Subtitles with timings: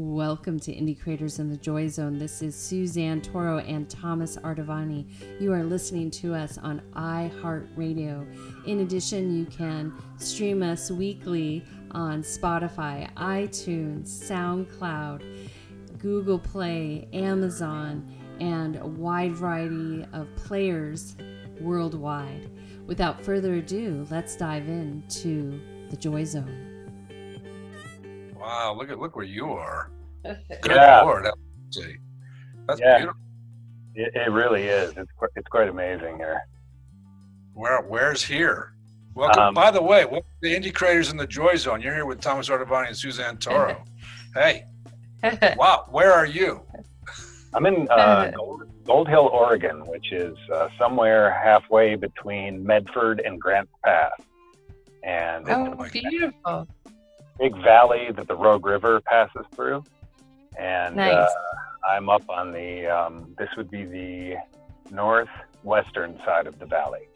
[0.00, 2.20] Welcome to Indie Creators in the Joy Zone.
[2.20, 5.10] This is Suzanne Toro and Thomas Ardavani.
[5.40, 8.64] You are listening to us on iHeartRadio.
[8.64, 15.48] In addition, you can stream us weekly on Spotify, iTunes, SoundCloud,
[15.98, 18.06] Google Play, Amazon,
[18.38, 21.16] and a wide variety of players
[21.60, 22.48] worldwide.
[22.86, 25.60] Without further ado, let's dive into
[25.90, 26.67] the Joy Zone.
[28.48, 29.90] Wow, look at look where you are.
[30.24, 30.38] Good
[30.74, 31.02] Yeah.
[31.02, 31.26] Lord,
[32.66, 32.96] that's Yeah.
[32.96, 33.20] beautiful.
[33.94, 34.88] It, it really is.
[34.96, 36.40] It's qu- it's quite amazing here.
[37.52, 38.72] Where where's here?
[39.14, 39.42] Welcome.
[39.48, 41.82] Um, By the way, welcome to the Indie Creators in the Joy Zone.
[41.82, 43.84] You're here with Thomas Artavani and Suzanne Toro.
[44.34, 44.64] hey,
[45.58, 46.62] wow, where are you?
[47.52, 53.38] I'm in uh, Gold, Gold Hill, Oregon, which is uh, somewhere halfway between Medford and
[53.38, 54.12] Grants Pass,
[55.02, 56.66] and it's Oh, my beautiful.
[57.38, 59.84] A big valley that the Rogue River passes through.
[60.58, 61.14] And Nice.
[61.14, 61.28] uh,
[61.88, 64.36] I'm up on the um, this would be the
[64.90, 67.08] northwestern side of the valley.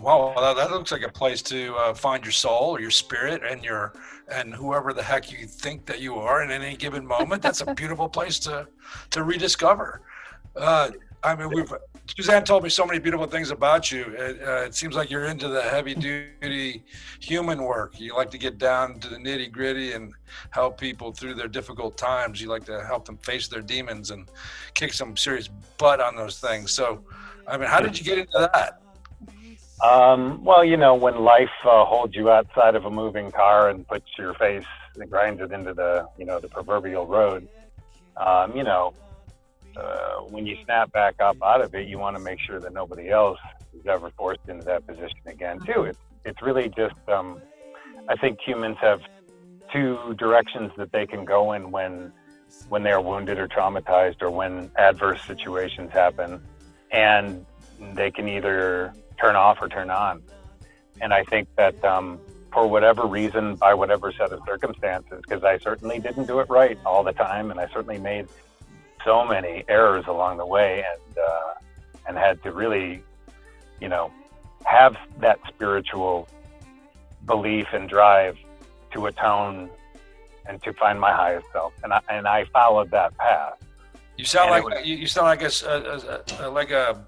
[0.00, 3.42] Wow, that, that looks like a place to uh, find your soul or your spirit
[3.48, 3.92] and your
[4.32, 7.42] and whoever the heck you think that you are in any given moment.
[7.42, 8.66] That's a beautiful place to
[9.10, 10.02] to rediscover.
[10.56, 10.90] Uh,
[11.22, 11.72] I mean, we've
[12.16, 14.02] Suzanne told me so many beautiful things about you.
[14.16, 16.82] It, uh, it seems like you're into the heavy duty
[17.20, 18.00] human work.
[18.00, 20.12] You like to get down to the nitty gritty and
[20.50, 22.40] help people through their difficult times.
[22.40, 24.28] You like to help them face their demons and
[24.74, 26.72] kick some serious butt on those things.
[26.72, 27.04] So,
[27.46, 28.80] I mean, how did you get into that?
[29.82, 33.86] Um, well, you know, when life uh, holds you outside of a moving car and
[33.86, 34.64] puts your face
[34.96, 37.48] and grinds it into the, you know, the proverbial road,
[38.16, 38.92] um, you know,
[39.80, 42.72] uh, when you snap back up out of it, you want to make sure that
[42.72, 43.38] nobody else
[43.78, 45.84] is ever forced into that position again, too.
[45.84, 47.40] It's, it's really just, um,
[48.08, 49.00] I think humans have
[49.72, 52.12] two directions that they can go in when,
[52.68, 56.42] when they're wounded or traumatized or when adverse situations happen.
[56.90, 57.46] And
[57.94, 60.22] they can either turn off or turn on.
[61.00, 62.20] And I think that um,
[62.52, 66.78] for whatever reason, by whatever set of circumstances, because I certainly didn't do it right
[66.84, 68.26] all the time, and I certainly made
[69.04, 71.54] so many errors along the way, and uh,
[72.06, 73.02] and had to really,
[73.80, 74.12] you know,
[74.64, 76.28] have that spiritual
[77.26, 78.36] belief and drive
[78.92, 79.70] to atone
[80.46, 83.54] and to find my highest self, and I and I followed that path.
[84.16, 87.02] You sound And like it you, sound like a- a- a- like a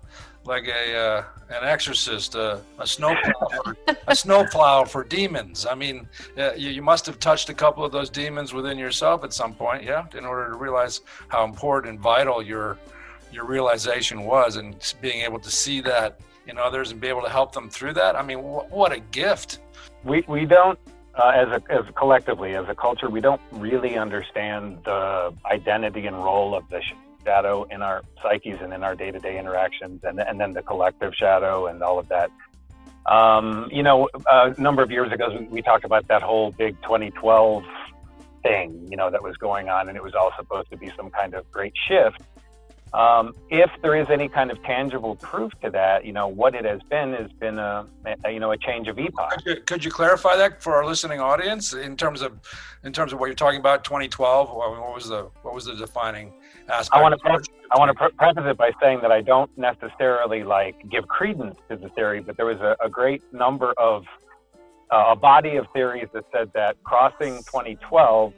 [0.44, 3.32] like a uh, an exorcist, uh, a snowplow,
[3.64, 3.76] for,
[4.08, 5.66] a snowplow for demons.
[5.66, 6.08] I mean,
[6.38, 9.54] uh, you, you must have touched a couple of those demons within yourself at some
[9.54, 12.78] point, yeah, in order to realize how important and vital your
[13.32, 17.30] your realization was, and being able to see that in others and be able to
[17.30, 18.16] help them through that.
[18.16, 19.60] I mean, wh- what a gift!
[20.04, 20.78] we we don't
[21.14, 26.16] uh, as a as collectively as a culture we don't really understand the identity and
[26.16, 26.80] role of the
[27.24, 31.66] shadow in our psyches and in our day-to-day interactions and and then the collective shadow
[31.66, 32.30] and all of that
[33.06, 37.64] um, you know a number of years ago we, talked about that whole big 2012
[38.42, 41.10] thing you know that was going on and it was all supposed to be some
[41.10, 42.20] kind of great shift
[42.94, 46.66] um, if there is any kind of tangible proof to that, you know, what it
[46.66, 47.86] has been has been a,
[48.24, 49.30] a you know a change of epoch.
[49.30, 52.38] Could you, could you clarify that for our listening audience in terms of
[52.84, 53.84] in terms of what you're talking about?
[53.84, 54.50] 2012.
[54.50, 56.34] What what was the what was the defining
[56.72, 56.98] aspect?
[56.98, 60.44] I want to I want to pre- preface it by saying that I don't necessarily
[60.44, 64.04] like give credence to the theory, but there was a, a great number of
[64.90, 68.34] uh, a body of theories that said that crossing 2012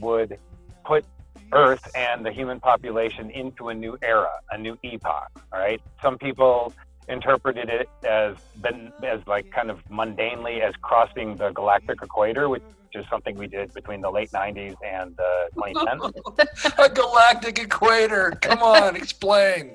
[0.00, 0.38] would
[0.84, 1.04] put
[1.52, 5.30] Earth and the human population into a new era, a new epoch.
[5.52, 5.80] All right.
[6.02, 6.72] Some people
[7.08, 12.62] interpreted it as been as like kind of mundanely as crossing the galactic equator, which
[12.94, 16.74] is something we did between the late 90s and uh, 2010.
[16.78, 18.32] a galactic equator.
[18.40, 19.72] Come on, explain.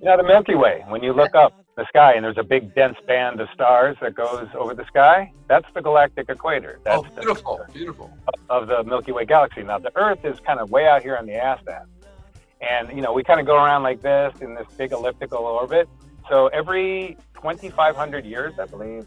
[0.00, 2.74] You know, the Milky Way, when you look up the sky and there's a big
[2.74, 6.78] dense band of stars that goes over the sky, that's the galactic equator.
[6.84, 8.10] That's Oh, beautiful, beautiful.
[8.50, 9.62] of the Milky Way galaxy.
[9.62, 11.88] Now, the Earth is kind of way out here on the ass end.
[12.60, 15.88] And, you know, we kind of go around like this in this big elliptical orbit.
[16.28, 19.04] So every 2,500 years, I believe,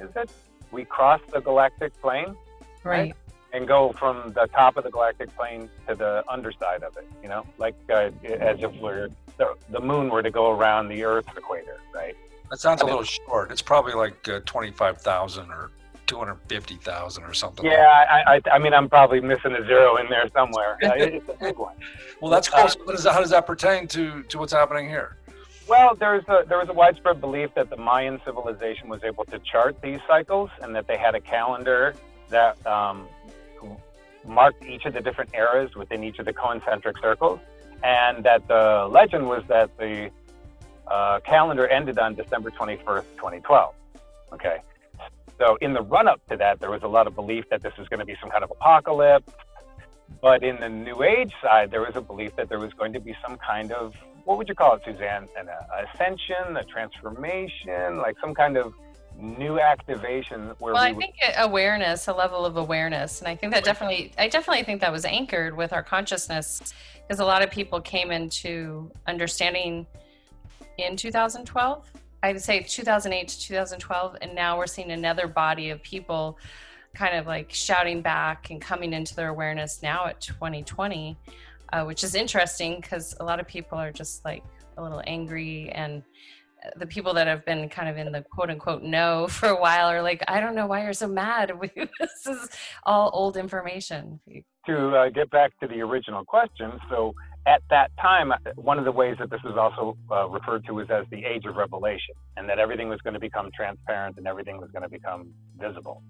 [0.00, 0.30] is it?
[0.72, 2.34] We cross the galactic plane
[2.82, 3.14] Right.
[3.52, 7.28] and go from the top of the galactic plane to the underside of it, you
[7.28, 11.36] know, like uh, as if we're the, the moon were to go around the Earth's
[11.36, 12.16] equator, right?
[12.50, 13.50] That sounds a little short.
[13.50, 15.70] It's probably like uh, twenty-five thousand or
[16.06, 17.64] two hundred fifty thousand or something.
[17.64, 20.76] like Yeah, I, I, I mean, I'm probably missing a zero in there somewhere.
[20.90, 21.74] Uh, it's a big one.
[22.20, 22.66] Well, that's cool.
[22.68, 25.16] So what is how does that pertain to to what's happening here?
[25.68, 29.38] Well, there's a, there was a widespread belief that the Mayan civilization was able to
[29.38, 31.94] chart these cycles and that they had a calendar
[32.30, 33.06] that um,
[34.26, 37.40] marked each of the different eras within each of the concentric circles,
[37.82, 40.10] and that the legend was that the
[40.86, 43.74] uh, calendar ended on December 21st, 2012.
[44.32, 44.58] Okay.
[45.38, 47.76] So in the run up to that, there was a lot of belief that this
[47.78, 49.32] was going to be some kind of apocalypse.
[50.20, 53.00] But in the New Age side, there was a belief that there was going to
[53.00, 53.94] be some kind of
[54.24, 55.26] what would you call it, Suzanne?
[55.36, 58.74] An uh, ascension, a transformation, like some kind of
[59.18, 63.52] new activation where well we i think awareness a level of awareness and i think
[63.52, 66.72] that definitely i definitely think that was anchored with our consciousness
[67.06, 69.86] because a lot of people came into understanding
[70.78, 71.90] in 2012
[72.22, 76.38] i would say 2008 to 2012 and now we're seeing another body of people
[76.94, 81.16] kind of like shouting back and coming into their awareness now at 2020
[81.72, 84.42] uh, which is interesting because a lot of people are just like
[84.76, 86.02] a little angry and
[86.76, 89.88] the people that have been kind of in the quote unquote know for a while
[89.88, 91.52] are like, I don't know why you're so mad.
[91.74, 92.48] this is
[92.84, 94.20] all old information.
[94.66, 97.14] To uh, get back to the original question, so
[97.46, 100.90] at that time, one of the ways that this is also uh, referred to is
[100.90, 104.58] as the age of revelation, and that everything was going to become transparent and everything
[104.58, 106.02] was going to become visible.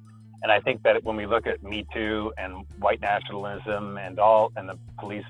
[0.43, 4.52] And I think that when we look at Me Too and white nationalism and all,
[4.56, 5.25] and the police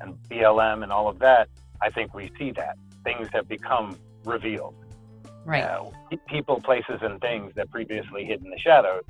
[0.00, 1.48] and BLM and all of that,
[1.82, 4.74] I think we see that things have become revealed.
[5.44, 5.62] Right.
[5.62, 5.90] Uh,
[6.28, 9.04] people, places, and things that previously hid in the shadows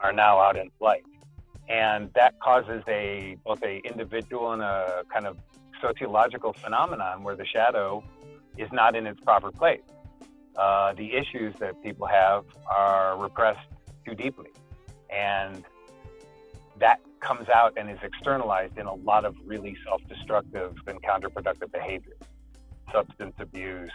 [0.00, 1.04] are now out in light,
[1.68, 5.38] and that causes a both a individual and a kind of
[5.80, 8.02] sociological phenomenon where the shadow
[8.58, 9.80] is not in its proper place.
[10.56, 13.68] Uh, the issues that people have are repressed
[14.04, 14.50] too deeply,
[15.08, 15.64] and
[16.78, 22.18] that comes out and is externalized in a lot of really self-destructive and counterproductive behaviors
[22.92, 23.92] substance abuse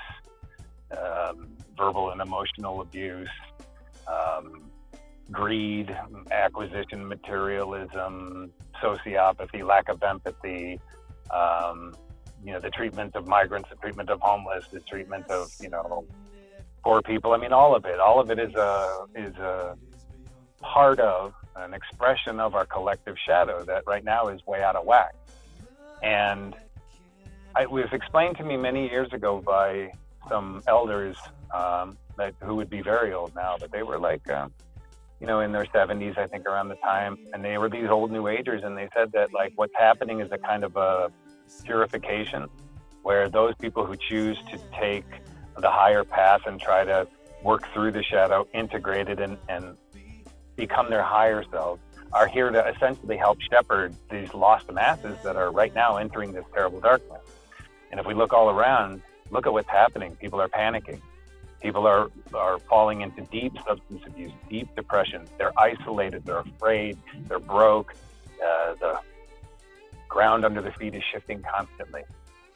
[0.91, 1.47] um,
[1.77, 3.29] verbal and emotional abuse,
[4.07, 4.69] um,
[5.31, 5.95] greed,
[6.31, 8.51] acquisition, materialism,
[8.81, 10.79] sociopathy, lack of empathy,
[11.31, 11.95] um,
[12.43, 16.05] you know, the treatment of migrants, the treatment of homeless, the treatment of, you know,
[16.83, 17.33] poor people.
[17.33, 19.75] I mean, all of it, all of it is a, is a
[20.61, 24.85] part of an expression of our collective shadow that right now is way out of
[24.85, 25.15] whack.
[26.03, 26.55] And
[27.59, 29.91] it was explained to me many years ago by
[30.29, 31.17] some elders
[31.53, 34.47] um, that who would be very old now, but they were like, uh,
[35.19, 38.11] you know, in their 70s, I think, around the time, and they were these old
[38.11, 41.11] New Agers, and they said that like what's happening is a kind of a
[41.63, 42.47] purification,
[43.03, 45.05] where those people who choose to take
[45.57, 47.07] the higher path and try to
[47.43, 49.77] work through the shadow, integrate it, and, and
[50.55, 51.81] become their higher selves,
[52.11, 56.45] are here to essentially help shepherd these lost masses that are right now entering this
[56.53, 57.21] terrible darkness.
[57.91, 59.01] And if we look all around,
[59.31, 60.15] look at what's happening.
[60.15, 61.01] People are panicking.
[61.61, 65.25] People are, are falling into deep substance abuse, deep depression.
[65.37, 66.25] They're isolated.
[66.25, 66.97] They're afraid.
[67.27, 67.95] They're broke.
[68.43, 68.99] Uh, the
[70.07, 72.03] ground under their feet is shifting constantly.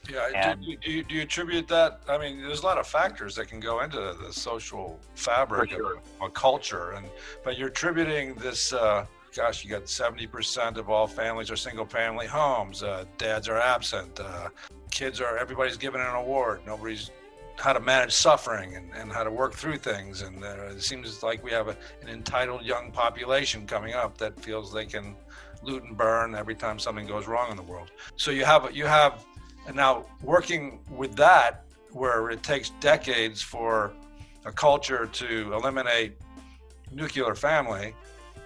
[0.10, 2.02] Yeah, and, do, do, you, attribute that?
[2.08, 5.98] I mean, there's a lot of factors that can go into the social fabric sure.
[5.98, 7.06] of a culture, and
[7.44, 8.74] but you're attributing this.
[8.74, 9.06] Uh,
[9.36, 12.84] gosh, you got 70% of all families are single-family homes.
[12.84, 14.20] Uh, dads are absent.
[14.20, 14.50] Uh,
[14.90, 17.12] kids are everybody's given an award nobody's
[17.58, 21.22] how to manage suffering and, and how to work through things and uh, it seems
[21.22, 25.16] like we have a, an entitled young population coming up that feels they can
[25.62, 28.86] loot and burn every time something goes wrong in the world so you have you
[28.86, 29.26] have
[29.68, 33.94] and now working with that where it takes decades for
[34.46, 36.14] a culture to eliminate
[36.92, 37.94] nuclear family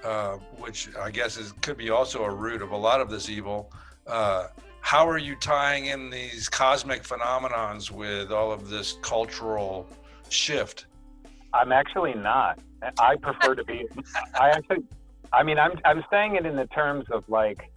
[0.03, 3.29] uh, which i guess is could be also a root of a lot of this
[3.29, 3.71] evil
[4.07, 4.47] uh,
[4.83, 9.87] how are you tying in these cosmic phenomenons with all of this cultural
[10.27, 10.87] shift?
[11.53, 12.59] I'm actually not.
[12.99, 13.87] I prefer to be.
[14.39, 14.83] I actually,
[15.31, 17.71] I mean, I'm I'm saying it in the terms of like,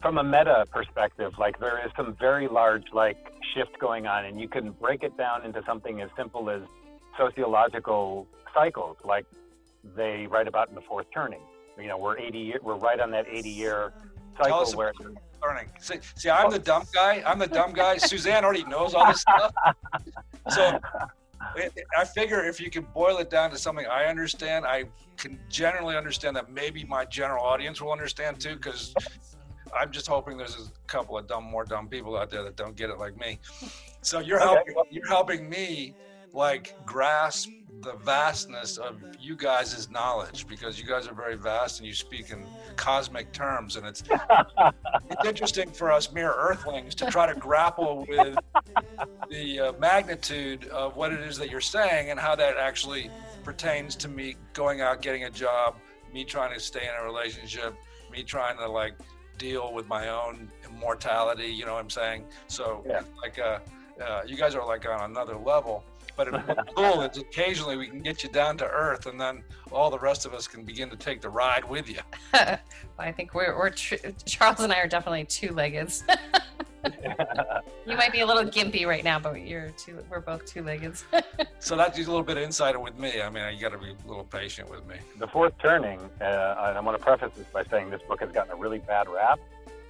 [0.00, 1.34] from a meta perspective.
[1.38, 5.18] Like there is some very large like shift going on, and you can break it
[5.18, 6.62] down into something as simple as
[7.18, 9.26] sociological cycles, like
[9.96, 11.40] they write about in the fourth turning.
[11.78, 13.92] You know, we're 80 year, we're right on that 80 year
[14.40, 14.92] cycle where
[15.42, 15.70] learning.
[15.80, 17.22] See, see, I'm the dumb guy.
[17.26, 17.96] I'm the dumb guy.
[17.98, 19.52] Suzanne already knows all this stuff.
[20.50, 20.78] So
[21.96, 24.84] I figure if you can boil it down to something I understand, I
[25.16, 28.94] can generally understand that maybe my general audience will understand too, because
[29.78, 32.76] I'm just hoping there's a couple of dumb, more dumb people out there that don't
[32.76, 33.38] get it like me.
[34.02, 34.54] So you're okay.
[34.54, 35.94] helping, you're helping me
[36.32, 37.48] like grasp
[37.82, 42.30] the vastness of you guys' knowledge because you guys are very vast and you speak
[42.30, 42.46] in
[42.76, 44.02] cosmic terms and it's
[45.10, 48.38] it's interesting for us mere earthlings to try to grapple with
[49.30, 53.10] the uh, magnitude of what it is that you're saying and how that actually
[53.42, 55.74] pertains to me going out getting a job
[56.12, 57.74] me trying to stay in a relationship
[58.12, 58.94] me trying to like
[59.38, 61.46] deal with my own immortality.
[61.46, 62.26] You know what I'm saying?
[62.46, 63.02] So Yeah.
[63.22, 63.58] like uh,
[64.02, 65.84] uh, you guys are like on another level.
[66.16, 69.42] But it, what's cool is occasionally we can get you down to earth, and then
[69.70, 72.00] all the rest of us can begin to take the ride with you.
[72.98, 73.94] I think we're, we're tr-
[74.26, 75.92] Charles and I are definitely two-legged.
[77.86, 79.98] you might be a little gimpy right now, but you're two.
[80.10, 80.96] We're both two-legged.
[81.58, 83.22] So that's a little bit of insight with me.
[83.22, 84.96] I mean, you got to be a little patient with me.
[85.18, 88.32] the fourth turning, uh, and I'm going to preface this by saying this book has
[88.32, 89.38] gotten a really bad rap.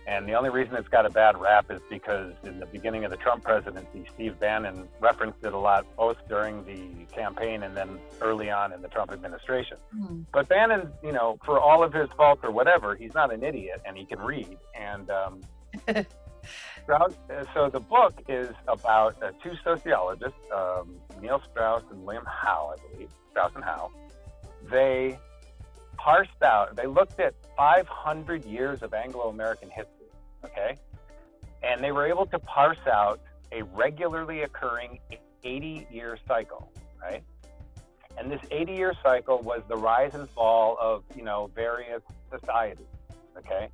[0.06, 3.10] And the only reason it's got a bad rap is because in the beginning of
[3.10, 7.98] the Trump presidency, Steve Bannon referenced it a lot, both during the campaign and then
[8.20, 9.76] early on in the Trump administration.
[9.92, 10.22] Hmm.
[10.32, 13.80] But Bannon, you know, for all of his faults or whatever, he's not an idiot
[13.86, 14.58] and he can read.
[14.74, 15.40] And um,
[16.82, 22.24] Strauss, uh, so the book is about uh, two sociologists, um, Neil Strauss and William
[22.26, 23.90] Howe, I believe, Strauss and Howe.
[24.70, 25.18] They
[26.02, 30.10] parsed out, they looked at 500 years of Anglo American history,
[30.44, 30.76] okay?
[31.62, 33.20] And they were able to parse out
[33.52, 34.98] a regularly occurring
[35.44, 37.22] 80 year cycle, right?
[38.18, 42.86] And this 80 year cycle was the rise and fall of, you know, various societies,
[43.38, 43.68] okay?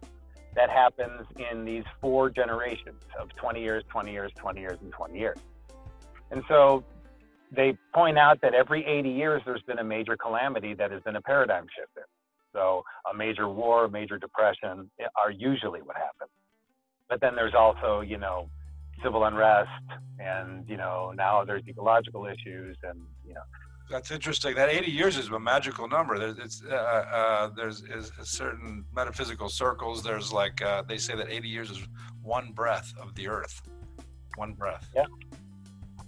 [0.55, 5.19] That happens in these four generations of 20 years, 20 years, 20 years, and 20
[5.19, 5.39] years.
[6.31, 6.85] And so
[7.51, 11.17] they point out that every 80 years there's been a major calamity that has been
[11.17, 12.07] a paradigm shifter.
[12.53, 16.31] So a major war, a major depression are usually what happens.
[17.09, 18.51] But then there's also, you know,
[19.03, 19.71] civil unrest
[20.19, 23.43] and, you know, now there's ecological issues and, you know,
[23.91, 24.55] That's interesting.
[24.55, 26.19] That 80 years is a magical number.
[26.19, 30.03] There's, it's, uh, uh, there's is certain metaphysical circles.
[30.03, 31.81] There's like uh, they say that 80 years is
[32.23, 33.63] one breath of the earth.
[34.37, 34.87] One breath.
[34.95, 35.07] Yeah.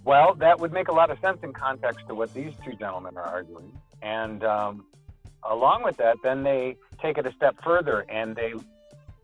[0.03, 3.17] Well, that would make a lot of sense in context to what these two gentlemen
[3.17, 3.71] are arguing.
[4.01, 4.85] And um,
[5.49, 8.53] along with that, then they take it a step further and they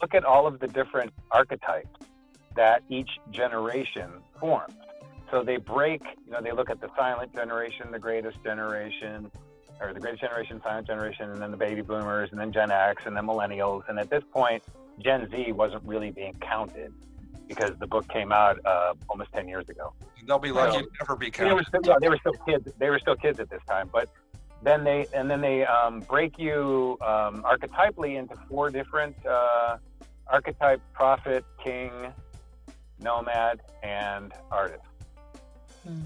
[0.01, 1.89] look at all of the different archetypes
[2.55, 4.09] that each generation
[4.39, 4.73] forms.
[5.31, 9.29] So they break, you know, they look at the silent generation, the greatest generation,
[9.79, 13.03] or the greatest generation, silent generation, and then the baby boomers, and then Gen X,
[13.05, 13.83] and then millennials.
[13.89, 14.63] And at this point,
[14.99, 16.93] Gen Z wasn't really being counted
[17.47, 19.93] because the book came out uh, almost 10 years ago.
[20.25, 21.67] They'll be lucky to never be They were, counted.
[21.67, 22.69] still, yeah, they were still kids.
[22.77, 24.09] They were still kids at this time, but
[24.63, 29.77] then they and then they um, break you um, archetypally into four different uh,
[30.27, 31.91] archetype: prophet, king,
[32.99, 34.83] nomad, and artist.
[35.83, 36.01] Hmm.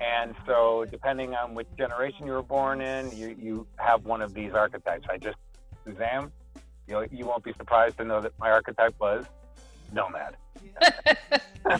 [0.00, 4.32] And so, depending on which generation you were born in, you, you have one of
[4.32, 5.08] these archetypes.
[5.10, 5.36] I just,
[5.84, 6.30] Suzanne,
[6.86, 9.24] you you won't be surprised to know that my archetype was
[9.92, 10.36] nomad.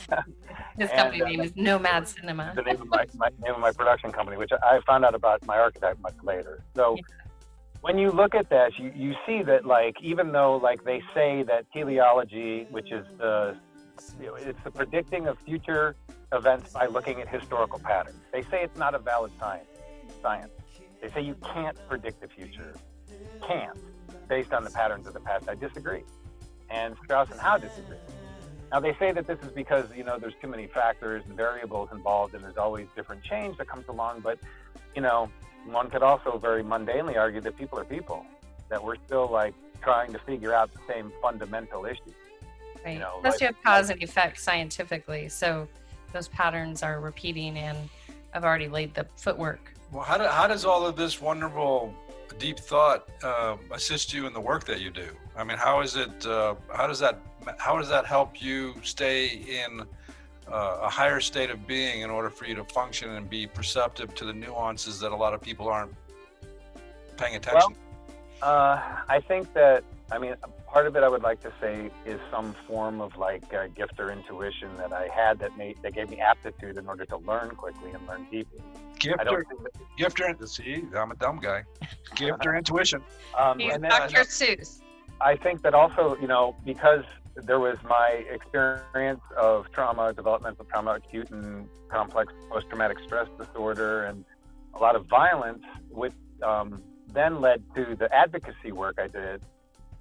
[0.78, 2.52] His And, company uh, name is Nomad Cinema.
[2.54, 5.45] the name of my, my name of my production company, which I found out about
[5.47, 6.62] my archetype much later.
[6.76, 7.02] So Yeah.
[7.80, 11.42] when you look at that, you, you see that like even though like they say
[11.45, 13.57] that teleology, which is the
[14.21, 15.97] you know, it's the predicting of future
[16.33, 18.21] events by looking at historical patterns.
[18.33, 19.66] They say it's not a valid science.
[20.23, 20.52] Science.
[21.02, 22.75] They say you can't predict the future.
[23.47, 23.76] Can't
[24.28, 25.49] based on the patterns of the past.
[25.49, 26.04] I disagree.
[26.71, 27.97] And Strauss and Howe disagree.
[28.71, 31.91] Now they say that this is because you know there's too many factors and variables
[31.93, 34.21] involved, and there's always different change that comes along.
[34.21, 34.39] But
[34.95, 35.31] you know,
[35.67, 38.25] one could also very mundanely argue that people are people,
[38.69, 42.15] that we're still like trying to figure out the same fundamental issues.
[42.85, 42.99] Right.
[42.99, 45.69] know, Plus, like- you have cause and effect scientifically, so
[46.13, 47.89] those patterns are repeating, and
[48.35, 49.75] I've already laid the footwork.
[49.93, 51.95] Well, how, do, how does all of this wonderful
[52.39, 55.09] deep thought uh, assist you in the work that you do?
[55.37, 56.27] I mean, how is it?
[56.27, 57.21] Uh, how does that?
[57.59, 59.83] How does that help you stay in
[60.50, 64.14] uh, a higher state of being in order for you to function and be perceptive
[64.17, 65.95] to the nuances that a lot of people aren't
[67.17, 67.75] paying attention?
[68.43, 70.37] Uh, I think that I mean
[70.67, 73.99] part of it I would like to say is some form of like uh, gift
[73.99, 77.50] or intuition that I had that made that gave me aptitude in order to learn
[77.50, 78.61] quickly and learn deeply.
[78.99, 81.64] gift I or don't think that, gift or see, I'm a dumb guy.
[82.14, 83.02] Gift or intuition.
[83.37, 84.21] um, He's and then Dr.
[84.21, 84.81] Seuss.
[85.21, 87.05] I think that also, you know, because
[87.45, 94.04] there was my experience of trauma, developmental trauma, acute and complex post traumatic stress disorder,
[94.04, 94.25] and
[94.75, 99.42] a lot of violence, which um, then led to the advocacy work I did.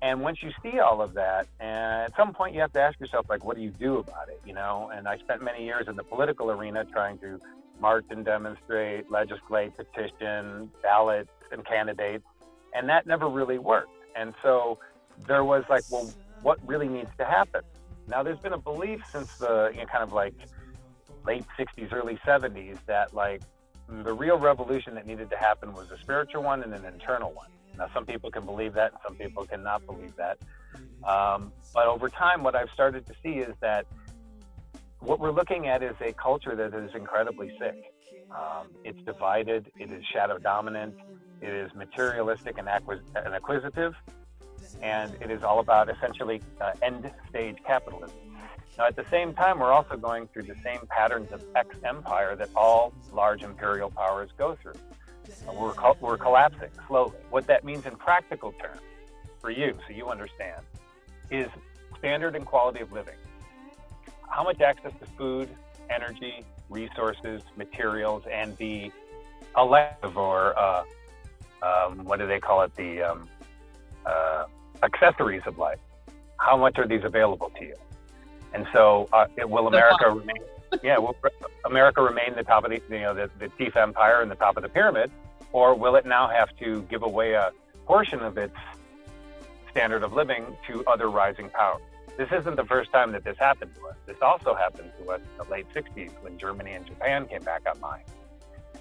[0.02, 3.00] And once you see all of that, and at some point you have to ask
[3.00, 4.92] yourself, like, what do you do about it, you know?
[4.94, 7.40] And I spent many years in the political arena trying to
[7.80, 12.26] march and demonstrate, legislate, petition, ballots, and candidates,
[12.76, 13.92] and that never really worked.
[14.16, 14.78] And so
[15.28, 17.62] there was like, well, what really needs to happen?
[18.08, 20.34] Now, there's been a belief since the you know, kind of like
[21.26, 23.42] late 60s, early 70s that like
[23.90, 27.48] the real revolution that needed to happen was a spiritual one and an internal one.
[27.78, 30.40] Now, some people can believe that, some people cannot believe that.
[31.04, 33.86] Um, but over time, what I've started to see is that
[35.00, 37.76] what we're looking at is a culture that is incredibly sick.
[38.32, 40.96] Um, it's divided, it is shadow dominant,
[41.40, 43.94] it is materialistic and, acquis- and acquisitive,
[44.82, 48.16] and it is all about essentially uh, end stage capitalism.
[48.78, 52.36] Now, at the same time, we're also going through the same patterns of ex empire
[52.36, 54.74] that all large imperial powers go through.
[55.52, 57.18] We're, co- we're collapsing slowly.
[57.30, 58.82] What that means in practical terms
[59.42, 60.62] for you, so you understand,
[61.32, 61.48] is
[61.98, 63.16] standard and quality of living.
[64.30, 65.50] How much access to food,
[65.90, 68.92] energy, resources, materials, and the
[69.58, 70.84] elective or uh,
[71.64, 72.76] um, what do they call it?
[72.76, 73.30] The um,
[74.06, 74.46] uh,
[74.84, 75.80] accessories of life.
[76.38, 77.76] How much are these available to you?
[78.54, 80.38] And so, uh, will America remain?
[80.84, 81.16] Yeah, will
[81.66, 84.58] America remain the top of the you know the, the chief empire and the top
[84.58, 85.12] of the pyramid,
[85.52, 87.52] or will it now have to give away a
[87.86, 88.56] portion of its
[89.72, 91.82] standard of living to other rising powers?
[92.18, 93.96] This isn't the first time that this happened to us.
[94.08, 97.62] This also happened to us in the late 60s when Germany and Japan came back
[97.68, 98.02] online.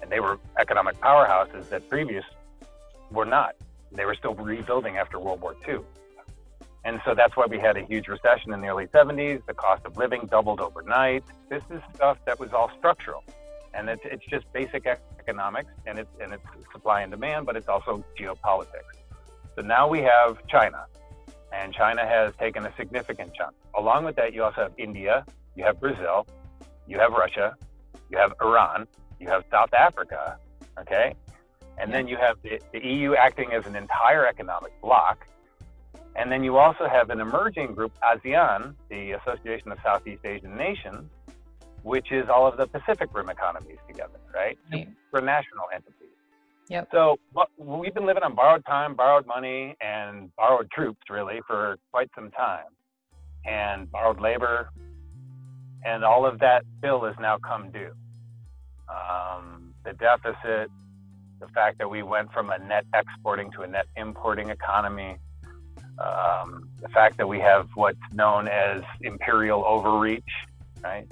[0.01, 2.25] And they were economic powerhouses that previous
[3.11, 3.55] were not.
[3.91, 5.79] They were still rebuilding after World War II.
[6.85, 9.45] And so that's why we had a huge recession in the early 70s.
[9.45, 11.23] The cost of living doubled overnight.
[11.49, 13.23] This is stuff that was all structural.
[13.73, 14.85] And it's, it's just basic
[15.19, 18.95] economics and it's, and it's supply and demand, but it's also geopolitics.
[19.57, 20.85] So now we have China,
[21.51, 23.55] and China has taken a significant chunk.
[23.75, 25.25] Along with that, you also have India,
[25.55, 26.27] you have Brazil,
[26.87, 27.55] you have Russia,
[28.09, 28.87] you have Iran,
[29.19, 30.37] you have South Africa,
[30.79, 31.15] okay?
[31.79, 35.27] And then you have the, the EU acting as an entire economic bloc.
[36.15, 41.09] And then you also have an emerging group, ASEAN, the Association of Southeast Asian Nations,
[41.83, 44.57] which is all of the Pacific Rim economies together, right?
[44.71, 44.89] right.
[45.11, 45.93] For national entities.
[46.69, 46.89] Yep.
[46.91, 51.77] So what, we've been living on borrowed time, borrowed money, and borrowed troops, really, for
[51.91, 52.65] quite some time,
[53.45, 54.69] and borrowed labor,
[55.85, 57.93] and all of that bill has now come due.
[58.89, 60.69] Um, the deficit,
[61.39, 65.17] the fact that we went from a net exporting to a net importing economy,
[65.99, 70.23] um, the fact that we have what's known as imperial overreach,
[70.83, 71.07] right?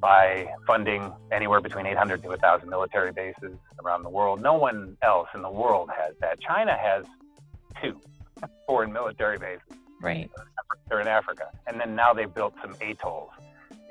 [0.00, 4.40] By funding anywhere between 800 to 1,000 military bases around the world.
[4.40, 6.40] No one else in the world has that.
[6.40, 7.04] China has
[7.82, 8.00] two
[8.66, 9.62] foreign military bases.
[10.00, 10.30] Right.
[10.88, 11.50] They're in Africa.
[11.66, 13.30] And then now they've built some atolls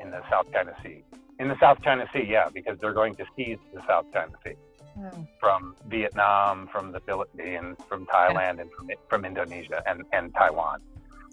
[0.01, 1.03] in the South China Sea.
[1.39, 4.55] In the South China Sea, yeah, because they're going to seize the South China Sea
[4.95, 5.23] Hmm.
[5.39, 10.81] from Vietnam, from the Philippines, from Thailand, and from, from Indonesia and, and Taiwan.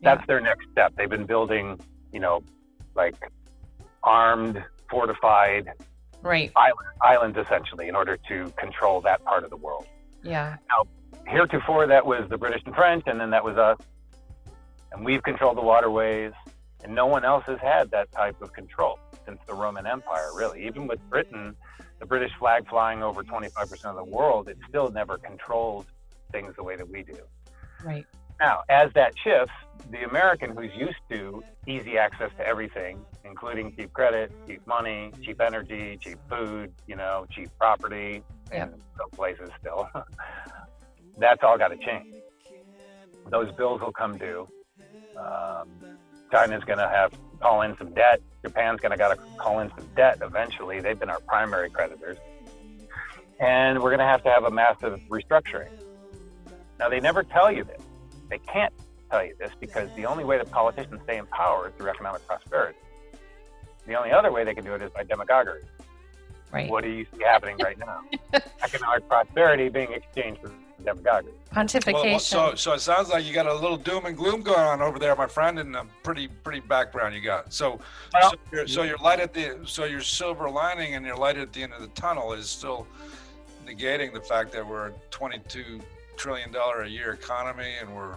[0.03, 0.27] That's yeah.
[0.27, 0.93] their next step.
[0.97, 1.81] They've been building,
[2.13, 2.43] you know,
[2.95, 3.17] like
[4.03, 5.73] armed, fortified
[6.23, 6.53] right.
[6.57, 9.87] island, islands essentially in order to control that part of the world.
[10.23, 10.57] Yeah.
[10.69, 10.85] Now,
[11.27, 13.79] heretofore, that was the British and French, and then that was us.
[14.93, 16.33] And we've controlled the waterways,
[16.85, 20.67] and no one else has had that type of control since the Roman Empire, really.
[20.67, 21.57] Even with Britain,
[21.99, 25.87] the British flag flying over 25% of the world, it still never controls
[26.33, 27.19] things the way that we do.
[27.85, 28.07] Right.
[28.41, 29.55] Now, as that shifts,
[29.91, 35.41] the American who's used to easy access to everything, including cheap credit, cheap money, cheap
[35.41, 38.75] energy, cheap food, you know, cheap property, yep.
[38.75, 39.89] in some places still,
[41.19, 42.15] that's all got to change.
[43.31, 44.47] Those bills will come due.
[45.17, 45.69] Um,
[46.31, 48.21] China's going to have call in some debt.
[48.43, 50.81] Japan's going to got to call in some debt eventually.
[50.81, 52.17] They've been our primary creditors.
[53.41, 55.71] And we're going to have to have a massive restructuring.
[56.79, 57.83] Now, they never tell you this.
[58.29, 58.73] They can't
[59.11, 62.27] tell you this because the only way that politicians stay in power is through economic
[62.27, 62.79] prosperity.
[63.87, 65.63] The only other way they can do it is by demagoguery.
[66.53, 66.71] Right.
[66.71, 68.03] What do you see happening right now?
[68.63, 70.53] economic prosperity being exchanged for
[70.85, 71.33] demagoguery.
[71.53, 72.03] Pontification.
[72.05, 74.83] Well, so, so it sounds like you got a little doom and gloom going on
[74.83, 77.53] over there, my friend, and a pretty, pretty background you got.
[77.53, 77.81] So,
[78.13, 81.39] well, so, your, so your light at the, so your silver lining and your light
[81.39, 82.87] at the end of the tunnel is still
[83.67, 85.81] negating the fact that we're a 22
[86.17, 88.17] trillion dollar a year economy and we're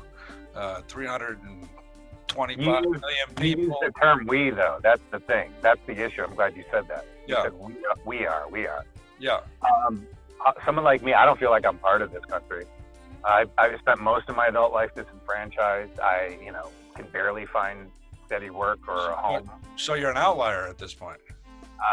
[0.55, 3.01] uh, 325 use, million
[3.35, 3.63] people.
[3.63, 4.79] use the term "we" though.
[4.81, 5.51] That's the thing.
[5.61, 6.23] That's the issue.
[6.23, 7.05] I'm glad you said that.
[7.27, 7.43] You yeah.
[7.43, 8.49] Said we, are, we are.
[8.49, 8.85] We are.
[9.19, 9.41] Yeah.
[9.85, 10.05] Um,
[10.45, 12.65] Uh, someone like me, I don't feel like I'm part of this country.
[13.23, 15.99] I've, I've spent most of my adult life disenfranchised.
[15.99, 17.91] I, you know, can barely find
[18.25, 19.49] steady work or a home.
[19.75, 21.19] So you're an outlier at this point.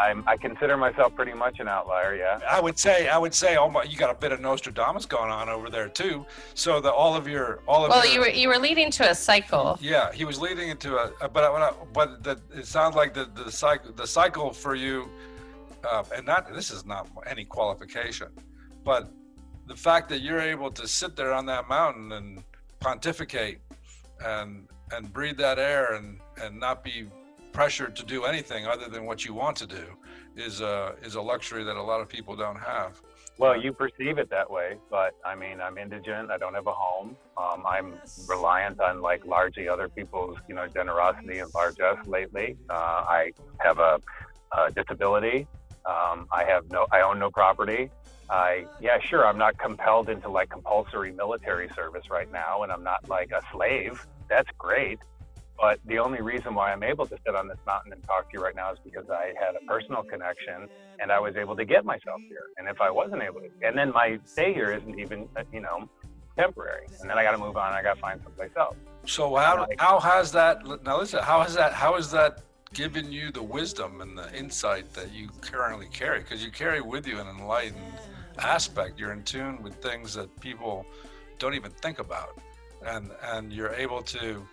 [0.01, 2.15] I'm, I consider myself pretty much an outlier.
[2.15, 2.39] Yeah.
[2.49, 5.31] I would say, I would say, oh my, you got a bit of Nostradamus going
[5.31, 6.25] on over there too.
[6.55, 7.89] So the all of your, all of.
[7.91, 9.77] Well, your, you were you were leading to a cycle.
[9.81, 13.49] Yeah, he was leading into a, but I, but the, it sounds like the the
[13.49, 15.09] cycle the cycle for you,
[15.89, 18.27] uh, and not this is not any qualification,
[18.83, 19.09] but
[19.67, 22.43] the fact that you're able to sit there on that mountain and
[22.79, 23.59] pontificate
[24.25, 27.07] and and breathe that air and and not be
[27.51, 29.85] pressured to do anything other than what you want to do
[30.35, 33.01] is a is a luxury that a lot of people don't have.
[33.39, 36.31] Well, you perceive it that way, but I mean, I'm indigent.
[36.31, 37.15] I don't have a home.
[37.37, 37.93] Um, I'm
[38.27, 42.57] reliant on like largely other people's, you know, generosity and largesse lately.
[42.67, 43.99] Uh, I have a,
[44.57, 45.47] a disability.
[45.87, 47.89] Um, I have no, I own no property.
[48.29, 52.83] I, yeah, sure, I'm not compelled into like compulsory military service right now, and I'm
[52.83, 54.05] not like a slave.
[54.29, 54.99] That's great.
[55.59, 58.37] But the only reason why I'm able to sit on this mountain and talk to
[58.37, 60.67] you right now is because I had a personal connection
[60.99, 62.43] and I was able to get myself here.
[62.57, 65.61] And if I wasn't able to, and then my stay here isn't even, uh, you
[65.61, 65.89] know,
[66.37, 66.85] temporary.
[67.01, 67.73] And then I got to move on.
[67.73, 68.75] I got to find someplace else.
[69.05, 70.99] So how like, how has that now?
[70.99, 72.41] Listen, how has that how has that
[72.73, 76.19] given you the wisdom and the insight that you currently carry?
[76.19, 77.81] Because you carry with you an enlightened
[78.39, 78.99] aspect.
[78.99, 80.85] You're in tune with things that people
[81.39, 82.39] don't even think about,
[82.85, 84.45] and and you're able to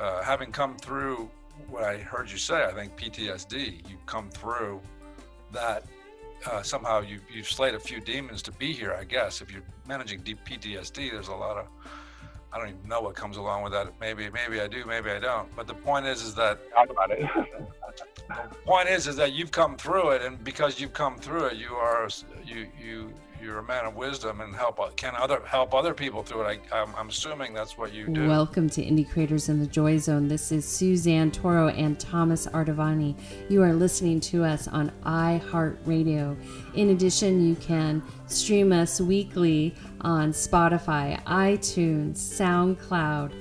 [0.00, 1.30] uh, having come through
[1.68, 4.80] what I heard you say, I think PTSD, you come through
[5.52, 5.84] that
[6.46, 9.40] uh, somehow you, you've slayed a few demons to be here, I guess.
[9.40, 11.66] If you're managing deep PTSD, there's a lot of,
[12.52, 13.92] I don't even know what comes along with that.
[14.00, 15.54] Maybe, maybe I do, maybe I don't.
[15.54, 17.20] But the point is, is that, talk about it.
[18.28, 20.22] the point is, is that you've come through it.
[20.22, 22.08] And because you've come through it, you are,
[22.46, 26.22] you, you, you're a man of wisdom and help uh, can other help other people
[26.22, 26.60] through it.
[26.72, 28.26] I, am I'm assuming that's what you do.
[28.26, 30.26] Welcome to Indie Creators in the Joy Zone.
[30.26, 33.16] This is Suzanne Toro and Thomas Artavani.
[33.48, 36.36] You are listening to us on iHeartRadio.
[36.74, 43.32] In addition, you can stream us weekly on Spotify, iTunes, SoundCloud,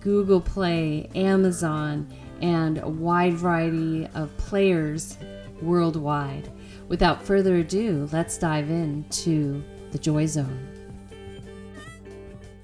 [0.00, 2.08] Google Play, Amazon,
[2.40, 5.18] and a wide variety of players
[5.60, 6.50] worldwide.
[6.88, 10.66] Without further ado, let's dive into the Joy Zone.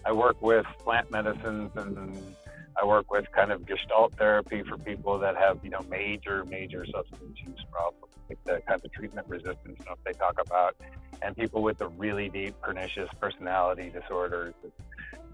[0.05, 2.37] I work with plant medicines and
[2.81, 6.85] I work with kind of gestalt therapy for people that have, you know, major, major
[6.87, 10.77] substance use problems, like the kind of treatment resistance stuff they talk about,
[11.23, 14.55] and people with the really deep pernicious personality disorders,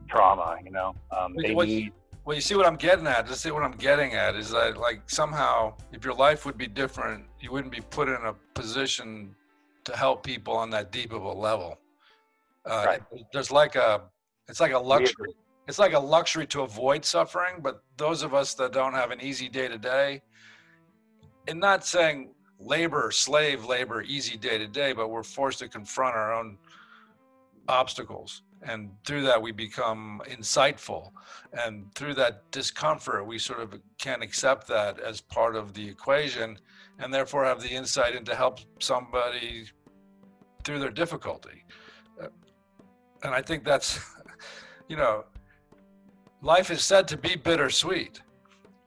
[0.09, 0.95] trauma, you know.
[1.17, 1.93] Um, they need
[2.25, 3.27] well, you see what I'm getting at.
[3.27, 6.69] Just see what I'm getting at is that like somehow, if your life would be
[6.69, 9.35] different, you wouldn't be put in a position
[9.85, 11.79] to help people on that deep of a level.
[12.65, 13.03] Uh, right.
[13.33, 14.03] There's like a,
[14.49, 15.31] it's like a luxury.
[15.67, 19.21] It's like a luxury to avoid suffering, but those of us that don't have an
[19.21, 20.23] easy day to day,
[21.49, 22.31] and not saying
[22.65, 26.59] labor, slave labor, easy day to day, but we're forced to confront our own
[27.69, 28.43] obstacles.
[28.63, 31.11] And through that we become insightful.
[31.53, 36.59] And through that discomfort we sort of can accept that as part of the equation
[36.99, 39.67] and therefore have the insight into help somebody
[40.65, 41.65] through their difficulty.
[42.23, 42.29] Uh,
[43.23, 44.01] and i think that's
[44.89, 45.25] you know
[46.41, 48.21] life is said to be bittersweet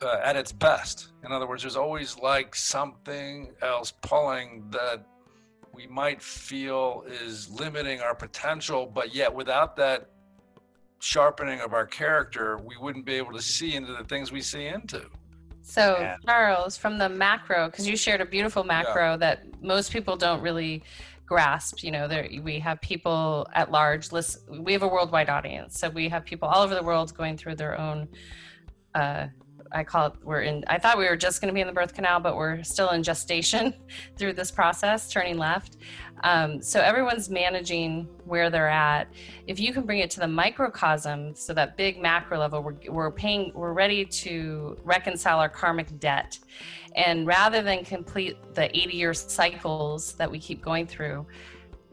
[0.01, 5.05] uh, at its best in other words there's always like something else pulling that
[5.75, 10.09] we might feel is limiting our potential, but yet without that
[10.99, 14.67] sharpening of our character, we wouldn't be able to see into the things we see
[14.67, 15.05] into.
[15.61, 16.17] So, yeah.
[16.25, 19.17] Charles, from the macro, because you shared a beautiful macro yeah.
[19.17, 20.83] that most people don't really
[21.25, 21.83] grasp.
[21.83, 24.11] You know, there we have people at large.
[24.11, 27.35] Listen, we have a worldwide audience, so we have people all over the world going
[27.35, 28.07] through their own
[28.93, 29.27] uh,
[29.75, 31.73] I call it, we're in, I thought we were just going to be in the
[31.73, 33.73] birth canal, but we're still in gestation
[34.17, 35.77] through this process, turning left.
[36.23, 39.09] Um, so everyone's managing where they're at.
[39.47, 43.11] If you can bring it to the microcosm, so that big macro level, we're, we're
[43.11, 46.39] paying, we're ready to reconcile our karmic debt.
[46.95, 51.25] And rather than complete the 80 year cycles that we keep going through,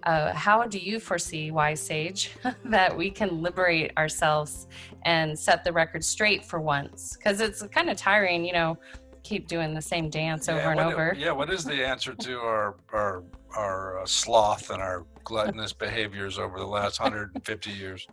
[0.05, 2.33] uh, how do you foresee, wise sage,
[2.65, 4.67] that we can liberate ourselves
[5.05, 7.17] and set the record straight for once?
[7.17, 8.79] Because it's kind of tiring, you know,
[9.23, 11.15] keep doing the same dance over yeah, and over.
[11.17, 13.23] yeah, what is the answer to our our
[13.57, 18.07] our uh, sloth and our gluttonous behaviors over the last 150 years?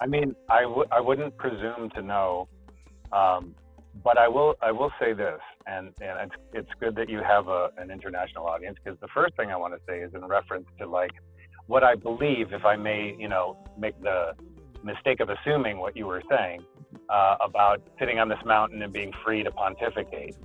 [0.00, 2.48] I mean, I w- I wouldn't presume to know,
[3.12, 3.54] um,
[4.04, 7.48] but I will I will say this, and and it's it's good that you have
[7.48, 10.66] a, an international audience because the first thing I want to say is in reference
[10.78, 11.12] to like
[11.66, 14.32] what I believe, if I may, you know, make the
[14.82, 16.64] mistake of assuming what you were saying
[17.08, 20.36] uh, about sitting on this mountain and being free to pontificate.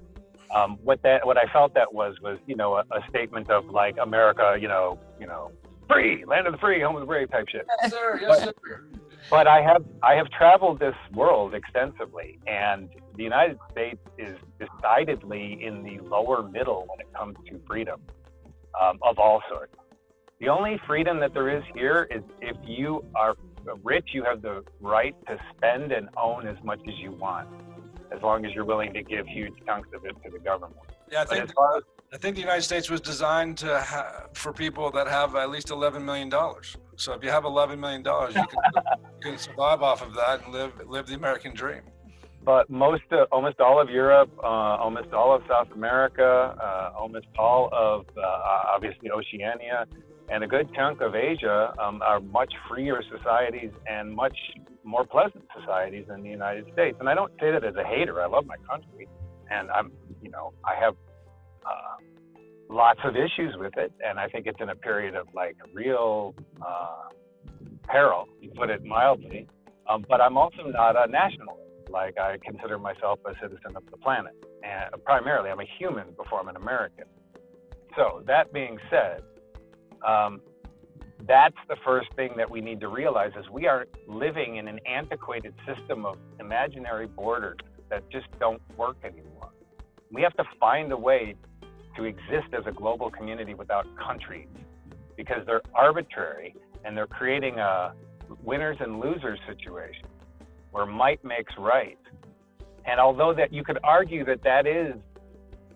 [0.55, 3.65] Um, what that what I felt that was was you know a, a, statement of
[3.65, 5.51] like America, you know, you know,
[5.89, 7.65] free land of the free, home of the brave type shit.
[7.81, 8.19] Yes, sir.
[8.21, 8.53] Yes, sir
[9.29, 15.59] but I have I have traveled this world extensively, and the United States is decidedly
[15.61, 17.99] in the lower middle when it comes to freedom
[18.79, 19.73] um, of all sorts.
[20.39, 23.35] The only freedom that there is here is if you are
[23.83, 27.49] rich, you have the right to spend and own as much as you want,
[28.15, 30.79] as long as you're willing to give huge chunks of it to the government.
[31.11, 34.53] Yeah, I think as as, I think the United States was designed to ha- for
[34.53, 36.77] people that have at least eleven million dollars.
[36.97, 40.45] So if you have eleven million dollars, you can, you can survive off of that
[40.45, 41.81] and live live the American dream.
[42.47, 44.47] But most, uh, almost all of Europe, uh,
[44.85, 49.85] almost all of South America, uh, almost all of uh, obviously Oceania,
[50.29, 54.37] and a good chunk of Asia um, are much freer societies and much
[54.85, 56.95] more pleasant societies than the United States.
[57.01, 58.21] And I don't say that as a hater.
[58.21, 59.09] I love my country,
[59.51, 60.95] and I'm, you know, I have
[61.65, 61.97] uh,
[62.69, 66.33] lots of issues with it, and I think it's in a period of like real
[67.89, 69.49] peril, to put it mildly.
[69.89, 71.66] Um, but I'm also not a nationalist.
[71.89, 76.39] Like I consider myself a citizen of the planet, and primarily I'm a human before
[76.39, 77.05] I'm an American.
[77.95, 79.21] So that being said,
[80.05, 80.41] um,
[81.27, 84.79] that's the first thing that we need to realize is we are living in an
[84.85, 87.57] antiquated system of imaginary borders
[87.89, 89.49] that just don't work anymore.
[90.11, 91.35] We have to find a way
[91.95, 94.47] to exist as a global community without countries
[95.15, 97.93] because they're arbitrary and they're creating a
[98.43, 100.07] winners and losers situation
[100.71, 101.97] where might makes right.
[102.85, 104.95] And although that you could argue that that is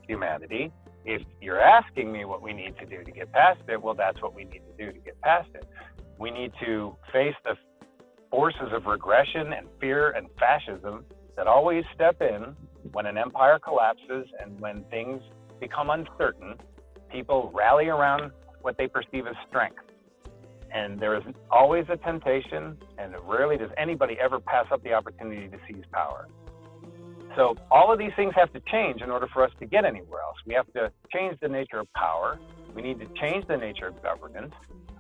[0.08, 0.72] humanity,
[1.06, 4.22] if you're asking me what we need to do to get past it, well, that's
[4.22, 5.68] what we need to do to get past it.
[6.18, 7.56] We need to face the
[8.30, 12.56] forces of regression and fear and fascism that always step in
[12.92, 15.22] when an empire collapses and when things
[15.60, 16.56] become uncertain.
[17.12, 19.84] People rally around what they perceive as strength.
[20.74, 25.48] And there is always a temptation, and rarely does anybody ever pass up the opportunity
[25.50, 26.28] to seize power.
[27.36, 30.22] So all of these things have to change in order for us to get anywhere
[30.22, 30.38] else.
[30.46, 32.40] We have to change the nature of power.
[32.76, 34.54] We need to change the nature of governance.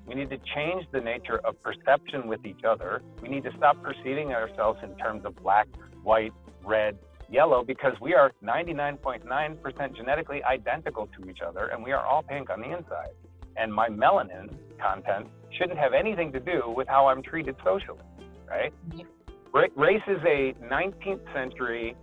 [0.05, 3.01] We need to change the nature of perception with each other.
[3.21, 5.67] We need to stop perceiving ourselves in terms of black,
[6.03, 6.33] white,
[6.65, 6.97] red,
[7.29, 12.49] yellow, because we are 99.9% genetically identical to each other and we are all pink
[12.49, 13.11] on the inside.
[13.57, 17.99] And my melanin content shouldn't have anything to do with how I'm treated socially,
[18.47, 18.73] right?
[19.53, 21.95] Race is a 19th century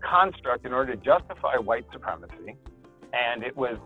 [0.00, 2.56] construct in order to justify white supremacy.
[3.12, 3.76] And it was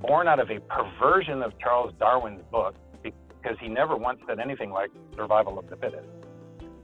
[0.00, 4.70] born out of a perversion of Charles Darwin's book because he never once said anything
[4.70, 6.08] like survival of the fittest.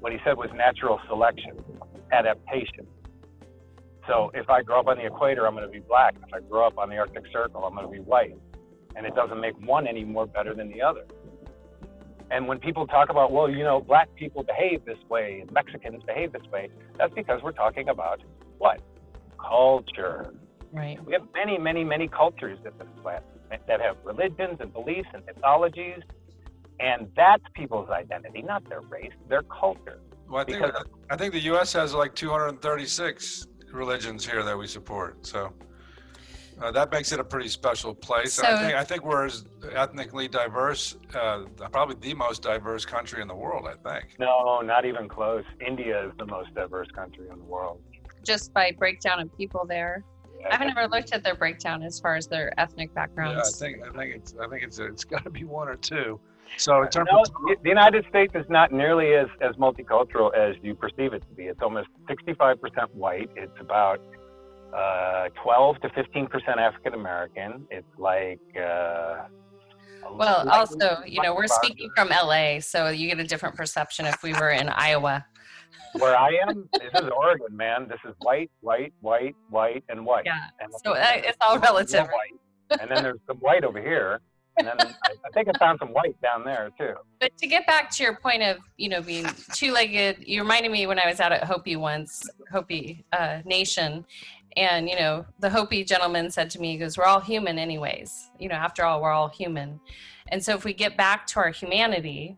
[0.00, 1.58] What he said was natural selection,
[2.12, 2.86] adaptation.
[4.08, 6.14] So if I grow up on the equator, I'm going to be black.
[6.16, 8.36] If I grow up on the Arctic Circle, I'm going to be white.
[8.96, 11.04] And it doesn't make one any more better than the other.
[12.32, 16.02] And when people talk about, well, you know, black people behave this way and Mexicans
[16.04, 18.22] behave this way, that's because we're talking about
[18.56, 18.80] what?
[19.38, 20.32] Culture.
[20.72, 20.98] Right.
[21.04, 23.22] We have many, many, many cultures in this planet
[23.68, 26.00] that have religions and beliefs and mythologies,
[26.80, 30.00] and that's people's identity, not their race, their culture.
[30.26, 30.64] Well, I think,
[31.10, 31.74] I think the U.S.
[31.74, 35.26] has like 236 religions here that we support.
[35.26, 35.52] So
[36.60, 38.34] uh, that makes it a pretty special place.
[38.34, 43.22] So, I, think, I think we're as ethnically diverse, uh, probably the most diverse country
[43.22, 44.16] in the world, I think.
[44.18, 45.44] No, not even close.
[45.64, 47.80] India is the most diverse country in the world
[48.24, 50.04] just by breakdown of people there.
[50.50, 53.60] I haven't ever looked at their breakdown as far as their ethnic backgrounds.
[53.60, 55.76] Yeah, I think I think it's I think it's it's got to be one or
[55.76, 56.18] two.
[56.56, 60.56] So in terms no, of the United States is not nearly as as multicultural as
[60.62, 61.44] you perceive it to be.
[61.44, 62.58] It's almost 65%
[62.92, 63.30] white.
[63.36, 64.00] It's about
[64.74, 67.66] uh, 12 to 15% African American.
[67.70, 69.24] It's like uh,
[70.14, 74.22] well, also, you know, we're speaking from LA, so you get a different perception if
[74.22, 75.24] we were in Iowa
[75.92, 77.86] where I am, this is Oregon, man.
[77.88, 80.24] This is white, white, white, white, and white.
[80.26, 80.38] Yeah.
[80.60, 82.06] And so uh, it's all relative.
[82.06, 82.80] White.
[82.80, 84.20] And then there's some white over here.
[84.58, 86.92] And then I, I think I found some white down there too.
[87.20, 90.86] But to get back to your point of, you know, being two-legged, you reminded me
[90.86, 94.04] when I was out at Hopi once, Hopi uh, Nation,
[94.56, 98.30] and you know, the Hopi gentleman said to me, he goes, "We're all human, anyways.
[98.38, 99.80] You know, after all, we're all human."
[100.28, 102.36] And so if we get back to our humanity,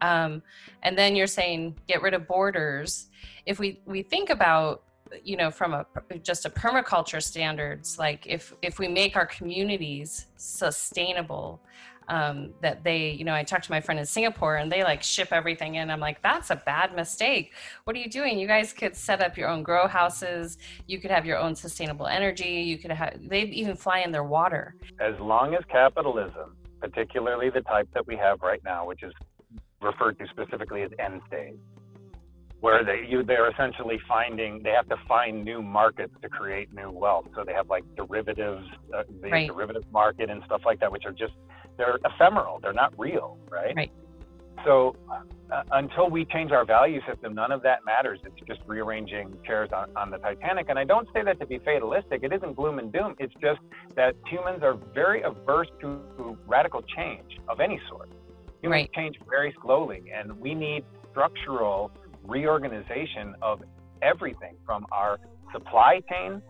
[0.00, 0.42] um,
[0.82, 3.08] and then you're saying get rid of borders.
[3.46, 4.82] If we we think about
[5.22, 5.86] you know from a
[6.22, 11.60] just a permaculture standards like if if we make our communities sustainable
[12.08, 15.02] um, that they you know i talked to my friend in singapore and they like
[15.02, 15.90] ship everything in.
[15.90, 17.52] I'm like that's a bad mistake.
[17.84, 18.38] What are you doing?
[18.38, 20.58] You guys could set up your own grow houses.
[20.86, 22.62] You could have your own sustainable energy.
[22.62, 24.74] You could have they even fly in their water.
[25.00, 29.12] As long as capitalism particularly the type that we have right now which is
[29.84, 31.58] referred to specifically as end stage,
[32.60, 36.90] where they you they're essentially finding they have to find new markets to create new
[36.90, 37.26] wealth.
[37.34, 39.46] So they have like derivatives, uh, the right.
[39.46, 41.34] derivative market and stuff like that, which are just
[41.76, 42.60] they're ephemeral.
[42.62, 43.74] They're not real, right?
[43.76, 43.92] Right.
[44.64, 44.96] So
[45.52, 48.20] uh, until we change our value system, none of that matters.
[48.24, 50.68] It's just rearranging chairs on, on the Titanic.
[50.68, 52.22] And I don't say that to be fatalistic.
[52.22, 53.14] It isn't gloom and doom.
[53.18, 53.60] It's just
[53.96, 58.08] that humans are very averse to radical change of any sort.
[58.62, 58.92] Humans Right.
[58.94, 61.90] change very slowly, and we need structural
[62.24, 63.62] reorganization of
[64.00, 65.18] everything from our
[65.52, 66.40] supply chain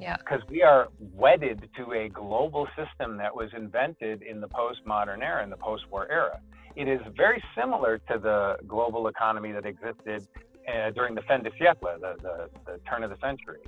[0.00, 0.16] Yeah.
[0.16, 5.42] because we are wedded to a global system that was invented in the postmodern era,
[5.44, 6.40] in the post-war era.
[6.74, 10.26] It is very similar to the global economy that existed
[10.68, 13.60] uh, during the fin de siècle, the, the, the turn of the century.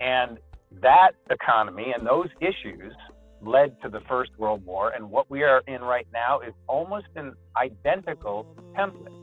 [0.00, 0.38] And
[0.80, 2.92] that economy and those issues
[3.40, 4.90] led to the First World War.
[4.90, 9.14] And what we are in right now is almost an identical template.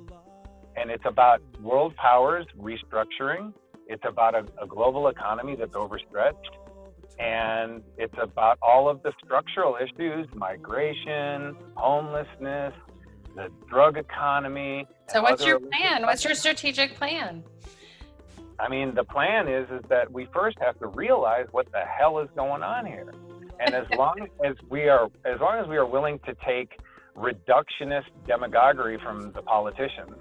[0.77, 3.53] And it's about world powers restructuring.
[3.87, 6.57] It's about a, a global economy that's overstretched.
[7.19, 12.73] And it's about all of the structural issues migration, homelessness,
[13.35, 14.87] the drug economy.
[15.07, 16.03] So what's your plan?
[16.03, 17.43] What's your strategic plan?
[18.59, 22.19] I mean, the plan is is that we first have to realize what the hell
[22.19, 23.13] is going on here.
[23.59, 26.79] And as long as we are as long as we are willing to take
[27.15, 30.17] reductionist demagoguery from the politicians,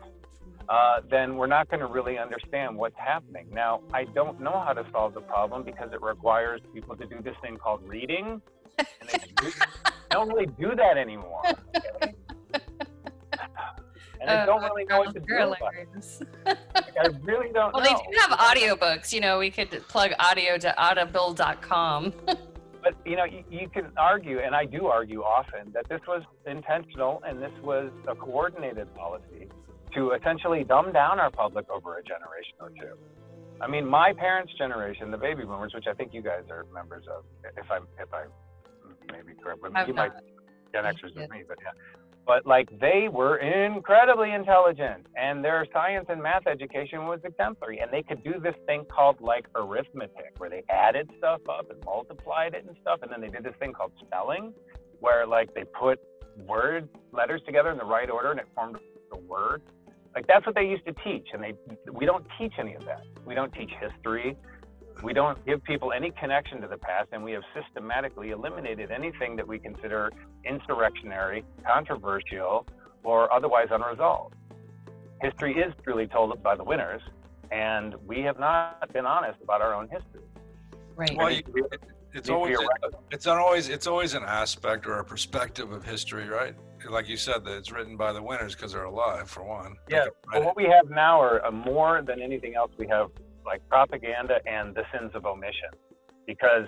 [0.69, 3.47] uh, then we're not going to really understand what's happening.
[3.53, 7.21] Now, I don't know how to solve the problem because it requires people to do
[7.23, 8.41] this thing called reading,
[8.79, 9.53] and they do-
[10.11, 11.43] don't really do that anymore.
[12.03, 12.15] okay?
[14.21, 15.59] And I Oh, don't really know what to do about it.
[15.59, 16.23] hilarious.
[16.47, 17.99] I really don't know Well, know.
[17.99, 19.13] they do have audiobooks.
[19.13, 22.13] You know, we could plug audio to audible.com.
[22.83, 26.23] But you know, you, you can argue, and I do argue often, that this was
[26.47, 29.49] intentional and this was a coordinated policy
[29.95, 32.97] to essentially dumb down our public over a generation or two.
[33.61, 37.05] I mean, my parents' generation, the baby boomers, which I think you guys are members
[37.09, 37.25] of,
[37.57, 38.25] if I'm if I
[39.13, 40.23] maybe correct, but I'm you might not.
[40.73, 41.23] Gen Xers Yeah.
[41.23, 41.71] with me, but yeah.
[42.27, 47.81] But like they were incredibly intelligent and their science and math education was exemplary.
[47.81, 51.85] And they could do this thing called like arithmetic where they added stuff up and
[51.85, 53.01] multiplied it and stuff.
[53.03, 54.55] And then they did this thing called spelling
[55.01, 56.01] where like they put
[56.47, 58.79] word letters together in the right order and it formed
[59.13, 59.61] a word.
[60.15, 61.29] Like that's what they used to teach.
[61.33, 61.55] And they
[61.93, 63.03] we don't teach any of that.
[63.27, 64.37] We don't teach history.
[65.03, 69.35] We don't give people any connection to the past, and we have systematically eliminated anything
[69.37, 70.13] that we consider
[70.45, 72.67] insurrectionary, controversial,
[73.03, 74.35] or otherwise unresolved.
[75.21, 77.03] History is truly told by the winners,
[77.51, 80.23] and we have not been honest about our own history.
[80.95, 81.17] Right.
[81.17, 82.95] Well, you, needs to be- it- it's always be a record.
[83.11, 86.55] it's not always it's always an aspect or a perspective of history, right?
[86.89, 89.77] Like you said, that it's written by the winners because they're alive, for one.
[89.89, 92.87] They Yeah, can But what we have now are uh, more than anything else, we
[92.89, 93.11] have
[93.47, 95.71] like propaganda and the sins of omission.
[96.27, 96.67] Because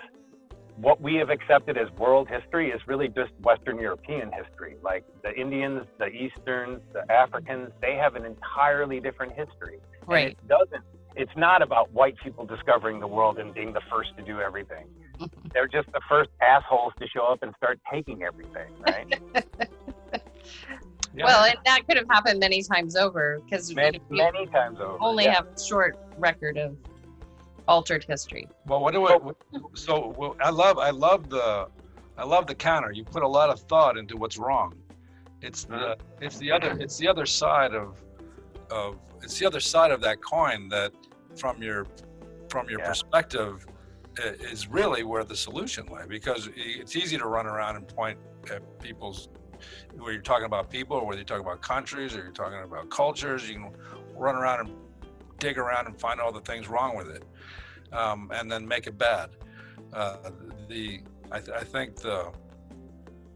[0.77, 4.77] what we have accepted as world history is really just Western European history.
[4.83, 9.81] Like the Indians, the Easterns, the Africans, they have an entirely different history.
[10.03, 10.29] And Right.
[10.33, 14.23] it doesn't, it's not about white people discovering the world and being the first to
[14.23, 14.87] do everything.
[15.55, 19.07] They're just the first assholes to show up and start taking everything, right?
[21.15, 21.25] Yeah.
[21.25, 24.99] Well, and that could have happened many times over because many, we many times over.
[25.01, 25.35] only yeah.
[25.35, 26.77] have a short record of
[27.69, 28.49] altered history.
[28.67, 29.19] Well, what do I?
[29.75, 31.69] So well, I love I love the
[32.19, 32.93] I love the counter.
[32.93, 34.75] You put a lot of thought into what's wrong.
[35.41, 36.25] It's the mm-hmm.
[36.25, 38.03] it's the other it's the other side of
[38.71, 40.93] of it's the other side of that coin that
[41.37, 41.87] from your
[42.51, 42.89] from your Yeah.
[42.89, 43.67] perspective
[44.19, 48.19] i- is really where the solution lay because it's easy to run around and point
[48.51, 49.29] at people's
[49.97, 52.91] whether you're talking about people or whether you're talking about countries or you're talking about
[52.91, 53.71] cultures you can
[54.15, 54.77] run around and
[55.39, 57.25] dig around and find all the things wrong with it
[57.93, 59.31] um, and then make it bad.
[59.93, 60.17] Uh,
[60.69, 61.01] the
[61.33, 62.33] I, th- I think the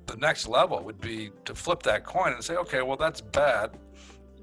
[0.06, 3.78] the next level would be to flip that coin and say, okay, well that's bad,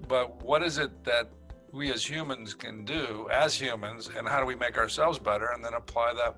[0.08, 1.30] but what is it that
[1.74, 5.64] we as humans can do as humans, and how do we make ourselves better, and
[5.64, 6.38] then apply that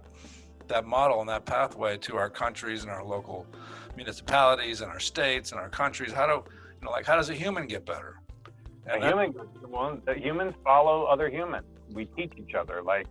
[0.67, 3.47] that model and that pathway to our countries and our local
[4.00, 6.12] municipalities and our states and our countries.
[6.14, 8.22] How do you know, like how does a human get better?
[8.88, 9.34] A that- human,
[9.68, 11.68] well, the uh, humans follow other humans.
[11.93, 12.82] We teach each other.
[12.82, 13.08] Like,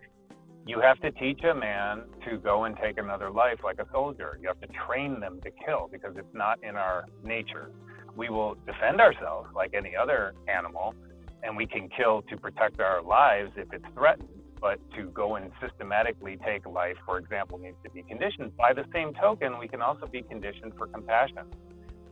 [0.67, 4.39] you have to teach a man to go and take another life like a soldier.
[4.41, 7.71] You have to train them to kill because it's not in our nature.
[8.17, 10.95] We will defend ourselves like any other animal,
[11.43, 14.38] and we can kill to protect our lives if it's threatened.
[14.61, 18.57] But to go and systematically take life, for example, needs to be conditioned.
[18.57, 21.47] By the same token, we can also be conditioned for compassion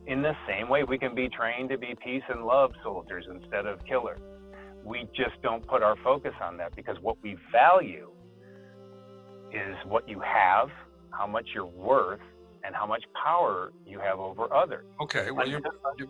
[0.07, 3.65] in the same way we can be trained to be peace and love soldiers instead
[3.65, 4.19] of killers.
[4.83, 8.09] We just don't put our focus on that because what we value
[9.51, 10.69] is what you have,
[11.11, 12.21] how much you're worth,
[12.67, 14.85] and how much power you have over others.
[15.01, 15.61] Okay, well, you're,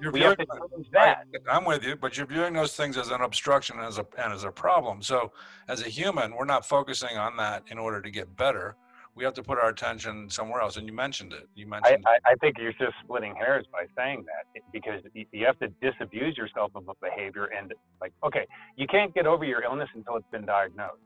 [0.01, 1.23] you're we change that.
[1.49, 4.05] I, am with you, but you're viewing those things as an obstruction and as a
[4.17, 5.01] and as a problem.
[5.03, 5.31] So,
[5.69, 8.75] as a human, we're not focusing on that in order to get better.
[9.13, 10.77] We have to put our attention somewhere else.
[10.77, 11.47] And you mentioned it.
[11.55, 12.05] You mentioned.
[12.05, 15.69] I, I, I think you're just splitting hairs by saying that because you have to
[15.81, 18.45] disabuse yourself of a behavior and like, okay,
[18.75, 21.01] you can't get over your illness until it's been diagnosed.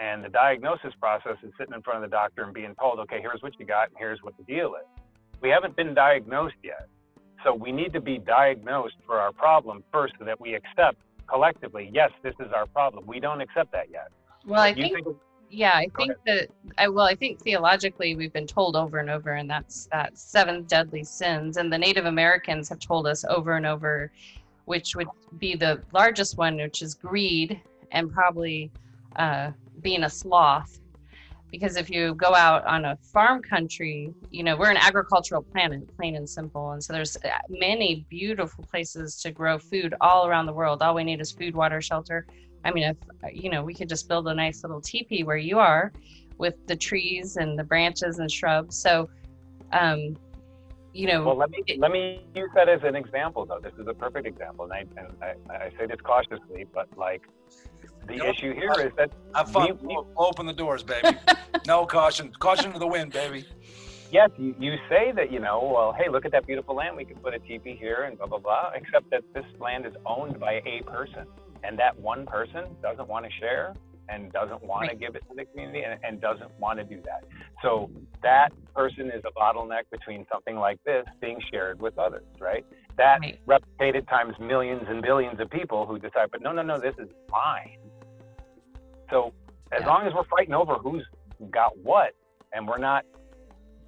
[0.00, 3.20] And the diagnosis process is sitting in front of the doctor and being told, okay,
[3.20, 5.02] here's what you got and here's what the deal is.
[5.42, 6.88] We haven't been diagnosed yet.
[7.44, 11.90] So we need to be diagnosed for our problem first so that we accept collectively,
[11.92, 13.06] yes, this is our problem.
[13.06, 14.08] We don't accept that yet.
[14.46, 15.16] Well, I think, think
[15.50, 16.48] yeah, I think that
[16.78, 20.64] I well, I think theologically we've been told over and over, and that's that seven
[20.64, 21.56] deadly sins.
[21.56, 24.10] And the Native Americans have told us over and over,
[24.64, 27.60] which would be the largest one, which is greed,
[27.92, 28.70] and probably
[29.16, 30.80] uh, being a sloth
[31.50, 35.94] because if you go out on a farm country you know we're an agricultural planet
[35.96, 36.72] plain and simple.
[36.72, 40.82] And so there's uh, many beautiful places to grow food all around the world.
[40.82, 42.26] All we need is food water shelter.
[42.64, 42.96] I mean if
[43.34, 45.92] you know we could just build a nice little teepee where you are
[46.38, 48.76] with the trees and the branches and shrubs.
[48.76, 49.08] So
[49.72, 50.16] um
[50.92, 53.60] you know well let me it, let me use that as an example though.
[53.62, 55.08] This is a perfect example and i and
[55.50, 57.22] I, I say this cautiously but like
[58.06, 58.34] the yep.
[58.34, 59.78] issue here is that have fun.
[59.80, 61.16] We, we, open the doors, baby.
[61.66, 62.32] no caution.
[62.38, 63.44] Caution to the wind, baby.
[64.12, 66.96] Yes, you, you say that, you know, well, hey, look at that beautiful land.
[66.96, 68.72] We could put a teepee here and blah, blah, blah.
[68.74, 71.26] Except that this land is owned by a person.
[71.62, 73.74] And that one person doesn't want to share
[74.10, 74.90] and doesn't want right.
[74.90, 77.24] to give it to the community and, and doesn't want to do that.
[77.62, 77.90] So
[78.22, 82.66] that person is a bottleneck between something like this being shared with others, right?
[82.96, 83.38] That right.
[83.46, 87.08] replicated times millions and billions of people who decide, but no, no, no, this is
[87.30, 87.78] mine.
[89.10, 89.32] So
[89.72, 89.86] as yeah.
[89.86, 91.04] long as we're fighting over who's
[91.50, 92.14] got what,
[92.52, 93.04] and we're not,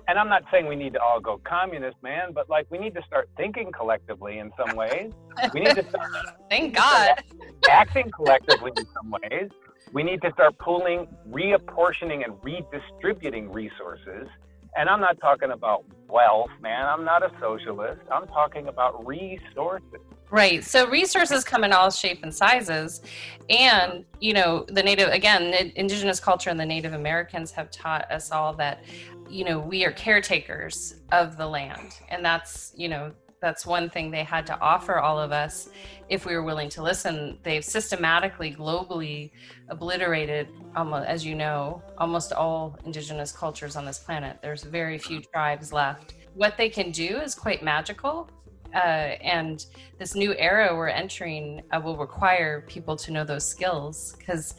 [0.08, 2.94] and I'm not saying we need to all go communist, man, but like we need
[2.94, 5.12] to start thinking collectively in some ways.
[5.54, 6.10] We need to start.
[6.50, 7.22] Thank God.
[7.70, 9.50] acting collectively in some ways.
[9.92, 14.28] We need to start pooling, reapportioning, and redistributing resources.
[14.76, 16.86] And I'm not talking about wealth, man.
[16.86, 18.00] I'm not a socialist.
[18.10, 20.00] I'm talking about resources.
[20.32, 20.64] Right.
[20.64, 23.02] So resources come in all shape and sizes.
[23.50, 28.32] And, you know, the native, again, indigenous culture and the Native Americans have taught us
[28.32, 28.82] all that,
[29.28, 31.98] you know, we are caretakers of the land.
[32.08, 33.12] And that's, you know,
[33.42, 35.68] that's one thing they had to offer all of us
[36.08, 37.38] if we were willing to listen.
[37.42, 39.32] They've systematically, globally
[39.68, 44.38] obliterated, almost, as you know, almost all indigenous cultures on this planet.
[44.40, 46.14] There's very few tribes left.
[46.32, 48.30] What they can do is quite magical
[48.74, 49.66] uh, and
[49.98, 54.54] this new era we're entering uh, will require people to know those skills because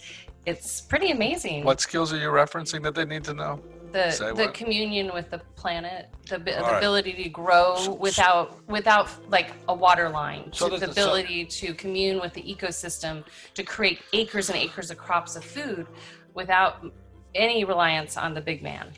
[0.46, 1.64] it's pretty amazing.
[1.64, 3.62] What skills are you referencing that they need to know?
[3.92, 6.78] The the communion with the planet, the, the right.
[6.78, 12.20] ability to grow without without like a water line, so the ability so, to commune
[12.20, 15.86] with the ecosystem, to create acres and acres of crops of food
[16.34, 16.84] without
[17.36, 18.92] any reliance on the big man.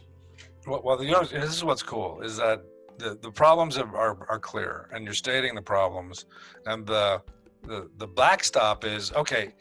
[0.65, 2.63] Well, well you know, this is what's cool is that
[2.97, 6.25] the, the problems are, are, are clear and you're stating the problems.
[6.65, 7.21] And the,
[7.67, 9.53] the the backstop is okay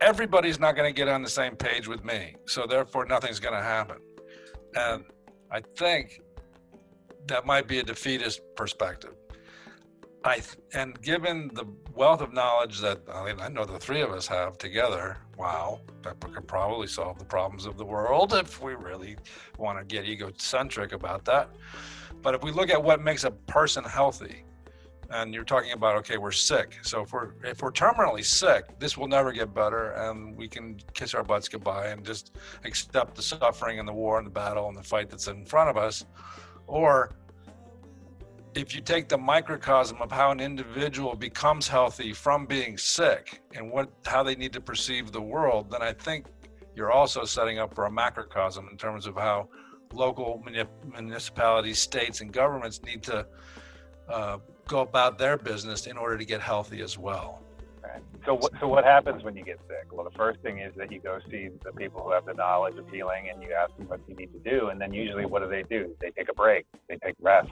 [0.00, 3.54] everybody's not going to get on the same page with me so therefore nothing's going
[3.54, 3.98] to happen.
[4.74, 5.04] And
[5.50, 6.20] i think
[7.26, 9.14] that might be a defeatist perspective.
[10.24, 10.42] I
[10.74, 11.64] and given the
[11.94, 15.80] wealth of knowledge that i mean i know the three of us have together wow
[16.02, 19.16] that could probably solve the problems of the world if we really
[19.56, 21.48] want to get egocentric about that
[22.22, 24.44] but if we look at what makes a person healthy,
[25.10, 26.78] and you're talking about okay, we're sick.
[26.82, 30.78] So if we're if we're terminally sick, this will never get better, and we can
[30.94, 32.32] kiss our butts goodbye and just
[32.64, 35.68] accept the suffering and the war and the battle and the fight that's in front
[35.68, 36.04] of us.
[36.66, 37.12] Or
[38.54, 43.70] if you take the microcosm of how an individual becomes healthy from being sick and
[43.70, 46.26] what how they need to perceive the world, then I think
[46.74, 49.48] you're also setting up for a macrocosm in terms of how
[49.92, 50.42] local
[50.92, 53.26] municipalities, states, and governments need to
[54.08, 54.38] uh,
[54.68, 57.42] go about their business in order to get healthy as well.
[57.82, 58.02] Right.
[58.24, 59.92] So, what, so what happens when you get sick?
[59.92, 62.76] Well, the first thing is that you go see the people who have the knowledge
[62.76, 64.68] of healing, and you ask them what you need to do.
[64.68, 65.96] And then usually, what do they do?
[66.00, 66.66] They take a break.
[66.88, 67.50] They take rest.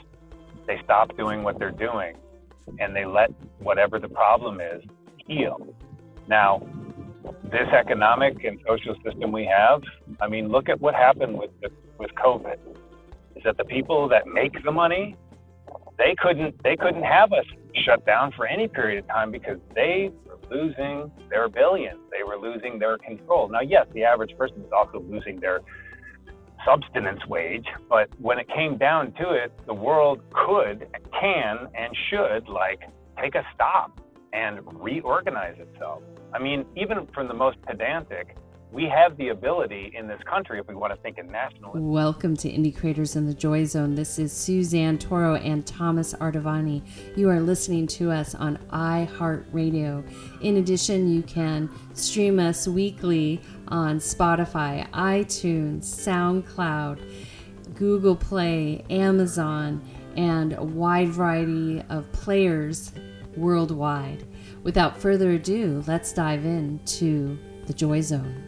[0.66, 2.16] They stop doing what they're doing,
[2.78, 4.82] and they let whatever the problem is
[5.26, 5.74] heal.
[6.28, 6.60] Now,
[7.44, 9.82] this economic and social system we have,
[10.20, 12.58] I mean, look at what happened with the with COVID
[13.36, 15.16] is that the people that make the money,
[15.96, 17.44] they couldn't they couldn't have us
[17.84, 22.00] shut down for any period of time because they were losing their billions.
[22.10, 23.48] They were losing their control.
[23.48, 25.60] Now, yes, the average person is also losing their
[26.64, 27.66] subsistence wage.
[27.88, 30.86] But when it came down to it, the world could,
[31.18, 32.80] can, and should like
[33.20, 34.00] take a stop
[34.32, 36.02] and reorganize itself.
[36.30, 38.36] I mean, even from the most pedantic,
[38.70, 41.90] we have the ability in this country if we want to think in nationalism.
[41.90, 43.94] Welcome to Indie Creators in the Joy Zone.
[43.94, 46.82] This is Suzanne Toro and Thomas Artavani.
[47.16, 50.06] You are listening to us on iHeartRadio.
[50.42, 59.82] In addition, you can stream us weekly on Spotify, iTunes, SoundCloud, Google Play, Amazon,
[60.14, 62.92] and a wide variety of players
[63.38, 64.26] worldwide.
[64.62, 68.44] Without further ado, let's dive into the Joy Zone.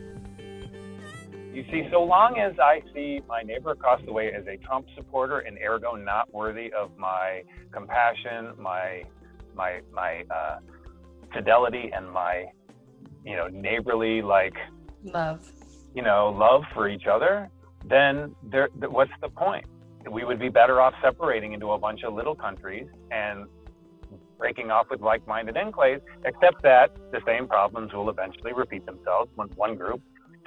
[1.52, 4.86] You see, so long as I see my neighbor across the way as a Trump
[4.96, 9.02] supporter and ergo not worthy of my compassion, my
[9.54, 10.58] my my uh,
[11.34, 12.46] fidelity, and my
[13.24, 14.54] you know neighborly like
[15.02, 15.52] love,
[15.94, 17.50] you know love for each other,
[17.84, 19.66] then there, what's the point?
[20.10, 23.46] We would be better off separating into a bunch of little countries and
[24.40, 29.48] breaking off with like-minded enclaves, except that the same problems will eventually repeat themselves when
[29.50, 30.00] one group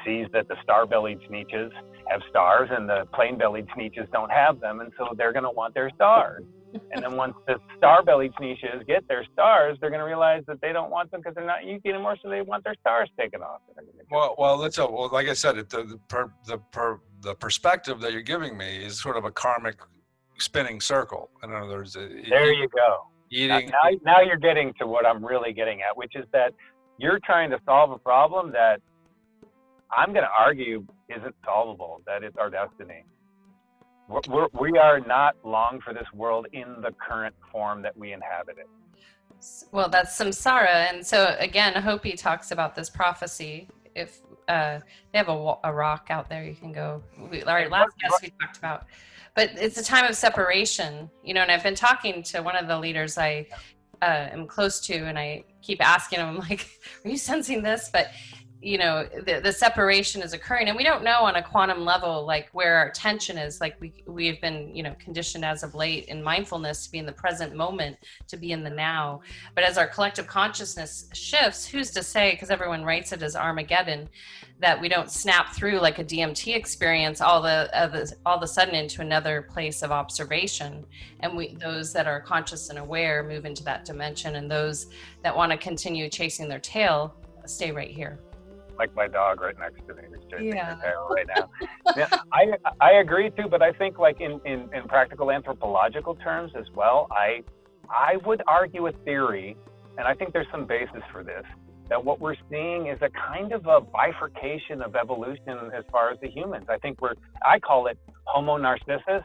[0.05, 1.71] sees that the star-bellied Sneetches
[2.07, 5.73] have stars and the plain-bellied Sneetches don't have them, and so they're going to want
[5.73, 6.43] their stars.
[6.91, 10.73] and then once the star-bellied Sneetches get their stars, they're going to realize that they
[10.73, 13.61] don't want them because they're not Yuki anymore, so they want their stars taken off.
[14.11, 18.01] Well, well, let's uh, well, like I said, the the per, the per, the perspective
[18.01, 19.77] that you're giving me is sort of a karmic
[20.39, 21.29] spinning circle.
[21.43, 23.07] In other words, there you go.
[23.33, 23.47] Eating.
[23.49, 26.53] Now, now, now you're getting to what I'm really getting at, which is that
[26.99, 28.79] you're trying to solve a problem that
[29.91, 33.05] I'm going to argue isn't solvable, that it's our destiny.
[34.07, 38.13] We're, we're, we are not long for this world in the current form that we
[38.13, 38.67] inhabit it.
[39.71, 40.91] Well, that's samsara.
[40.91, 43.67] And so, again, Hopi talks about this prophecy.
[43.95, 44.79] If uh,
[45.11, 47.01] they have a, a rock out there, you can go.
[47.31, 48.85] We, our last guest we talked about.
[49.35, 52.67] But it's a time of separation, you know, and I've been talking to one of
[52.67, 53.47] the leaders I
[54.01, 56.67] uh, am close to, and I keep asking him, I'm like,
[57.05, 57.89] are you sensing this?
[57.91, 58.11] But
[58.63, 60.69] you know the, the separation is occurring.
[60.69, 63.59] And we don't know on a quantum level like where our attention is.
[63.59, 66.97] Like we we have been you know conditioned as of late in mindfulness to be
[66.97, 67.97] in the present moment
[68.27, 69.21] to be in the now.
[69.53, 74.09] But as our collective consciousness shifts who's to say because everyone writes it as armageddon
[74.59, 78.47] that we don't snap through like a dmt experience all the, uh, all of a
[78.47, 80.85] sudden into another place of observation.
[81.19, 84.37] And we those that are conscious and aware move into that dimension.
[84.37, 84.87] And those
[85.21, 87.13] that want to continue chasing their tail
[87.45, 88.19] stay right here
[88.77, 90.75] like my dog right next to me who's chasing yeah.
[90.75, 91.49] tail right now.
[91.97, 96.51] yeah, I I agree too, but I think like in, in, in practical anthropological terms
[96.57, 97.43] as well, I
[97.89, 99.55] I would argue a theory,
[99.97, 101.43] and I think there's some basis for this,
[101.89, 106.19] that what we're seeing is a kind of a bifurcation of evolution as far as
[106.21, 106.65] the humans.
[106.69, 107.13] I think we're
[107.45, 109.23] I call it Homo narcissus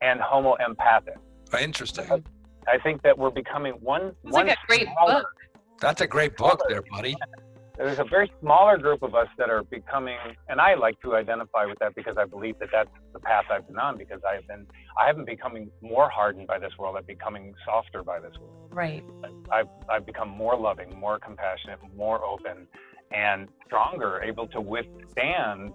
[0.00, 1.16] and Homo empathic.
[1.60, 2.24] Interesting.
[2.66, 4.12] I think that we're becoming one.
[4.24, 5.26] It's one like a great book.
[5.80, 7.16] That's a great book, there, buddy
[7.78, 10.18] there's a very smaller group of us that are becoming,
[10.48, 13.66] and I like to identify with that because I believe that that's the path I've
[13.68, 14.66] been on because I've been,
[15.00, 16.96] I haven't becoming more hardened by this world.
[16.98, 18.70] I'm becoming softer by this world.
[18.70, 19.04] Right.
[19.52, 22.66] I've, I've become more loving, more compassionate, more open,
[23.12, 25.72] and stronger, able to withstand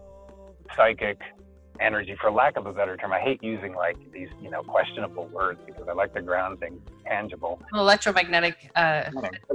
[0.75, 1.19] psychic
[1.79, 3.11] energy for lack of a better term.
[3.11, 6.79] I hate using like these you know questionable words because i like to ground things
[7.05, 7.61] tangible.
[7.73, 9.03] Electromagnetic uh,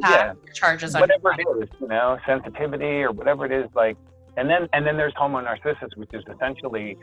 [0.00, 0.32] yeah.
[0.54, 3.96] charges whatever it is you know sensitivity or whatever it is like
[4.36, 6.96] and then and then there's homo narcissus which is essentially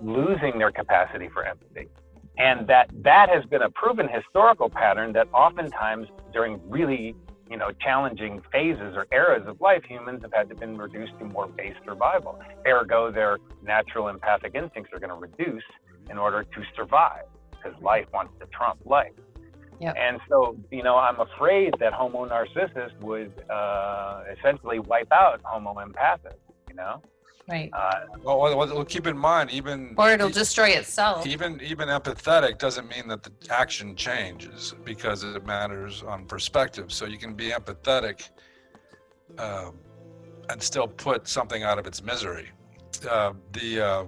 [0.00, 1.88] losing their capacity for empathy.
[2.38, 7.16] And that that has been a proven historical pattern that oftentimes during really
[7.50, 11.24] you know, challenging phases or eras of life, humans have had to been reduced to
[11.24, 12.38] more base survival.
[12.66, 15.64] Ergo, their natural empathic instincts are going to reduce
[16.10, 19.12] in order to survive because life wants to trump life.
[19.80, 19.94] Yep.
[19.96, 25.78] And so, you know, I'm afraid that Homo narcissus would uh, essentially wipe out Homo
[25.78, 26.38] empathic,
[26.68, 27.00] you know?
[27.48, 27.70] Right.
[27.72, 31.26] Uh, well, well, well, keep in mind, even or it'll destroy itself.
[31.26, 36.92] Even even empathetic doesn't mean that the action changes because it matters on perspective.
[36.92, 38.28] So you can be empathetic
[39.38, 39.70] uh,
[40.50, 42.50] and still put something out of its misery.
[43.08, 44.04] Uh, the uh,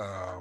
[0.00, 0.40] uh,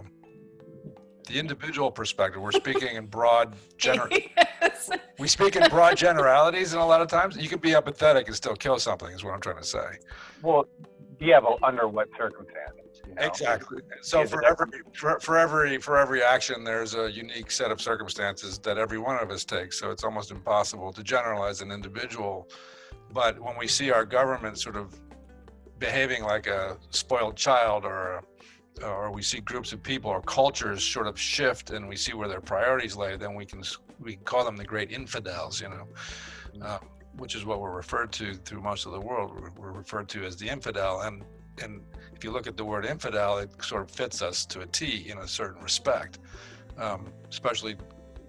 [1.27, 2.41] the individual perspective.
[2.41, 4.09] We're speaking in broad general.
[4.11, 4.91] yes.
[5.17, 8.35] We speak in broad generalities, and a lot of times you can be empathetic and
[8.35, 9.09] still kill something.
[9.09, 9.97] Is what I'm trying to say.
[10.43, 10.67] Well,
[11.25, 13.01] yeah, but under what circumstances?
[13.07, 13.21] You know?
[13.23, 13.81] Exactly.
[14.01, 18.59] So for every for, for every for every action, there's a unique set of circumstances
[18.59, 19.79] that every one of us takes.
[19.79, 22.49] So it's almost impossible to generalize an individual.
[23.11, 24.99] But when we see our government sort of
[25.79, 28.23] behaving like a spoiled child or
[28.83, 32.27] or we see groups of people or cultures sort of shift and we see where
[32.27, 33.63] their priorities lay, then we can
[33.99, 35.87] we can call them the great infidels, you know,
[36.61, 36.79] uh,
[37.17, 39.31] which is what we're referred to through most of the world.
[39.57, 41.23] We're, referred to as the infidel, and
[41.61, 41.81] and
[42.13, 45.09] if you look at the word infidel, it sort of fits us to a T
[45.09, 46.19] in a certain respect,
[46.77, 47.75] um, especially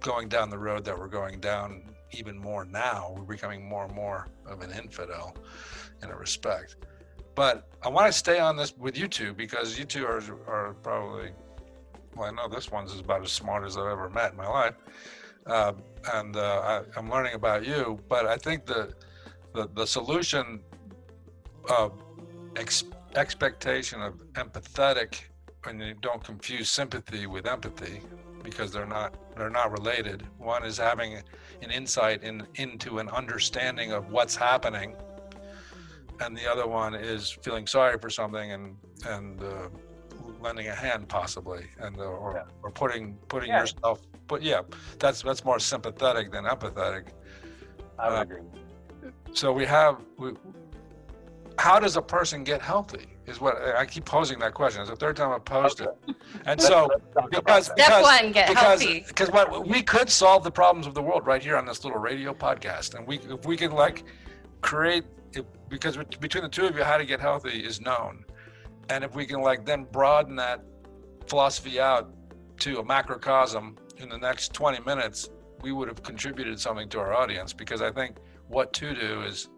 [0.00, 1.82] going down the road that we're going down
[2.12, 3.14] even more now.
[3.16, 5.36] We're becoming more and more of an infidel
[6.02, 6.76] in a respect.
[7.34, 10.74] But I want to stay on this with you two because you two are, are
[10.82, 11.30] probably,
[12.14, 14.74] well, I know this one's about as smart as I've ever met in my life.
[15.46, 15.72] Uh,
[16.14, 18.94] and uh, I, am learning about you, but I think the,
[19.54, 20.60] the, the solution
[21.68, 21.92] of
[22.56, 22.84] ex-
[23.14, 25.22] expectation of empathetic,
[25.64, 28.00] and you don't confuse sympathy with empathy
[28.42, 30.24] because they're not they're not related.
[30.38, 31.14] One is having
[31.62, 34.94] an insight in into an understanding of what's happening
[36.20, 38.76] and the other one is feeling sorry for something and
[39.06, 39.68] and uh,
[40.46, 42.42] lending a hand possibly and uh, or, yeah.
[42.62, 43.60] or putting putting yeah.
[43.60, 44.60] yourself but yeah
[44.98, 47.08] that's that's more sympathetic than empathetic
[47.98, 48.42] I uh, agree.
[49.32, 50.32] so we have we,
[51.58, 54.80] how does a person get healthy is what I keep posing that question.
[54.80, 55.90] It's the third time I've posed okay.
[56.08, 56.16] it.
[56.44, 56.88] And so
[57.30, 59.04] because step because, one, get because, healthy.
[59.06, 61.98] Because what we could solve the problems of the world right here on this little
[61.98, 62.94] radio podcast.
[62.94, 64.04] And we if we can like
[64.60, 65.04] create
[65.68, 68.24] because between the two of you, how to get healthy is known.
[68.88, 70.62] And if we can like then broaden that
[71.26, 72.12] philosophy out
[72.58, 75.30] to a macrocosm in the next 20 minutes,
[75.62, 78.16] we would have contributed something to our audience because I think
[78.48, 79.48] what to do is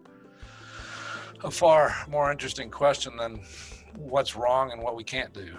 [1.43, 3.41] a far more interesting question than
[3.95, 5.55] what's wrong and what we can't do.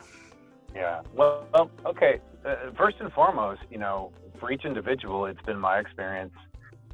[0.75, 1.03] Yeah.
[1.15, 2.21] Well, well okay.
[2.45, 6.35] Uh, first and foremost, you know, for each individual, it's been my experience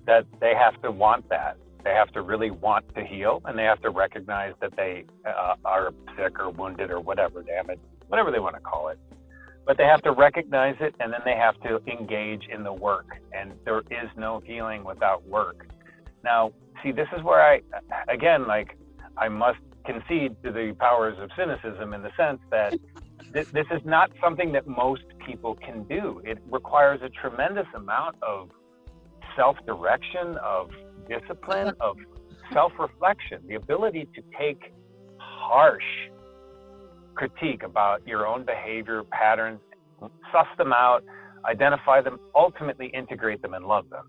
[0.06, 1.56] that they have to want that.
[1.86, 5.54] They have to really want to heal and they have to recognize that they uh,
[5.64, 8.98] are sick or wounded or whatever, damaged, whatever they want to call it.
[9.64, 13.06] But they have to recognize it and then they have to engage in the work.
[13.32, 15.68] And there is no healing without work.
[16.24, 16.50] Now,
[16.82, 17.60] see, this is where I,
[18.08, 18.76] again, like,
[19.16, 22.74] I must concede to the powers of cynicism in the sense that
[23.32, 26.20] this, this is not something that most people can do.
[26.24, 28.50] It requires a tremendous amount of
[29.36, 30.70] self direction, of
[31.08, 31.96] discipline of
[32.52, 34.72] self reflection, the ability to take
[35.18, 35.82] harsh
[37.14, 39.60] critique about your own behavior patterns,
[40.32, 41.02] suss them out,
[41.48, 44.04] identify them, ultimately integrate them and love them.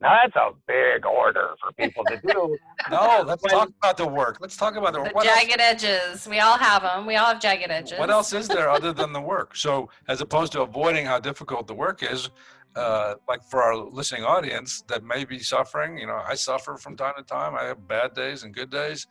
[0.00, 2.56] Now that's a big order for people to do.
[2.90, 4.38] no, let's talk about the work.
[4.40, 5.82] Let's talk about the, the jagged else?
[5.84, 6.28] edges.
[6.28, 7.04] We all have them.
[7.04, 7.98] We all have jagged edges.
[7.98, 9.56] What else is there other than the work?
[9.56, 12.30] So, as opposed to avoiding how difficult the work is,
[12.76, 16.96] uh, like for our listening audience that may be suffering, you know, I suffer from
[16.96, 17.54] time to time.
[17.54, 19.06] I have bad days and good days.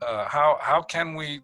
[0.00, 1.40] Uh, how how can we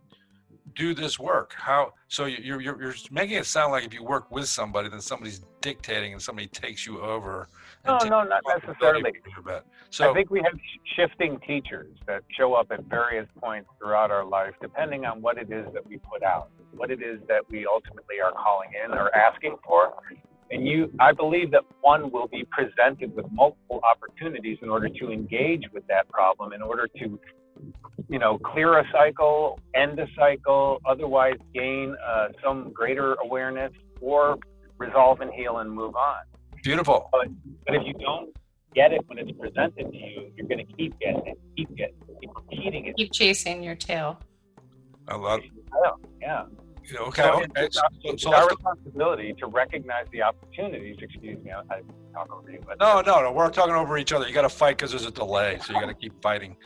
[0.75, 1.55] do this work?
[1.57, 5.01] How so you're, you're you're making it sound like if you work with somebody, then
[5.01, 7.49] somebody's dictating and somebody takes you over.
[7.87, 9.12] No, no, not necessarily.
[9.91, 10.59] So I think we have
[10.97, 15.51] shifting teachers that show up at various points throughout our life, depending on what it
[15.51, 19.15] is that we put out, what it is that we ultimately are calling in or
[19.15, 19.95] asking for,
[20.51, 25.11] and you, I believe that one will be presented with multiple opportunities in order to
[25.11, 27.19] engage with that problem, in order to,
[28.09, 34.39] you know, clear a cycle, end a cycle, otherwise gain uh, some greater awareness, or
[34.79, 36.25] resolve and heal and move on.
[36.63, 37.09] Beautiful.
[37.13, 37.29] But,
[37.67, 38.35] but if you don't
[38.75, 41.97] get it when it's presented to you, you're going to keep getting it, keep getting
[42.09, 42.97] it, keep repeating it.
[42.97, 44.21] Keep chasing your tail.
[45.09, 45.41] I love.
[45.41, 45.51] it.
[46.21, 46.45] Yeah.
[46.87, 47.47] You know, okay, so okay.
[47.57, 50.97] It's, it's, so our responsibility to recognize the opportunities.
[51.01, 51.80] Excuse me, I, I
[52.12, 52.61] talk over you.
[52.66, 53.32] But no, no, no.
[53.32, 54.28] We're talking over each other.
[54.28, 56.57] You got to fight because there's a delay, so you got to keep fighting.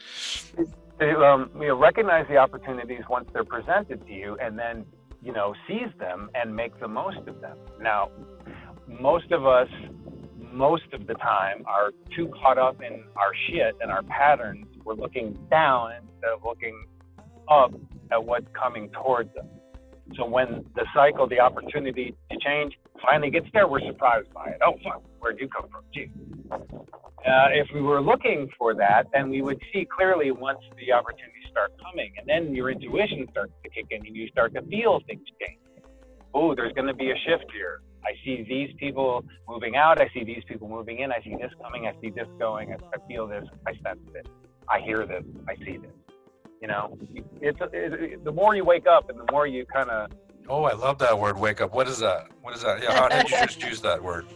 [0.99, 4.85] To, um, you know, recognize the opportunities once they're presented to you, and then
[5.23, 7.57] you know seize them and make the most of them.
[7.81, 8.11] Now,
[8.89, 9.69] most of us,
[10.37, 14.67] most of the time, are too caught up in our shit and our patterns.
[14.85, 16.87] We're looking down instead of looking
[17.49, 17.73] up
[18.11, 19.47] at what's coming towards us.
[20.17, 24.59] So when the cycle, the opportunity to change finally gets there, we're surprised by it.
[24.65, 25.83] Oh, fuck, where'd you come from?
[25.95, 26.11] Gee.
[26.51, 31.45] Uh, if we were looking for that, then we would see clearly once the opportunities
[31.51, 35.01] start coming, and then your intuition starts to kick in, and you start to feel
[35.07, 35.61] things change.
[36.35, 37.83] Oh, there's going to be a shift here.
[38.05, 40.01] I see these people moving out.
[40.01, 41.11] I see these people moving in.
[41.11, 41.87] I see this coming.
[41.87, 42.73] I see this going.
[42.73, 43.45] I, I feel this.
[43.67, 44.25] I sense this.
[44.71, 45.25] I hear this.
[45.49, 45.91] I see this.
[46.61, 46.99] You know,
[47.41, 50.11] it's it, the more you wake up and the more you kind of.
[50.49, 51.73] Oh, I love that word, wake up.
[51.73, 52.29] What is that?
[52.43, 52.83] What is that?
[52.83, 54.27] Yeah, how did you just use that word?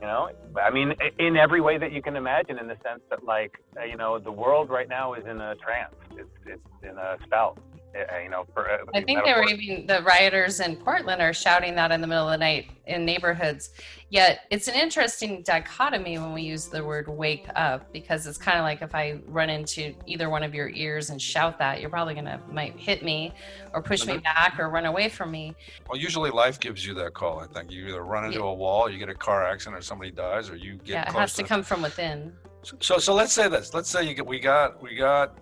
[0.00, 0.30] You know,
[0.62, 3.84] I mean, in every way that you can imagine, in the sense that, like, uh,
[3.84, 5.94] you know, the world right now is in a trance.
[6.12, 7.58] It's it's in a spell.
[7.94, 11.32] Uh, you know, for, uh, I think they were even the rioters in Portland are
[11.32, 13.70] shouting that in the middle of the night in neighborhoods.
[14.10, 18.58] Yet it's an interesting dichotomy when we use the word wake up because it's kind
[18.58, 21.90] of like if I run into either one of your ears and shout that, you're
[21.90, 23.32] probably gonna might hit me
[23.72, 25.54] or push me back or run away from me.
[25.88, 27.40] Well, usually life gives you that call.
[27.40, 28.46] I think you either run into yeah.
[28.46, 30.88] a wall, you get a car accident, or somebody dies, or you get.
[30.88, 32.32] Yeah, it has to, to come from within.
[32.80, 33.74] So, so let's say this.
[33.74, 35.38] Let's say you get we got we got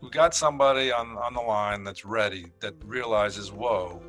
[0.00, 4.00] we got somebody on on the line that's ready that realizes whoa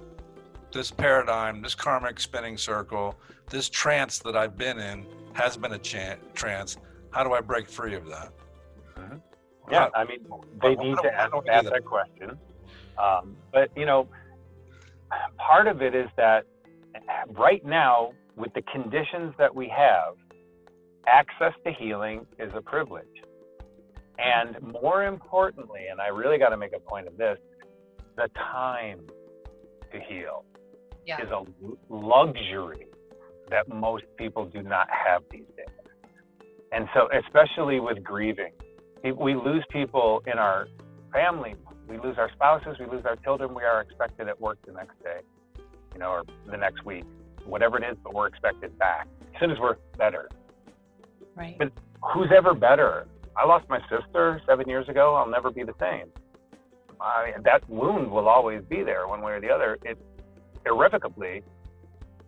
[0.72, 3.16] this paradigm this karmic spinning circle
[3.50, 5.78] this trance that i've been in has been a
[6.34, 6.78] trance.
[7.12, 8.32] How do i break free of that?
[8.98, 9.18] Mm-hmm.
[9.72, 10.20] yeah i mean
[10.62, 12.38] they need to ask, ask that question.
[12.98, 14.08] Um, but you know
[15.38, 16.46] part of it is that
[17.30, 20.16] right now with the conditions that we have
[21.08, 23.08] access to healing is a privilege
[24.20, 27.38] and more importantly, and I really got to make a point of this,
[28.18, 29.00] the time
[29.92, 30.44] to heal
[31.06, 31.22] yeah.
[31.22, 31.44] is a
[31.90, 32.88] luxury
[33.50, 35.66] that most people do not have these days.
[36.72, 38.52] And so, especially with grieving,
[39.18, 40.68] we lose people in our
[41.12, 41.56] family,
[41.88, 45.02] we lose our spouses, we lose our children, we are expected at work the next
[45.02, 45.22] day,
[45.94, 47.06] you know, or the next week,
[47.46, 50.30] whatever it is, but we're expected back as soon as we're better.
[51.36, 51.56] Right.
[51.58, 51.72] But
[52.14, 53.08] who's ever better?
[53.36, 55.16] I lost my sister seven years ago.
[55.16, 56.08] I'll never be the same.
[57.02, 59.78] I, that wound will always be there, one way or the other.
[59.84, 59.98] It
[60.66, 61.44] irrevocably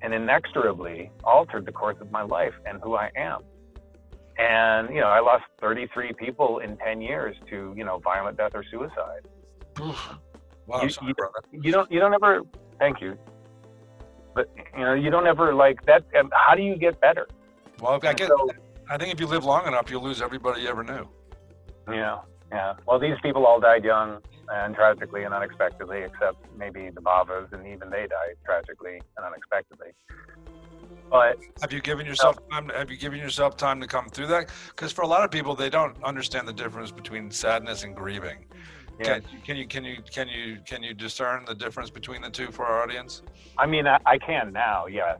[0.02, 3.42] and inexorably altered the course of my life and who I am.
[4.38, 8.52] And you know, I lost 33 people in 10 years to you know violent death
[8.54, 9.28] or suicide.
[9.78, 11.40] wow, you, sorry, you, brother.
[11.52, 12.42] you don't you don't ever.
[12.80, 13.18] Thank you.
[14.34, 16.06] But you know, you don't ever like that.
[16.32, 17.28] How do you get better?
[17.82, 18.30] Well, I get.
[18.30, 18.50] So,
[18.92, 21.08] I think if you live long enough, you'll lose everybody you ever knew.
[21.90, 22.20] Yeah,
[22.52, 22.74] yeah.
[22.86, 24.20] Well, these people all died young
[24.50, 29.92] and tragically and unexpectedly, except maybe the Bavas, and even they died tragically and unexpectedly.
[31.10, 32.68] But have you given yourself time?
[32.68, 34.50] To, have you given yourself time to come through that?
[34.68, 38.46] Because for a lot of people, they don't understand the difference between sadness and grieving.
[39.02, 42.52] Can, can, you can you can you can you discern the difference between the two
[42.52, 43.22] for our audience?
[43.58, 44.86] I mean, I, I can now.
[44.88, 45.18] Yes,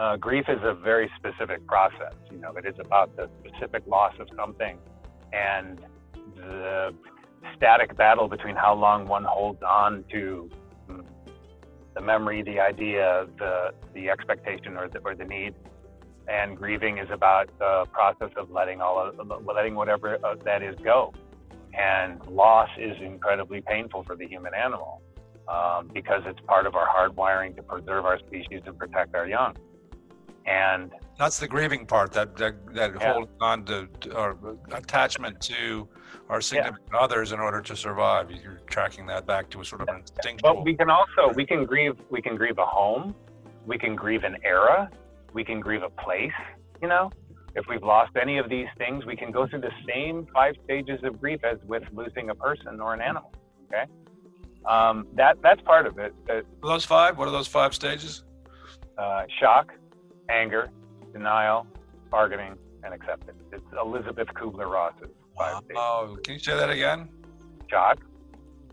[0.00, 2.14] uh, grief is a very specific process.
[2.30, 4.78] You know, it is about the specific loss of something
[5.34, 5.78] and
[6.36, 6.94] the
[7.56, 10.48] static battle between how long one holds on to
[10.88, 11.04] mm,
[11.94, 15.54] the memory, the idea, the the expectation, or the, or the need.
[16.28, 20.76] And grieving is about the process of letting all of, letting whatever uh, that is
[20.82, 21.12] go.
[21.74, 25.02] And loss is incredibly painful for the human animal
[25.46, 29.54] um, because it's part of our hardwiring to preserve our species and protect our young
[30.50, 33.12] and that's the grieving part that that, that yeah.
[33.12, 34.36] holding on to, to or
[34.72, 35.88] attachment to
[36.28, 36.98] our significant yeah.
[36.98, 38.30] others in order to survive.
[38.30, 41.46] You're tracking that back to a sort of an instinctual but we can also we
[41.46, 43.14] can grieve we can grieve a home.
[43.66, 44.90] We can grieve an era.
[45.32, 46.32] We can grieve a place
[46.82, 47.10] you know?
[47.54, 51.00] If we've lost any of these things we can go through the same five stages
[51.04, 53.32] of grief as with losing a person or an animal
[53.66, 53.84] okay?
[54.66, 56.14] Um, that that's part of it
[56.62, 57.18] those five?
[57.18, 58.24] What are those five stages?
[58.98, 59.72] Uh, shock
[60.30, 60.70] anger,
[61.12, 61.66] denial,
[62.10, 63.42] bargaining, and acceptance.
[63.52, 65.76] It's Elisabeth Kubler-Ross's five stages.
[65.76, 67.08] Oh, can you say that again?
[67.68, 67.98] Shock,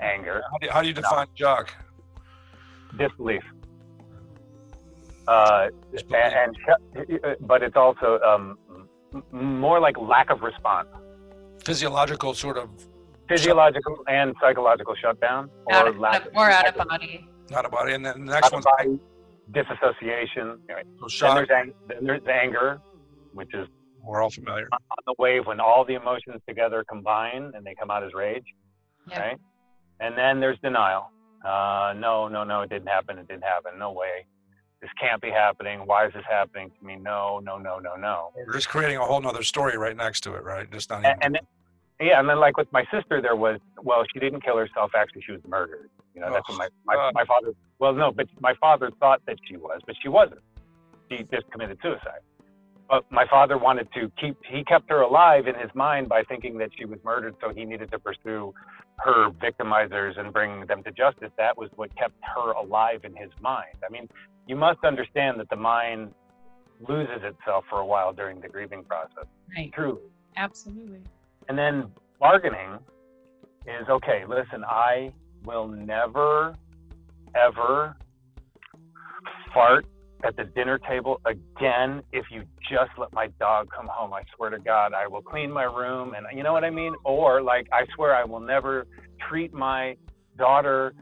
[0.01, 0.41] anger.
[0.51, 1.73] How do you, how do you define jock?
[2.97, 3.43] Disbelief.
[5.27, 5.67] Uh,
[6.13, 6.55] And,
[7.09, 8.57] and, but it's also um,
[9.31, 10.87] more like lack of response.
[11.63, 12.69] Physiological sort of.
[13.27, 17.27] Physiological and psychological shutdown, or out of, lack or out of body.
[17.53, 18.65] Out of body, and then the next one's
[19.51, 20.59] body, disassociation.
[21.09, 22.79] So then, there's ang- then there's anger,
[23.33, 23.67] which is
[24.03, 27.91] we're all familiar on the wave when all the emotions together combine and they come
[27.91, 28.45] out as rage.
[29.09, 29.19] Yep.
[29.19, 29.37] Right,
[29.99, 31.11] and then there's denial.
[31.45, 33.17] Uh, no, no, no, it didn't happen.
[33.17, 33.77] It didn't happen.
[33.77, 34.25] No way.
[34.81, 35.81] This can't be happening.
[35.85, 36.97] Why is this happening to me?
[36.97, 38.31] No, no, no, no, no.
[38.35, 40.69] We're just creating a whole nother story right next to it, right?
[40.71, 41.11] Just not even.
[41.11, 44.41] And, and then, yeah, and then like with my sister, there was well, she didn't
[44.41, 44.91] kill herself.
[44.95, 45.89] Actually, she was murdered.
[46.17, 49.21] You know, oh, that's what my, my, my father, well, no, but my father thought
[49.27, 50.41] that she was, but she wasn't.
[51.11, 52.21] She just committed suicide.
[52.89, 56.57] But my father wanted to keep, he kept her alive in his mind by thinking
[56.57, 58.51] that she was murdered, so he needed to pursue
[58.97, 61.29] her victimizers and bring them to justice.
[61.37, 63.75] That was what kept her alive in his mind.
[63.87, 64.09] I mean,
[64.47, 66.15] you must understand that the mind
[66.89, 69.25] loses itself for a while during the grieving process.
[69.55, 69.71] Right.
[69.71, 70.01] Truly.
[70.35, 71.01] Absolutely.
[71.47, 72.79] And then bargaining
[73.67, 75.11] is okay, listen, I
[75.47, 76.53] will never,
[77.33, 77.95] ever
[79.53, 79.85] fart
[80.23, 84.13] at the dinner table again if you just let my dog come home.
[84.13, 86.95] I swear to God, I will clean my room and you know what I mean?
[87.05, 88.87] Or like, I swear I will never
[89.29, 89.95] treat my
[90.37, 90.93] daughter,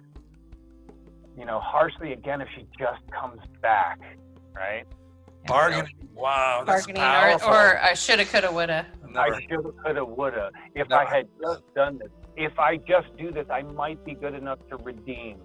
[1.37, 3.99] you know, harshly again if she just comes back,
[4.53, 4.85] right?
[5.47, 5.91] Bargaining.
[6.13, 7.49] Wow, that's bargaining powerful.
[7.49, 8.85] or, or I shoulda, coulda, woulda.
[9.15, 10.51] I shoulda, coulda, woulda.
[10.75, 11.01] If Never.
[11.01, 14.59] I had just done this, if I just do this, I might be good enough
[14.69, 15.37] to redeem.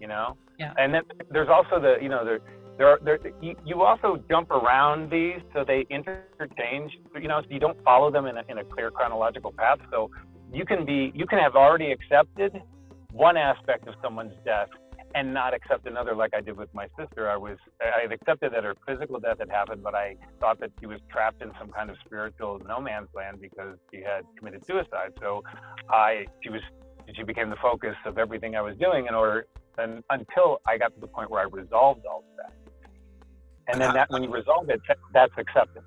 [0.00, 0.36] You know.
[0.58, 0.72] Yeah.
[0.76, 2.40] And then there's also the, you know, there,
[2.76, 3.18] there, are, there.
[3.40, 6.92] You, you also jump around these, so they interchange.
[7.20, 9.78] You know, so you don't follow them in a, in a clear chronological path.
[9.90, 10.10] So
[10.52, 12.60] you can be, you can have already accepted
[13.12, 14.68] one aspect of someone's death
[15.14, 17.30] and not accept another like I did with my sister.
[17.30, 20.70] I was I had accepted that her physical death had happened, but I thought that
[20.80, 24.64] she was trapped in some kind of spiritual no man's land because she had committed
[24.66, 25.12] suicide.
[25.20, 25.42] So
[25.90, 26.60] I she was
[27.14, 29.46] she became the focus of everything I was doing in order
[29.78, 32.52] and until I got to the point where I resolved all of that.
[33.68, 33.96] And then uh-huh.
[33.98, 35.86] that when you resolve it, that- that's acceptance.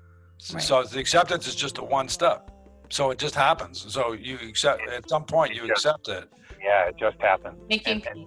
[0.52, 0.62] Right.
[0.62, 2.50] So the acceptance is just a one step.
[2.88, 3.84] So it just happens.
[3.92, 5.72] So you accept at some point you Yeah.
[5.72, 6.28] accept it.
[6.62, 7.58] Yeah, it just happened.
[7.68, 8.26] Making And- and-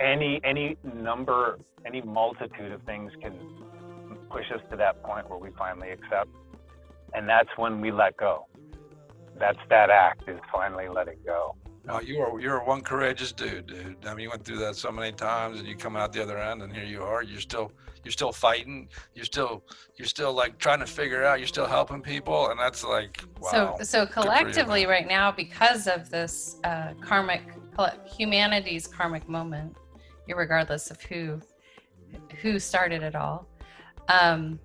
[0.00, 3.34] any any number any multitude of things can
[4.30, 6.28] push us to that point where we finally accept
[7.14, 8.46] and that's when we let go
[9.38, 13.96] that's that act is finally letting go No, you are you're one courageous dude, dude.
[14.04, 16.36] I mean, you went through that so many times, and you come out the other
[16.36, 17.22] end, and here you are.
[17.22, 17.72] You're still
[18.04, 18.88] you're still fighting.
[19.14, 19.64] You're still
[19.96, 21.38] you're still like trying to figure out.
[21.38, 23.76] You're still helping people, and that's like wow.
[23.78, 24.90] So, so collectively, man.
[24.90, 27.42] right now, because of this uh, karmic,
[27.74, 29.74] colle- humanity's karmic moment,
[30.36, 31.40] regardless of who
[32.40, 33.46] who started it all,
[34.08, 34.58] um,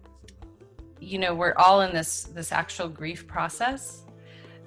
[1.00, 4.04] you know, we're all in this this actual grief process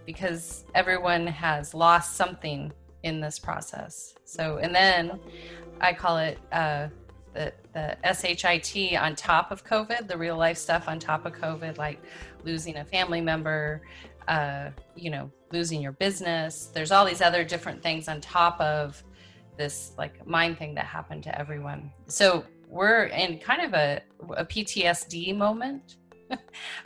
[0.04, 2.72] because everyone has lost something
[3.02, 4.14] in this process.
[4.24, 5.18] So, and then
[5.80, 6.88] I call it uh,
[7.34, 11.78] the the shit on top of COVID, the real life stuff on top of COVID,
[11.78, 12.02] like
[12.44, 13.82] losing a family member,
[14.28, 16.70] uh, you know, losing your business.
[16.72, 19.02] There's all these other different things on top of
[19.56, 21.90] this like mind thing that happened to everyone.
[22.06, 24.02] So we're in kind of a,
[24.36, 25.96] a PTSD moment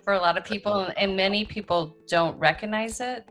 [0.02, 3.28] for a lot of people, and many people don't recognize it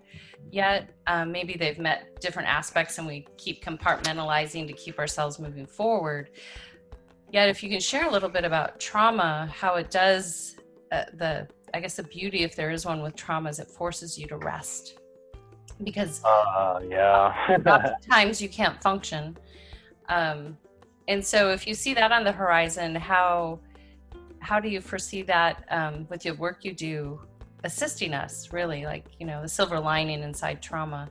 [0.51, 0.89] yet.
[1.07, 6.31] Um, maybe they've met different aspects, and we keep compartmentalizing to keep ourselves moving forward.
[7.31, 10.55] Yet, if you can share a little bit about trauma, how it does
[10.91, 14.17] uh, the I guess the beauty, if there is one with trauma, is it forces
[14.17, 14.98] you to rest
[15.83, 17.57] because uh yeah
[18.09, 19.37] times you can't function.
[20.07, 20.57] Um,
[21.07, 23.59] and so, if you see that on the horizon, how
[24.39, 27.19] how do you foresee that um, with your work you do,
[27.63, 31.09] assisting us really, like you know, the silver lining inside trauma,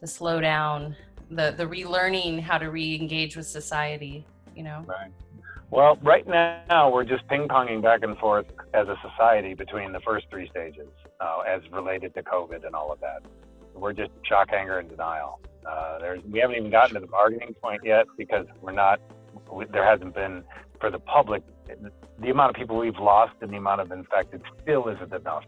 [0.00, 0.94] the slowdown,
[1.30, 4.84] the the relearning how to re-engage with society, you know.
[4.86, 5.12] right
[5.70, 10.26] well right now we're just ping-ponging back and forth as a society between the first
[10.28, 10.88] three stages
[11.20, 13.22] uh, as related to covid and all of that
[13.80, 17.54] we're just shock anger and denial uh, there's, we haven't even gotten to the bargaining
[17.54, 19.00] point yet because we're not
[19.52, 20.42] we, there hasn't been
[20.80, 21.42] for the public
[22.20, 25.44] the amount of people we've lost and the amount of infected still isn't enough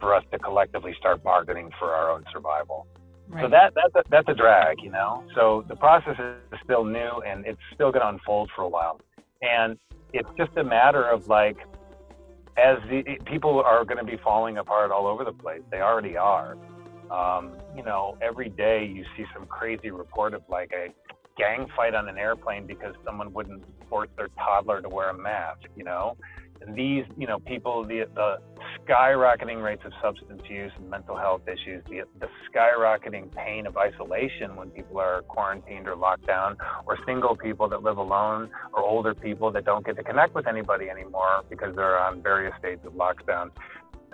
[0.00, 2.86] for us to collectively start bargaining for our own survival
[3.30, 3.44] Right.
[3.44, 5.22] so that that's a, that's a drag, you know.
[5.34, 9.00] So the process is still new and it's still going to unfold for a while,
[9.42, 9.78] and
[10.14, 11.58] it's just a matter of like,
[12.56, 15.60] as the people are going to be falling apart all over the place.
[15.70, 16.56] They already are.
[17.10, 20.88] Um, you know, every day you see some crazy report of like a
[21.36, 25.62] gang fight on an airplane because someone wouldn't force their toddler to wear a mask.
[25.76, 26.16] You know,
[26.60, 28.38] and these you know people the the
[28.84, 34.56] skyrocketing rates of substance use and mental health issues, the, the skyrocketing pain of isolation
[34.56, 36.56] when people are quarantined or locked down,
[36.86, 40.46] or single people that live alone, or older people that don't get to connect with
[40.46, 43.50] anybody anymore because they're on various states of lockdown.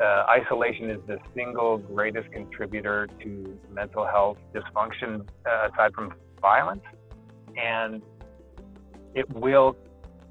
[0.02, 6.82] Uh, isolation is the single greatest contributor to mental health dysfunction uh, aside from violence.
[7.56, 8.02] And
[9.14, 9.76] it will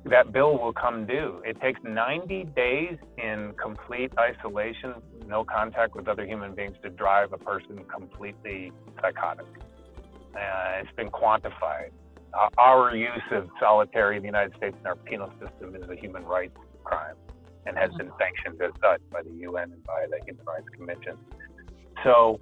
[0.05, 1.41] that bill will come due.
[1.45, 4.95] It takes 90 days in complete isolation,
[5.27, 9.45] no contact with other human beings, to drive a person completely psychotic.
[10.35, 11.91] Uh, it's been quantified.
[12.57, 16.25] Our use of solitary in the United States in our penal system is a human
[16.25, 17.15] rights crime
[17.65, 21.17] and has been sanctioned as such by the UN and by the Human Rights Commission.
[22.03, 22.39] So,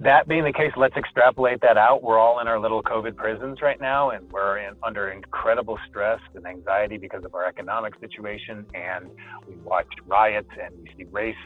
[0.00, 2.02] that being the case, let's extrapolate that out.
[2.02, 6.20] We're all in our little COVID prisons right now, and we're in, under incredible stress
[6.34, 8.64] and anxiety because of our economic situation.
[8.74, 9.10] And
[9.46, 11.36] we watch riots and we see race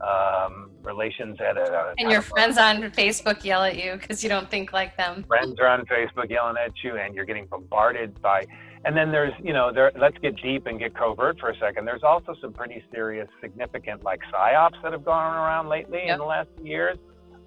[0.00, 1.94] um, relations at a.
[1.98, 5.24] and your friends on Facebook yell at you because you don't think like them.
[5.28, 8.44] friends are on Facebook yelling at you, and you're getting bombarded by.
[8.86, 9.90] And then there's, you know, there.
[10.00, 11.84] Let's get deep and get covert for a second.
[11.86, 16.12] There's also some pretty serious, significant, like psyops that have gone around lately Yep.
[16.14, 16.96] in the last years.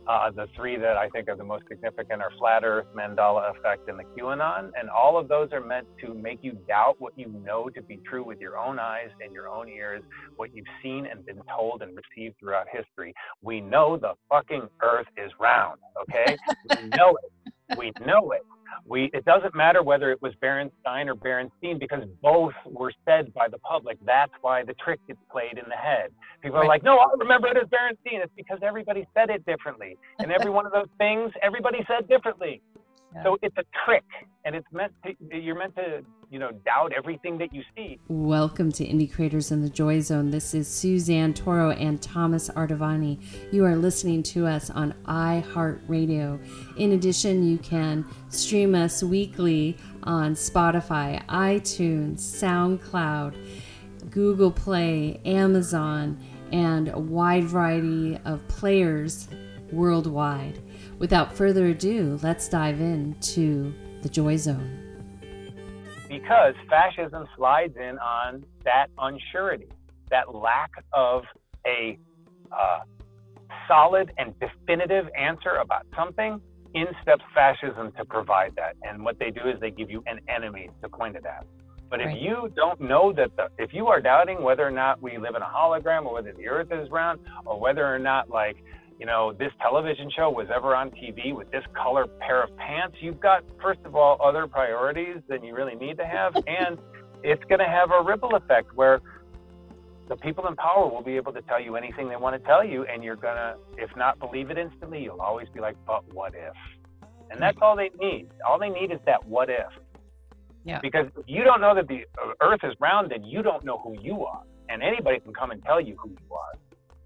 [0.07, 3.87] Uh, the three that I think are the most significant are flat Earth, Mandela effect,
[3.87, 4.71] and the QAnon.
[4.77, 7.97] And all of those are meant to make you doubt what you know to be
[7.97, 10.01] true with your own eyes and your own ears,
[10.35, 13.13] what you've seen and been told and received throughout history.
[13.43, 16.35] We know the fucking Earth is round, okay?
[16.81, 17.77] we know it.
[17.77, 18.41] We know it.
[18.85, 23.47] We, it doesn't matter whether it was Berenstain or Berenstein because both were said by
[23.47, 23.97] the public.
[24.05, 26.11] That's why the trick gets played in the head.
[26.41, 28.23] People are like, no, I remember it as Berenstein.
[28.23, 29.97] It's because everybody said it differently.
[30.19, 32.61] And every one of those things, everybody said differently.
[33.15, 33.23] Yeah.
[33.23, 34.03] So it's a trick,
[34.45, 37.99] and it's meant to, you're meant to, you know, doubt everything that you see.
[38.07, 40.29] Welcome to Indie Creators in the Joy Zone.
[40.29, 43.19] This is Suzanne Toro and Thomas Artavani.
[43.51, 46.39] You are listening to us on iHeartRadio.
[46.77, 53.33] In addition, you can stream us weekly on Spotify, iTunes, SoundCloud,
[54.11, 56.15] Google Play, Amazon,
[56.51, 59.27] and a wide variety of players
[59.71, 60.61] worldwide.
[60.97, 64.85] Without further ado, let's dive into the Joy Zone.
[66.07, 69.69] Because fascism slides in on that unsurety,
[70.09, 71.23] that lack of
[71.67, 71.97] a
[72.51, 72.79] uh,
[73.67, 76.41] solid and definitive answer about something.
[76.75, 78.75] In steps fascism to provide that.
[78.83, 81.43] And what they do is they give you an enemy to point it at.
[81.89, 82.21] But if right.
[82.21, 85.41] you don't know that the, if you are doubting whether or not we live in
[85.41, 88.57] a hologram or whether the earth is round or whether or not like
[88.99, 92.97] you know, this television show was ever on TV with this color pair of pants,
[92.99, 96.35] you've got, first of all, other priorities than you really need to have.
[96.47, 96.77] and
[97.23, 98.99] it's going to have a ripple effect where
[100.09, 102.65] the people in power will be able to tell you anything they want to tell
[102.65, 102.83] you.
[102.85, 106.33] And you're going to, if not believe it instantly, you'll always be like, but what
[106.35, 106.53] if?
[107.31, 108.27] And that's all they need.
[108.45, 109.71] All they need is that what if.
[110.65, 110.79] Yeah.
[110.81, 113.77] Because if you don't know that the uh, earth is round, then you don't know
[113.77, 114.43] who you are.
[114.67, 116.51] And anybody can come and tell you who you are.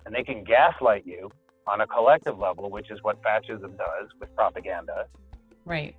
[0.07, 1.29] And they can gaslight you
[1.67, 5.05] on a collective level, which is what fascism does with propaganda,
[5.65, 5.95] right,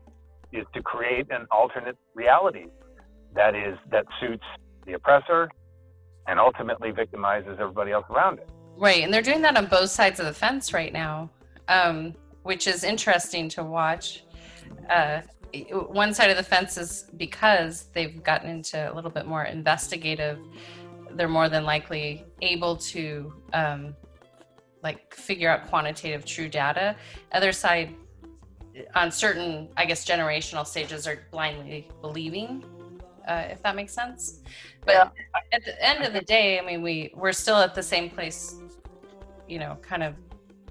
[0.53, 2.67] is to create an alternate reality
[3.35, 4.45] that is that suits
[4.87, 5.49] the oppressor
[6.27, 8.49] and ultimately victimizes everybody else around it.
[8.77, 11.31] Right, and they're doing that on both sides of the fence right now,
[11.69, 14.25] um, which is interesting to watch.
[14.91, 15.21] Uh,
[15.73, 20.39] one side of the fence is because they've gotten into a little bit more investigative.
[21.13, 23.95] They're more than likely able to um,
[24.85, 26.95] like figure out quantitative true data.
[27.33, 27.95] Other side,
[28.95, 32.65] on certain, I guess, generational stages, are blindly believing.
[33.27, 34.41] Uh, if that makes sense.
[34.85, 35.09] But yeah.
[35.51, 38.57] at the end of the day, I mean, we we're still at the same place,
[39.49, 40.15] you know, kind of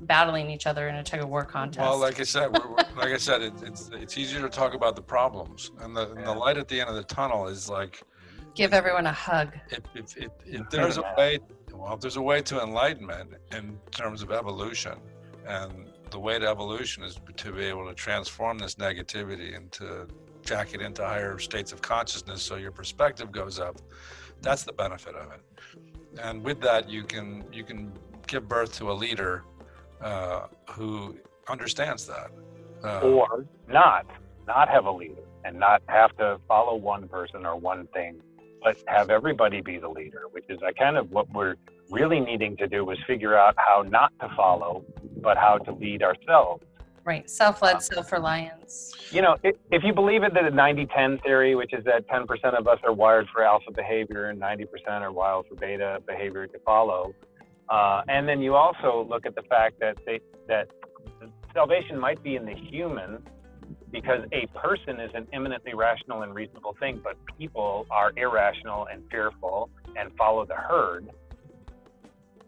[0.01, 1.79] battling each other in a tug of war contest.
[1.79, 4.75] Well, like I said, we're, we're, like I said, it, it's it's easier to talk
[4.75, 7.67] about the problems, and the, and the light at the end of the tunnel is
[7.69, 8.03] like
[8.53, 9.57] give everyone a hug.
[9.71, 11.39] If if, if, if there's a way
[11.83, 14.93] well, there's a way to enlightenment in terms of evolution,
[15.45, 20.07] and the way to evolution is to be able to transform this negativity and to
[20.43, 23.81] jack it into higher states of consciousness so your perspective goes up.
[24.41, 25.41] That's the benefit of it.
[26.21, 27.91] And with that, you can you can
[28.27, 29.43] give birth to a leader
[30.01, 31.17] uh, who
[31.49, 32.31] understands that.
[32.83, 34.05] Uh, or not,
[34.47, 38.21] not have a leader and not have to follow one person or one thing
[38.63, 41.55] but have everybody be the leader, which is kind of what we're
[41.89, 44.83] really needing to do is figure out how not to follow,
[45.21, 46.63] but how to lead ourselves.
[47.05, 48.93] Right, self-led, self-reliance.
[49.11, 52.65] You know, if, if you believe in the 90-10 theory, which is that 10% of
[52.67, 57.13] us are wired for alpha behavior and 90% are wired for beta behavior to follow,
[57.69, 60.69] uh, and then you also look at the fact that they, that
[61.53, 63.21] salvation might be in the human
[63.93, 69.03] because a person is an eminently rational and reasonable thing, but people are irrational and
[69.09, 71.09] fearful and follow the herd.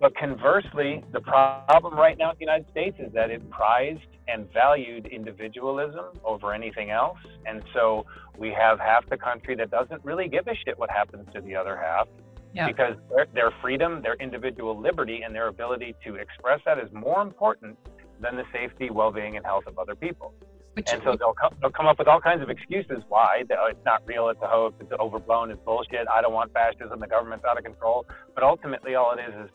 [0.01, 4.51] But conversely, the problem right now in the United States is that it prized and
[4.51, 7.19] valued individualism over anything else.
[7.45, 8.05] And so
[8.37, 11.55] we have half the country that doesn't really give a shit what happens to the
[11.55, 12.07] other half.
[12.53, 12.67] Yeah.
[12.67, 17.21] Because their, their freedom, their individual liberty, and their ability to express that is more
[17.21, 17.77] important
[18.19, 20.33] than the safety, well being, and health of other people.
[20.75, 23.67] Which and so they'll come, they'll come up with all kinds of excuses why oh,
[23.69, 26.05] it's not real, it's a hoax, it's overblown, it's bullshit.
[26.13, 28.05] I don't want fascism, the government's out of control.
[28.33, 29.49] But ultimately, all it is is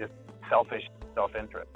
[0.00, 0.12] just
[0.48, 0.82] selfish
[1.14, 1.70] self-interest.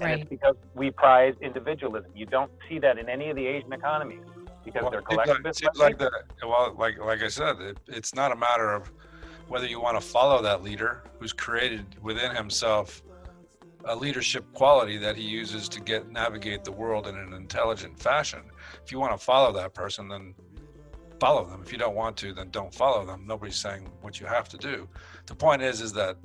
[0.00, 0.10] Right.
[0.10, 2.10] And it's because we prize individualism.
[2.16, 4.24] You don't see that in any of the Asian economies
[4.64, 5.62] because well, they're collectivist.
[5.62, 6.10] It seems like, the
[6.42, 8.90] well, like like I said, it, it's not a matter of
[9.46, 13.02] whether you want to follow that leader who's created within himself
[13.86, 18.40] a leadership quality that he uses to get navigate the world in an intelligent fashion.
[18.84, 20.34] If you want to follow that person, then
[21.20, 21.62] follow them.
[21.62, 23.24] If you don't want to, then don't follow them.
[23.26, 24.88] Nobody's saying what you have to do.
[25.26, 26.16] The point is, is that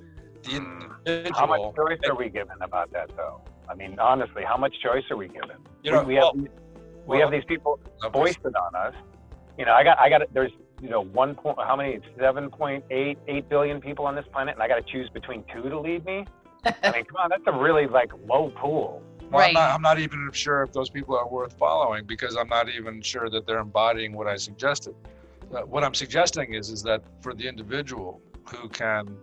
[0.44, 1.38] the individual.
[1.38, 3.42] How much choice are we given about that, though?
[3.70, 5.58] I mean, honestly, how much choice are we given?
[5.84, 6.48] You know, we, we have we
[7.06, 7.80] well, have these people
[8.14, 8.94] foisted on us.
[9.58, 10.52] You know, I got I got there's
[10.82, 14.56] you know one point how many seven point eight eight billion people on this planet,
[14.56, 16.26] and I got to choose between two to lead me.
[16.66, 19.02] I mean, come on, that's a really like low pool.
[19.32, 19.50] Well, right.
[19.50, 22.70] I'm not, I'm not even sure if those people are worth following because I'm not
[22.70, 24.96] even sure that they're embodying what I suggested.
[25.54, 29.18] Uh, what I'm suggesting is is that for the individual who can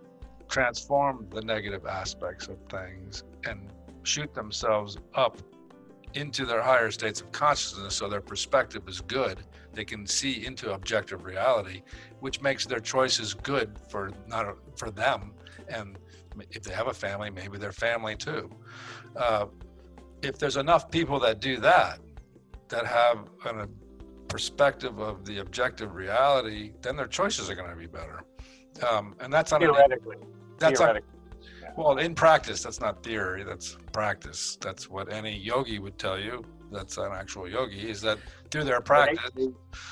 [0.49, 3.69] transform the negative aspects of things and
[4.03, 5.37] shoot themselves up
[6.13, 9.39] into their higher states of consciousness so their perspective is good
[9.73, 11.81] they can see into objective reality
[12.21, 15.33] which makes their choices good for not for them
[15.67, 15.97] and
[16.51, 18.49] if they have a family maybe their family too
[19.15, 19.45] uh,
[20.21, 21.99] if there's enough people that do that
[22.69, 23.67] that have a
[24.27, 28.23] perspective of the objective reality then their choices are going to be better
[28.89, 30.17] um, and that's theoretically
[30.59, 31.17] that's theoretically.
[31.77, 33.43] Well, in practice, that's not theory.
[33.43, 34.57] That's practice.
[34.59, 36.43] That's what any yogi would tell you.
[36.71, 37.87] That's an actual yogi.
[37.87, 38.17] Is that
[38.51, 39.47] through their practice, they,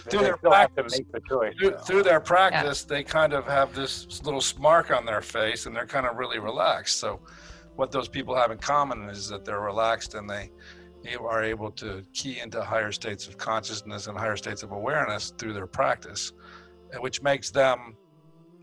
[0.09, 2.95] through their practice, the choice, through, through, their practice, yeah.
[2.95, 6.39] they kind of have this little smirk on their face, and they're kind of really
[6.39, 6.97] relaxed.
[6.99, 7.19] So,
[7.75, 10.49] what those people have in common is that they're relaxed and they
[11.19, 15.53] are able to key into higher states of consciousness and higher states of awareness through
[15.53, 16.31] their practice,
[16.99, 17.95] which makes them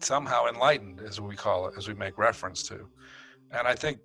[0.01, 2.89] somehow enlightened, as we call it, as we make reference to.
[3.53, 3.99] And I think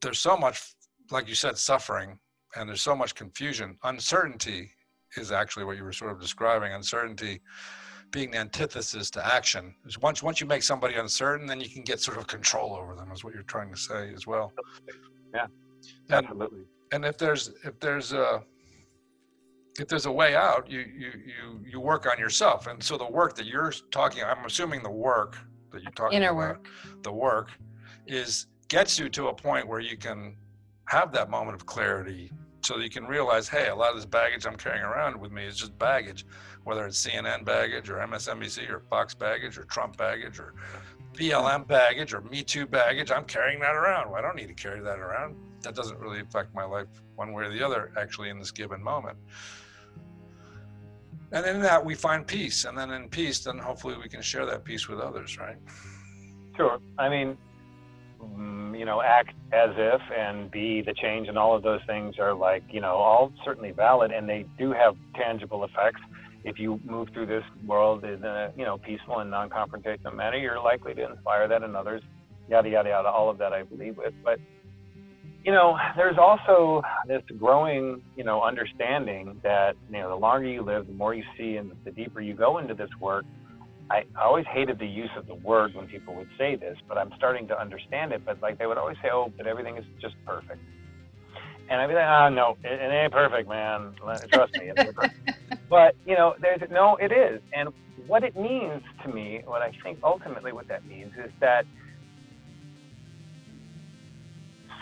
[0.00, 0.74] there's so much,
[1.10, 2.18] like you said, suffering,
[2.56, 3.76] and there's so much confusion.
[3.84, 4.70] Uncertainty
[5.16, 6.72] is actually what you were sort of describing.
[6.72, 7.40] Uncertainty
[8.10, 9.74] being the antithesis to action.
[10.00, 13.10] Once once you make somebody uncertain, then you can get sort of control over them.
[13.12, 14.52] Is what you're trying to say as well.
[15.34, 15.46] Yeah,
[16.10, 16.60] and, absolutely.
[16.92, 18.42] And if there's if there's a
[19.80, 22.66] if there's a way out, you you you you work on yourself.
[22.68, 25.36] And so the work that you're talking, I'm assuming the work
[25.72, 26.68] that you're talking inner about, work,
[27.02, 27.50] the work
[28.06, 30.36] is gets you to a point where you can
[30.86, 32.30] have that moment of clarity
[32.64, 35.44] so you can realize, hey, a lot of this baggage I'm carrying around with me
[35.44, 36.24] is just baggage,
[36.64, 40.54] whether it's CNN baggage or MSNBC or Fox baggage or Trump baggage or
[41.14, 43.10] BLM baggage or Me Too baggage.
[43.10, 44.10] I'm carrying that around.
[44.10, 45.36] Well, I don't need to carry that around.
[45.62, 48.82] That doesn't really affect my life one way or the other, actually, in this given
[48.82, 49.16] moment.
[51.32, 52.64] And in that, we find peace.
[52.64, 55.56] And then in peace, then hopefully we can share that peace with others, right?
[56.56, 56.78] Sure.
[56.98, 57.36] I mean,
[58.22, 62.16] Mm, you know, act as if and be the change and all of those things
[62.18, 66.00] are like, you know, all certainly valid and they do have tangible effects.
[66.44, 70.60] If you move through this world in a, you know, peaceful and non-confrontational manner, you're
[70.60, 72.02] likely to inspire that in others,
[72.48, 74.12] yada, yada, yada, all of that I believe with.
[74.22, 74.38] But,
[75.42, 80.62] you know, there's also this growing, you know, understanding that, you know, the longer you
[80.62, 83.24] live, the more you see and the deeper you go into this work,
[83.90, 87.10] I, always hated the use of the word when people would say this, but I'm
[87.16, 88.24] starting to understand it.
[88.24, 90.60] But like they would always say, "Oh, but everything is just perfect,"
[91.68, 93.94] and I'd be like, "Ah, oh, no, it, it, ain't perfect, man.
[94.32, 94.72] Trust me."
[95.70, 97.68] but you know, there's no, it is, and
[98.06, 101.64] what it means to me, what I think ultimately what that means is that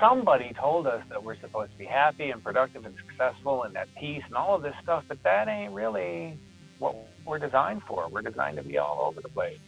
[0.01, 3.89] somebody told us that we're supposed to be happy and productive and successful and at
[4.01, 6.39] peace and all of this stuff, but that ain't really
[6.83, 8.09] what we're designed for.
[8.09, 9.59] We're designed to be all over the place.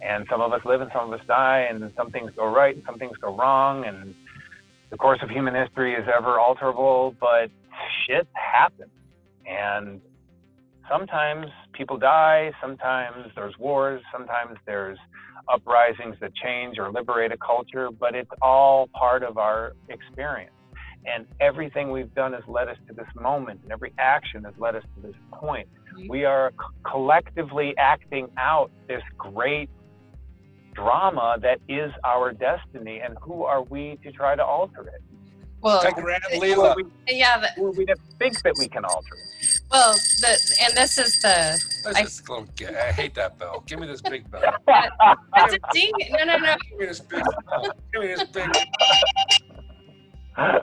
[0.00, 2.74] And some of us live and some of us die, and some things go right
[2.74, 3.84] and some things go wrong.
[3.84, 4.14] And
[4.90, 7.50] the course of human history is ever alterable, but
[8.04, 8.90] shit happens.
[9.46, 10.00] And
[10.90, 14.98] sometimes people die, sometimes there's wars, sometimes there's
[15.48, 20.52] uprisings that change or liberate a culture, but it's all part of our experience.
[21.04, 24.76] And everything we've done has led us to this moment, and every action has led
[24.76, 25.68] us to this point.
[25.94, 26.08] Mm-hmm.
[26.08, 26.52] We are
[26.84, 29.68] collectively acting out this great
[30.74, 35.02] drama that is our destiny, and who are we to try to alter it?
[35.60, 36.74] Well, Leela.
[36.74, 39.60] We, yeah, the, who are we to think that we can alter it?
[39.70, 41.64] Well, the, and this is the.
[41.86, 43.62] I, little, I hate that bell.
[43.66, 44.42] Give me this big bell.
[45.36, 45.92] It's a ding.
[46.10, 46.56] No, no, no.
[46.68, 47.72] Give me this big bell.
[47.92, 48.50] Give me this big.
[50.38, 50.62] Right.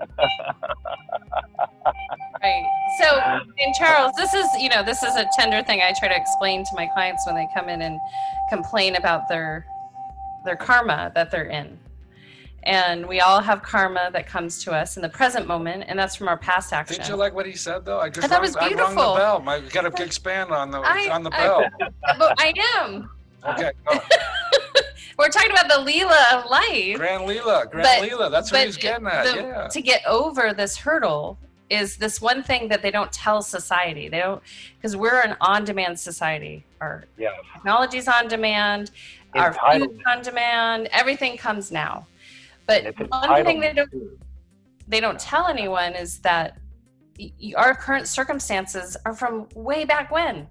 [3.00, 6.16] So, and Charles, this is, you know, this is a tender thing I try to
[6.16, 8.00] explain to my clients when they come in and
[8.50, 9.66] complain about their
[10.46, 11.78] their karma that they're in.
[12.64, 16.16] And we all have karma that comes to us in the present moment, and that's
[16.16, 16.98] from our past action.
[16.98, 18.00] Did you like what he said, though?
[18.00, 19.02] I just I thought rung, it was beautiful.
[19.02, 19.50] I rung the bell.
[19.50, 21.64] I got to expand on the I, on the bell.
[22.06, 23.10] I, but I am.
[23.48, 23.72] Okay.
[23.88, 24.00] Oh.
[25.20, 26.96] We're talking about the Leela of life.
[26.96, 28.32] Grand Leela, Grand but, Leela.
[28.32, 29.26] That's what he's getting at.
[29.26, 29.68] The, yeah.
[29.68, 31.38] To get over this hurdle
[31.70, 34.08] is this one thing that they don't tell society.
[34.08, 34.42] They don't
[34.78, 36.64] because we're an on-demand society.
[36.80, 37.32] Our yeah.
[37.54, 38.92] technology's on demand,
[39.36, 40.88] our food's on demand.
[40.94, 42.08] Everything comes now.
[42.66, 43.92] But one thing they don't.
[44.88, 46.58] they don't tell anyone is that
[47.58, 50.48] our current circumstances are from way back when.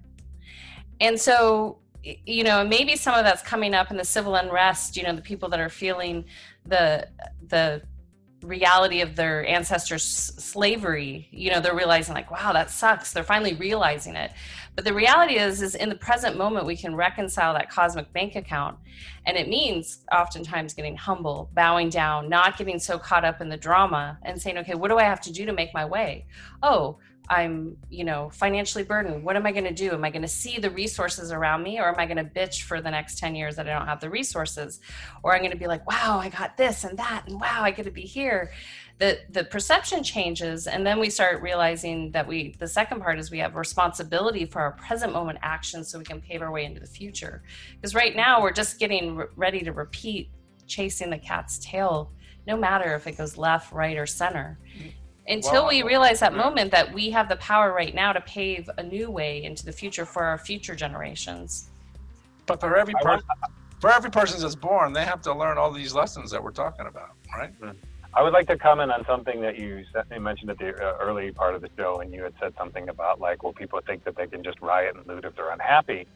[1.01, 5.03] And so, you know, maybe some of that's coming up in the civil unrest, you
[5.03, 6.25] know, the people that are feeling
[6.65, 7.07] the
[7.47, 7.81] the
[8.41, 13.11] reality of their ancestors slavery you know they're realizing like wow that sucks.
[13.11, 14.31] They're finally realizing it.
[14.75, 18.35] But the reality is is in the present moment we can reconcile that cosmic bank
[18.35, 18.77] account
[19.25, 23.57] and it means oftentimes getting humble bowing down not getting so caught up in the
[23.57, 26.25] drama and saying okay what do i have to do to make my way?
[26.63, 26.97] Oh
[27.29, 29.23] I'm, you know, financially burdened.
[29.23, 29.91] What am I going to do?
[29.91, 32.63] Am I going to see the resources around me or am I going to bitch
[32.63, 34.79] for the next 10 years that I don't have the resources?
[35.21, 37.69] Or I'm going to be like, wow, I got this and that and wow, I
[37.71, 38.51] get to be here.
[38.97, 43.31] The the perception changes and then we start realizing that we the second part is
[43.31, 46.81] we have responsibility for our present moment actions so we can pave our way into
[46.81, 47.43] the future.
[47.75, 50.31] Because right now we're just getting ready to repeat
[50.67, 52.11] chasing the cat's tail
[52.47, 54.89] no matter if it goes left, right or center mm-hmm.
[55.29, 58.83] Until we realize that moment that we have the power right now to pave a
[58.83, 61.69] new way into the future for our future generations.
[62.47, 63.27] But for every person,
[63.79, 66.87] for every person that's born, they have to learn all these lessons that we're talking
[66.87, 67.51] about, right?
[67.61, 67.71] Hmm.
[68.11, 69.85] I would like to comment on something that you
[70.19, 73.19] mentioned at the uh, early part of the show, and you had said something about
[73.19, 76.07] like, well, people think that they can just riot and loot if they're unhappy.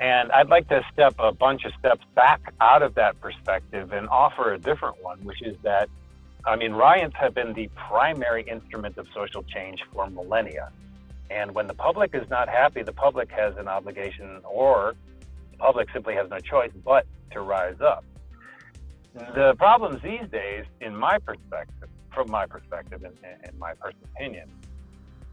[0.00, 4.08] And I'd like to step a bunch of steps back out of that perspective and
[4.08, 5.90] offer a different one, which is that
[6.46, 10.70] I mean, riots have been the primary instrument of social change for millennia.
[11.28, 14.94] And when the public is not happy, the public has an obligation, or
[15.50, 18.04] the public simply has no choice but to rise up.
[19.12, 24.48] The problems these days, in my perspective, from my perspective and, and my personal opinion,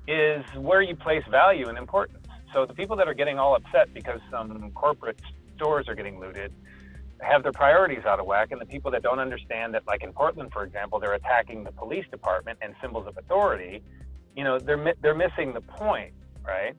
[0.07, 2.25] is where you place value and importance.
[2.53, 5.19] So the people that are getting all upset because some corporate
[5.55, 6.51] stores are getting looted
[7.23, 10.13] have their priorities out of whack, and the people that don't understand that, like in
[10.13, 13.81] Portland, for example, they're attacking the police department and symbols of authority.
[14.35, 16.13] You know, they're they're missing the point,
[16.45, 16.75] right?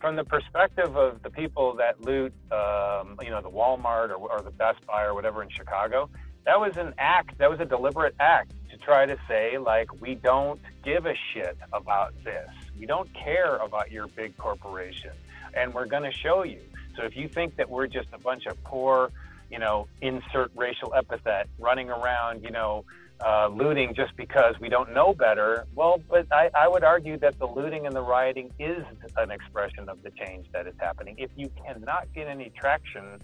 [0.00, 4.42] From the perspective of the people that loot, um, you know, the Walmart or, or
[4.42, 6.10] the Best Buy or whatever in Chicago,
[6.44, 7.38] that was an act.
[7.38, 11.56] That was a deliberate act to try to say, like, we don't give a shit
[11.72, 12.48] about this.
[12.78, 15.12] We don't care about your big corporation,
[15.54, 16.60] and we're going to show you.
[16.96, 19.10] So if you think that we're just a bunch of poor
[19.50, 22.84] you know, insert racial epithet, running around, you know,
[23.24, 25.66] uh, looting just because we don't know better.
[25.74, 28.84] Well, but I, I would argue that the looting and the rioting is
[29.16, 31.14] an expression of the change that is happening.
[31.18, 33.20] If you cannot get any traction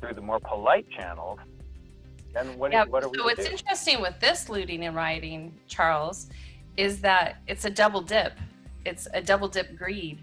[0.00, 1.38] through the more polite channels,
[2.32, 3.50] then what, yeah, what are we So what's do?
[3.50, 6.30] interesting with this looting and rioting, Charles,
[6.76, 8.38] is that it's a double dip.
[8.86, 10.22] It's a double dip greed.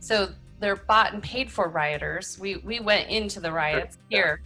[0.00, 0.28] So
[0.60, 2.38] they're bought and paid for rioters.
[2.38, 4.40] We we went into the riots here,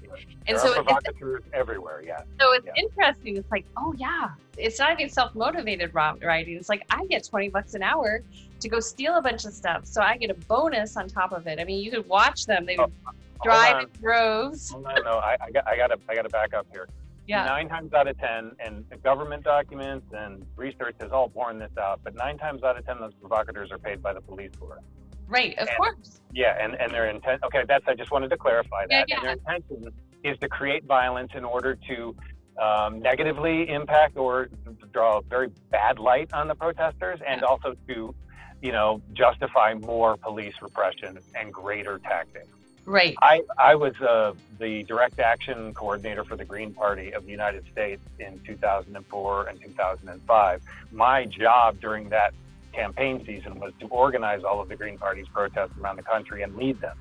[0.46, 2.02] and there so are provocateurs everywhere.
[2.04, 2.22] Yeah.
[2.40, 2.72] So it's yeah.
[2.76, 3.36] interesting.
[3.36, 6.56] It's like, oh yeah, it's not even self motivated rioting.
[6.56, 8.22] It's like I get twenty bucks an hour
[8.58, 11.46] to go steal a bunch of stuff, so I get a bonus on top of
[11.46, 11.60] it.
[11.60, 12.66] I mean, you could watch them.
[12.66, 13.12] They oh, would oh,
[13.42, 14.72] drive in droves.
[14.74, 16.88] Oh, no, no, I, I got I got to I got to back up here.
[17.26, 17.44] Yeah.
[17.44, 22.00] Nine times out of ten, and government documents and research has all borne this out,
[22.02, 24.82] but nine times out of ten, those provocateurs are paid by the police for it.
[25.30, 26.20] Right, of and, course.
[26.32, 28.90] Yeah, and, and their intent, okay, that's, I just wanted to clarify that.
[28.90, 29.16] Yeah, yeah.
[29.16, 29.92] And their intention
[30.24, 32.16] is to create violence in order to
[32.60, 34.48] um, negatively impact or
[34.92, 38.14] draw a very bad light on the protesters and also to,
[38.60, 42.48] you know, justify more police repression and greater tactics.
[42.84, 43.14] Right.
[43.22, 47.64] I, I was uh, the direct action coordinator for the Green Party of the United
[47.70, 50.62] States in 2004 and 2005.
[50.90, 52.34] My job during that
[52.72, 56.54] campaign season was to organize all of the Green Party's protests around the country and
[56.56, 56.96] lead them.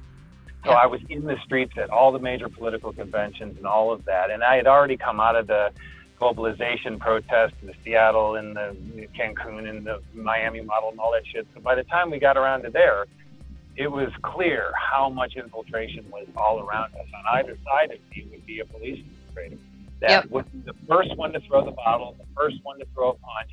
[0.66, 4.06] So I was in the streets at all the major political conventions and all of
[4.06, 4.30] that.
[4.30, 5.72] And I had already come out of the
[6.20, 11.48] globalization protests, in Seattle and the Cancun and the Miami model and all that shit.
[11.54, 13.06] So by the time we got around to there,
[13.78, 17.08] it was clear how much infiltration was all around us.
[17.16, 19.58] On either side of me would be a police infiltrator
[20.02, 20.30] that yep.
[20.30, 23.50] be the first one to throw the bottle, the first one to throw a punch,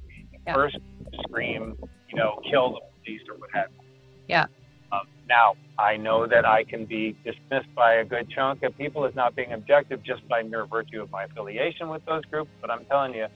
[0.47, 0.56] the yep.
[0.56, 0.78] first
[1.24, 1.77] scream,
[2.09, 3.85] you know, kill the police or what have you.
[4.28, 4.47] Yeah.
[4.93, 9.05] Um, now, I know that I can be dismissed by a good chunk of people
[9.05, 12.70] as not being objective just by mere virtue of my affiliation with those groups, but
[12.70, 13.27] I'm telling you,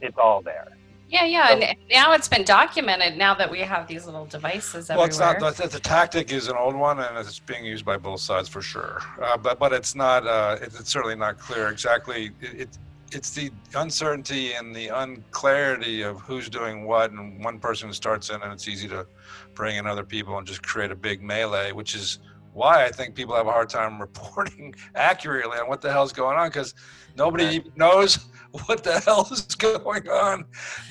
[0.00, 0.68] it's all there.
[1.08, 3.16] Yeah, yeah, so, and now it's been documented.
[3.16, 4.96] Now that we have these little devices everywhere.
[4.96, 5.56] Well, it's not.
[5.56, 8.60] The, the tactic is an old one, and it's being used by both sides for
[8.60, 9.00] sure.
[9.22, 10.26] Uh, but but it's not.
[10.26, 12.32] Uh, it's certainly not clear exactly.
[12.40, 12.78] It, it,
[13.16, 18.42] it's the uncertainty and the unclarity of who's doing what and one person starts in
[18.42, 19.06] and it's easy to
[19.54, 22.18] bring in other people and just create a big melee which is
[22.52, 26.36] why I think people have a hard time reporting accurately on what the hell's going
[26.36, 26.74] on because
[27.16, 28.18] nobody knows
[28.66, 30.44] what the hell is going on.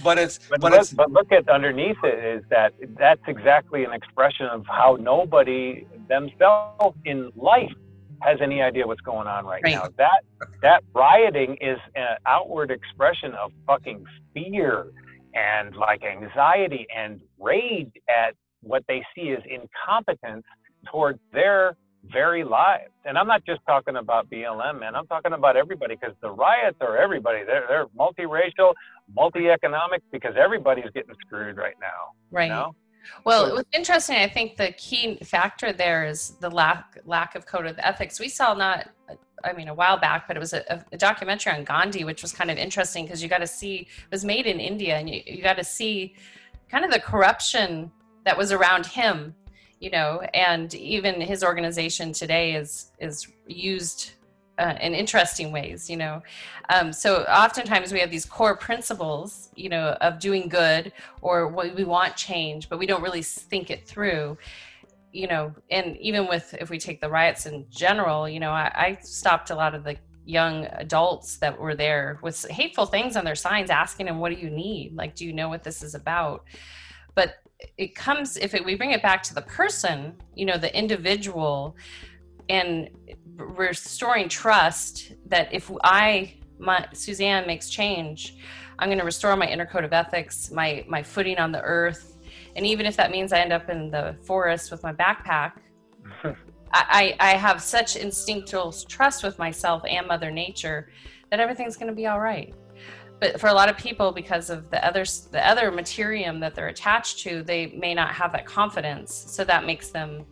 [0.04, 3.84] But it's but, but look, it's but look at underneath it is that that's exactly
[3.84, 7.74] an expression of how nobody themselves in life
[8.22, 9.74] has any idea what's going on right, Right.
[9.76, 9.88] now.
[9.98, 10.24] That
[10.62, 14.88] that rioting is an outward expression of fucking fear
[15.34, 20.46] and like anxiety and rage at what they see as incompetence
[20.92, 21.76] towards their
[22.12, 22.92] very lives.
[23.06, 24.96] And I'm not just talking about BLM, man.
[24.96, 27.44] I'm talking about everybody because the riots are everybody.
[27.44, 28.74] They're they're multiracial,
[29.16, 32.14] multi-economic because everybody's getting screwed right now.
[32.32, 32.46] Right.
[32.46, 32.76] You know?
[33.24, 34.18] Well, it was interesting.
[34.18, 38.20] I think the key factor there is the lack lack of code of ethics.
[38.20, 38.90] We saw not,
[39.44, 42.32] I mean, a while back, but it was a, a documentary on Gandhi, which was
[42.32, 45.22] kind of interesting because you got to see it was made in India, and you,
[45.26, 46.16] you got to see
[46.70, 47.92] kind of the corruption
[48.26, 49.36] that was around him,
[49.80, 54.14] you know, and even his organization today is is used
[54.58, 56.22] uh, in interesting ways, you know.
[56.70, 61.76] Um, so oftentimes we have these core principles, you know, of doing good or what
[61.76, 64.38] we want change, but we don't really think it through.
[65.12, 68.72] You know, and even with if we take the riots in general, you know, I,
[68.76, 69.96] I stopped a lot of the
[70.26, 74.40] young adults that were there with hateful things on their signs, asking them, "What do
[74.40, 74.94] you need?
[74.96, 76.44] Like, do you know what this is about?"
[77.14, 77.36] But
[77.78, 81.78] it comes if it, we bring it back to the person, you know, the individual,
[82.50, 82.90] and
[83.38, 88.38] restoring trust that if I, my Suzanne makes change,
[88.80, 92.18] I'm going to restore my inner code of ethics, my my footing on the earth,
[92.56, 95.54] and even if that means I end up in the forest with my backpack,
[96.74, 100.90] I, I have such instinctual trust with myself and Mother Nature
[101.30, 102.54] that everything's going to be all right.
[103.22, 106.68] But for a lot of people, because of the other the other materium that they're
[106.68, 109.14] attached to, they may not have that confidence.
[109.14, 110.26] So that makes them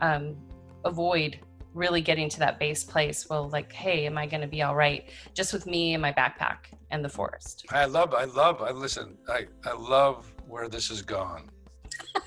[0.00, 0.36] um,
[0.84, 1.40] avoid
[1.76, 3.28] really getting to that base place.
[3.28, 6.12] Well, like, hey, am I going to be all right just with me and my
[6.12, 7.66] backpack and the forest?
[7.70, 11.50] I love, I love, I listen, I, I love where this has gone.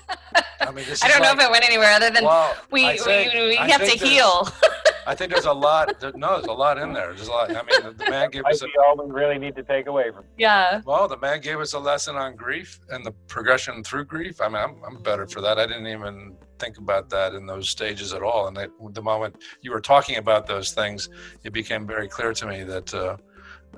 [0.60, 3.34] I mean, this I don't know if it went anywhere other than well, we think-
[3.34, 4.48] we, we have to heal.
[5.10, 5.98] I think there's a lot.
[5.98, 7.12] There, no, there's a lot in there.
[7.12, 7.50] There's a lot.
[7.50, 10.12] I mean, the man gave Might us a all we really need to take away
[10.12, 10.24] from.
[10.38, 10.82] yeah.
[10.84, 11.08] well.
[11.08, 14.40] The man gave us a lesson on grief and the progression through grief.
[14.40, 15.58] I mean, I'm, I'm better for that.
[15.58, 18.46] I didn't even think about that in those stages at all.
[18.46, 21.08] And that, the moment you were talking about those things,
[21.42, 23.16] it became very clear to me that uh,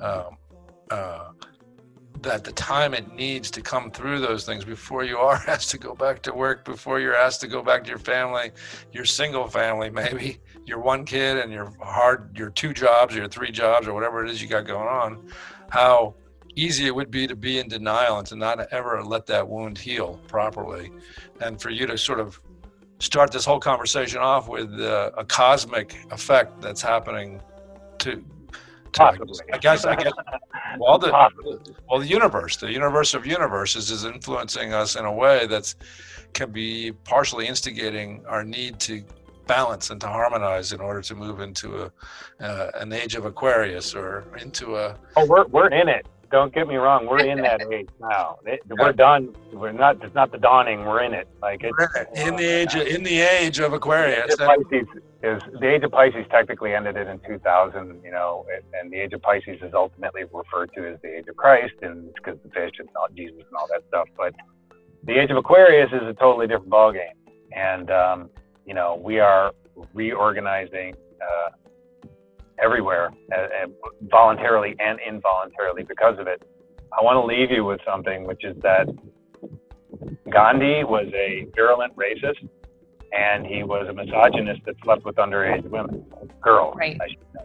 [0.03, 0.37] um,
[0.91, 1.31] uh,
[2.21, 5.79] that the time it needs to come through those things before you are asked to
[5.79, 8.51] go back to work, before you're asked to go back to your family,
[8.93, 13.29] your single family, maybe your one kid and your hard, your two jobs, or your
[13.29, 15.27] three jobs, or whatever it is you got going on,
[15.71, 16.15] how
[16.55, 19.79] easy it would be to be in denial and to not ever let that wound
[19.79, 20.93] heal properly.
[21.41, 22.41] And for you to sort of
[22.99, 27.41] start this whole conversation off with uh, a cosmic effect that's happening
[27.99, 28.23] to,
[28.93, 29.41] to I guess.
[29.53, 30.13] I guess, I guess
[30.79, 31.59] well, the, Possibly.
[31.89, 35.75] well, the universe, the universe of universes is influencing us in a way that's
[36.33, 39.05] can be partially instigating our need to
[39.57, 41.87] balance and to harmonize in order to move into a
[42.47, 46.07] uh, an age of Aquarius or into a Oh, we're we're in it.
[46.31, 47.01] Don't get me wrong.
[47.07, 48.39] We're in that age now.
[48.47, 49.23] It, we're done.
[49.53, 50.03] We're not.
[50.05, 50.79] It's not the dawning.
[50.87, 51.29] We're in it.
[51.43, 54.33] Like it's in the age of, in the age of The Aquarius.
[54.33, 54.89] age of Pisces
[55.23, 58.99] is the age of Pisces technically ended it in 2000, you know, and, and the
[59.05, 62.39] age of Pisces is ultimately referred to as the age of Christ, and it's because
[62.43, 64.09] the fish and not Jesus and all that stuff.
[64.17, 64.33] But
[65.05, 67.17] the age of Aquarius is a totally different ballgame,
[67.55, 68.31] and um,
[68.67, 69.53] you know we are
[69.95, 71.51] reorganizing uh,
[72.63, 73.67] everywhere, uh, uh,
[74.03, 76.43] voluntarily and involuntarily because of it.
[76.99, 78.87] I want to leave you with something, which is that
[80.31, 82.49] Gandhi was a virulent racist
[83.13, 86.05] and he was a misogynist that slept with underage women,
[86.41, 86.75] girls.
[86.77, 86.99] Right.
[87.01, 87.45] I should say.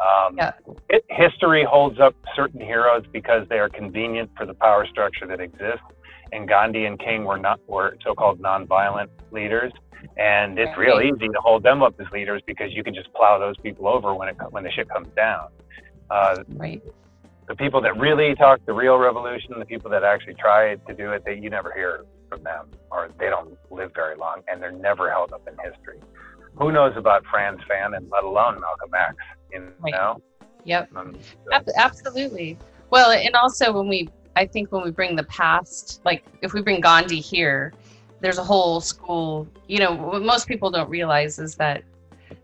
[0.00, 0.52] Um, Yeah.
[0.88, 5.40] it, history holds up certain heroes because they are convenient for the power structure that
[5.40, 5.84] exists.
[6.32, 9.72] And Gandhi and King were not were so-called nonviolent leaders,
[10.16, 13.38] and it's real easy to hold them up as leaders because you can just plow
[13.38, 15.48] those people over when it when the shit comes down.
[16.10, 16.82] Uh, Right.
[17.48, 21.12] the people that really talk the real revolution, the people that actually tried to do
[21.12, 24.70] it, that you never hear from them, or they don't live very long, and they're
[24.72, 25.98] never held up in history.
[26.56, 29.16] Who knows about Frantz Fanon, and let alone Malcolm X?
[29.52, 29.92] You Right.
[29.92, 30.20] know,
[30.64, 30.90] Yep.
[30.96, 31.14] Um,
[31.52, 32.56] Ab- absolutely.
[32.90, 36.62] Well, and also when we, I think when we bring the past, like if we
[36.62, 37.74] bring Gandhi here,
[38.24, 39.46] there's a whole school.
[39.68, 41.84] You know, what most people don't realize is that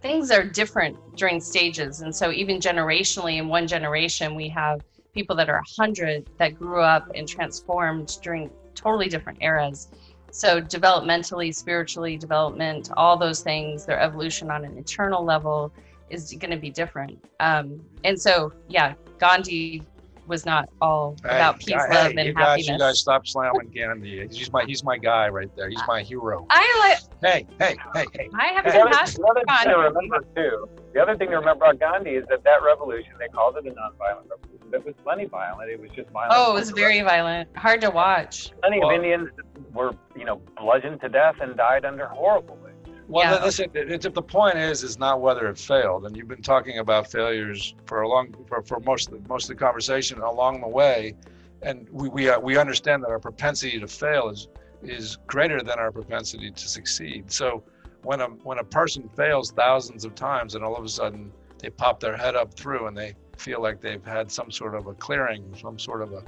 [0.00, 4.82] things are different during stages, and so even generationally, in one generation, we have
[5.14, 9.88] people that are 100 that grew up and transformed during totally different eras
[10.30, 15.72] so developmentally, spiritually, development, all those things, their evolution on an internal level
[16.08, 17.22] is going to be different.
[17.40, 19.82] Um, and so, yeah, Gandhi
[20.30, 22.66] was not all hey, about peace, hey, love, and you guys.
[22.66, 24.26] You guys stop slamming Gandhi.
[24.30, 25.68] He's my he's my guy right there.
[25.68, 26.46] He's uh, my hero.
[26.48, 27.22] I like.
[27.22, 28.30] Hey, hey, hey, hey.
[28.38, 29.74] I have compassion for Gandhi.
[29.74, 30.68] remember too.
[30.94, 33.70] The other thing to remember about Gandhi is that that revolution they called it a
[33.70, 34.72] nonviolent revolution.
[34.72, 35.70] It was plenty violent.
[35.70, 36.32] It was just violent.
[36.34, 37.54] Oh, it was very violent.
[37.56, 38.52] Hard to watch.
[38.62, 39.28] Plenty well, of Indians
[39.74, 42.69] were you know bludgeoned to death and died under horrible ways.
[43.10, 43.44] Well, yeah.
[43.44, 43.70] listen.
[43.74, 47.74] It's, the point is, is not whether it failed, and you've been talking about failures
[47.84, 51.16] for a long, for, for most of the, most of the conversation along the way,
[51.62, 54.46] and we we uh, we understand that our propensity to fail is
[54.84, 57.32] is greater than our propensity to succeed.
[57.32, 57.64] So,
[58.02, 61.70] when a when a person fails thousands of times, and all of a sudden they
[61.70, 64.94] pop their head up through, and they feel like they've had some sort of a
[64.94, 66.22] clearing, some sort of a,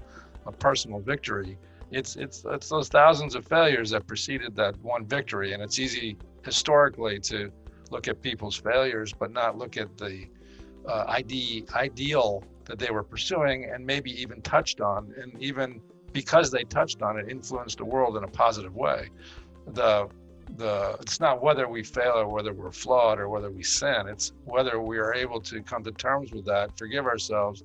[0.47, 1.57] a personal victory.
[1.93, 6.17] It's it's it's those thousands of failures that preceded that one victory, and it's easy
[6.45, 7.51] historically to
[7.91, 10.27] look at people's failures, but not look at the
[10.89, 15.81] uh, ide- ideal that they were pursuing and maybe even touched on, and even
[16.13, 19.09] because they touched on it, influenced the world in a positive way.
[19.69, 20.09] The
[20.57, 24.07] the it's not whether we fail or whether we're flawed or whether we sin.
[24.09, 27.63] It's whether we are able to come to terms with that, forgive ourselves,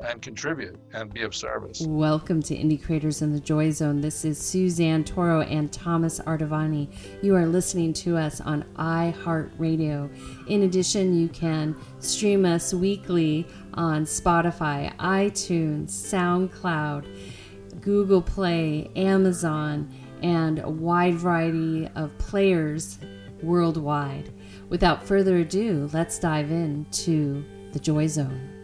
[0.00, 1.80] and contribute and be of service.
[1.82, 4.00] Welcome to Indie Creators in the Joy Zone.
[4.00, 6.88] This is Suzanne Toro and Thomas Ardavani.
[7.22, 10.10] You are listening to us on iHeartRadio.
[10.48, 19.92] In addition, you can stream us weekly on Spotify, iTunes, SoundCloud, Google Play, Amazon,
[20.22, 22.98] and a wide variety of players
[23.42, 24.32] worldwide.
[24.68, 28.57] Without further ado, let's dive into the Joy Zone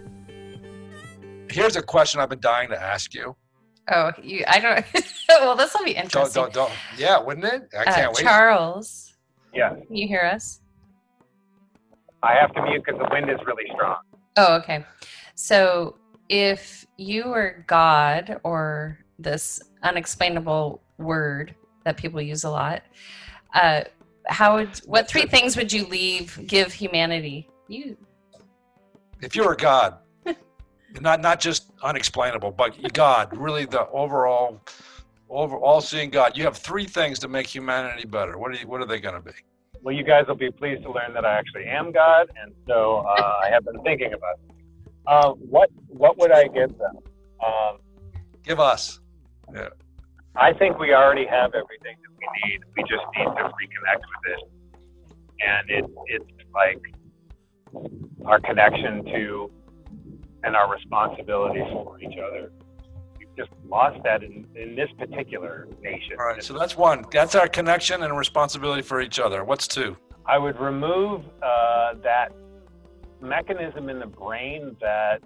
[1.55, 3.37] here's a question I've been dying to ask you.
[3.91, 4.85] Oh, you, I don't.
[5.29, 6.43] well, this will be interesting.
[6.43, 6.73] Don't, don't, don't.
[6.99, 7.69] Yeah, wouldn't it?
[7.79, 8.25] I can't uh, wait.
[8.25, 9.15] Charles.
[9.53, 9.71] Yeah.
[9.71, 10.61] Can you hear us?
[12.23, 13.97] I have to mute because the wind is really strong.
[14.37, 14.85] Oh, okay.
[15.35, 15.97] So,
[16.29, 21.55] if you were God or this unexplainable word
[21.85, 22.83] that people use a lot,
[23.53, 23.83] uh,
[24.27, 27.49] how would what three things would you leave give humanity?
[27.69, 27.97] You.
[29.21, 29.99] If you were God,
[31.01, 34.61] not not just unexplainable, but God, really the overall,
[35.29, 36.37] over all seeing God.
[36.37, 38.39] You have three things to make humanity better.
[38.39, 39.33] What are you, what are they going to be?
[39.83, 43.05] Well, you guys will be pleased to learn that I actually am God, and so
[43.07, 44.55] uh, I have been thinking about it.
[45.07, 46.99] Uh, what what would I give them?
[47.45, 47.79] Um,
[48.43, 49.01] give us.
[49.53, 49.69] Yeah.
[50.37, 52.61] I think we already have everything that we need.
[52.77, 54.41] We just need to reconnect with it,
[55.47, 56.81] and it it's like
[58.25, 59.51] our connection to
[60.45, 62.51] and our responsibilities for each other.
[63.19, 66.17] We've just lost that in, in this particular nation.
[66.19, 67.05] All right, so that's one.
[67.11, 69.45] That's our connection and responsibility for each other.
[69.45, 69.97] What's two?
[70.27, 72.33] I would remove uh, that
[73.21, 75.23] mechanism in the brain that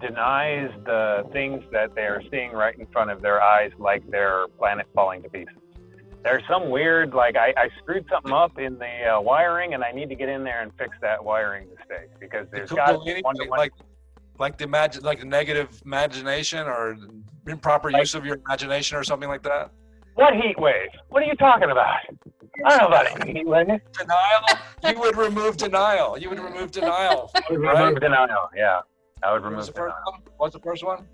[0.00, 4.46] denies the things that they are seeing right in front of their eyes, like their
[4.58, 5.54] planet falling to pieces.
[6.24, 9.92] There's some weird, like I, I screwed something up in the uh, wiring, and I
[9.92, 13.48] need to get in there and fix that wiring mistake because there's got one to
[13.48, 13.58] one.
[13.58, 13.72] Like
[14.38, 16.96] like the imagine like the negative imagination or
[17.46, 19.70] improper like, use of your imagination or something like that?
[20.14, 20.88] What heat wave?
[21.08, 21.96] What are you talking about?
[22.66, 23.66] I don't know about heat wave.
[23.66, 24.42] Denial.
[24.88, 26.18] you would remove denial.
[26.18, 27.30] You would remove denial.
[27.36, 27.84] I would right?
[27.84, 28.50] remove denial.
[28.56, 28.80] Yeah,
[29.22, 29.94] I would remove What's denial.
[30.36, 31.06] What's the first one?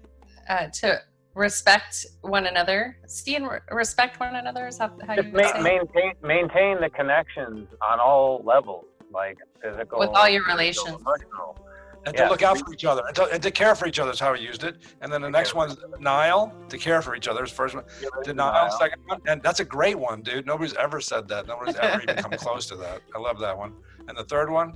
[0.48, 1.00] Uh, to
[1.34, 2.96] respect one another.
[3.06, 8.00] See and respect one another is how, how you ma- maintain maintain the connections on
[8.00, 11.00] all levels, like physical, with all your relations.
[11.00, 11.56] Emotional
[12.06, 12.24] and yeah.
[12.24, 14.20] to look out for each other and to, and to, care for each other is
[14.20, 14.76] how he used it.
[15.00, 17.84] And then the next one's denial, to care for each other is first one.
[18.22, 19.20] Denial, second one.
[19.26, 20.46] And that's a great one, dude.
[20.46, 21.46] Nobody's ever said that.
[21.46, 23.00] Nobody's ever even come close to that.
[23.14, 23.74] I love that one.
[24.08, 24.74] And the third one?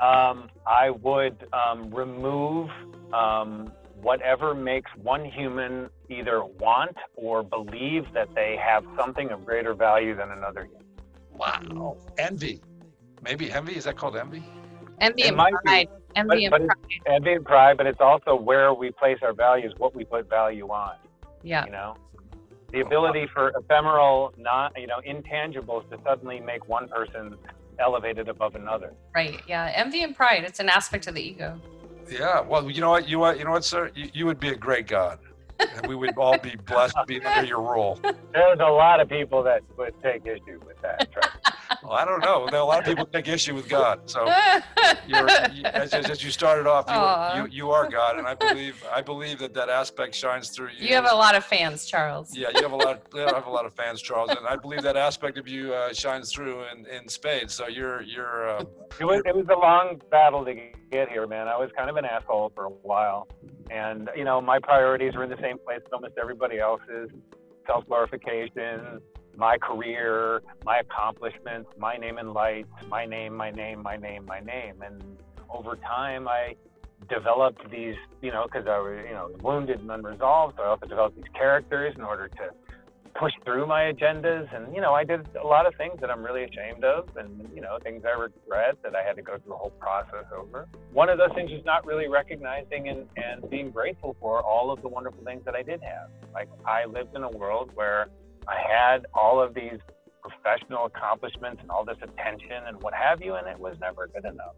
[0.00, 2.70] Um, I would um, remove
[3.12, 9.74] um, whatever makes one human either want or believe that they have something of greater
[9.74, 10.84] value than another human.
[11.32, 11.96] Wow.
[12.16, 12.60] Envy.
[13.22, 13.76] Maybe envy.
[13.76, 14.44] Is that called envy?
[15.00, 15.88] Envy and pride.
[16.16, 17.00] Envy but, and pride.
[17.06, 20.68] Envy and pride, but it's also where we place our values, what we put value
[20.68, 20.96] on.
[21.42, 21.64] Yeah.
[21.66, 21.96] You know,
[22.72, 27.36] the ability for ephemeral, not you know, intangibles to suddenly make one person
[27.78, 28.92] elevated above another.
[29.14, 29.40] Right.
[29.46, 29.72] Yeah.
[29.74, 30.44] Envy and pride.
[30.44, 31.60] It's an aspect of the ego.
[32.10, 32.40] Yeah.
[32.40, 33.08] Well, you know what?
[33.08, 33.38] You what?
[33.38, 33.90] You know what, sir?
[33.94, 35.18] You, you would be a great God.
[35.58, 37.98] And we would all be blessed to be under your rule.
[38.32, 41.08] There's a lot of people that would take issue with that.
[41.82, 42.44] well, I don't know.
[42.44, 44.00] A lot of people take issue with God.
[44.06, 44.24] So,
[45.06, 46.86] you're, you, as, as, you started off,
[47.34, 50.70] you, you, you are God, and I believe I believe that that aspect shines through
[50.78, 50.88] you.
[50.88, 52.36] You have a lot of fans, Charles.
[52.36, 53.02] Yeah, you have a lot.
[53.14, 55.92] You have a lot of fans, Charles, and I believe that aspect of you uh,
[55.92, 57.54] shines through in, in spades.
[57.54, 58.48] So you're you're.
[58.48, 58.64] Uh,
[59.00, 60.54] it was it was a long battle to
[60.90, 61.48] get here, man.
[61.48, 63.28] I was kind of an asshole for a while,
[63.70, 67.10] and you know my priorities were in the same place as almost everybody else's:
[67.66, 69.00] self glorification,
[69.36, 74.40] my career, my accomplishments, my name in lights, my name, my name, my name, my
[74.40, 74.82] name.
[74.82, 75.02] And
[75.48, 76.54] over time, I
[77.08, 80.56] developed these, you know, because I was, you know, wounded and unresolved.
[80.56, 82.50] So I also developed these characters in order to
[83.14, 84.54] push through my agendas.
[84.54, 87.48] And, you know, I did a lot of things that I'm really ashamed of and,
[87.54, 90.68] you know, things I regret that I had to go through a whole process over.
[90.92, 94.82] One of those things is not really recognizing and, and being grateful for all of
[94.82, 96.10] the wonderful things that I did have.
[96.32, 98.08] Like, I lived in a world where
[98.46, 99.78] I had all of these
[100.22, 104.24] professional accomplishments and all this attention and what have you, and it was never good
[104.24, 104.54] enough.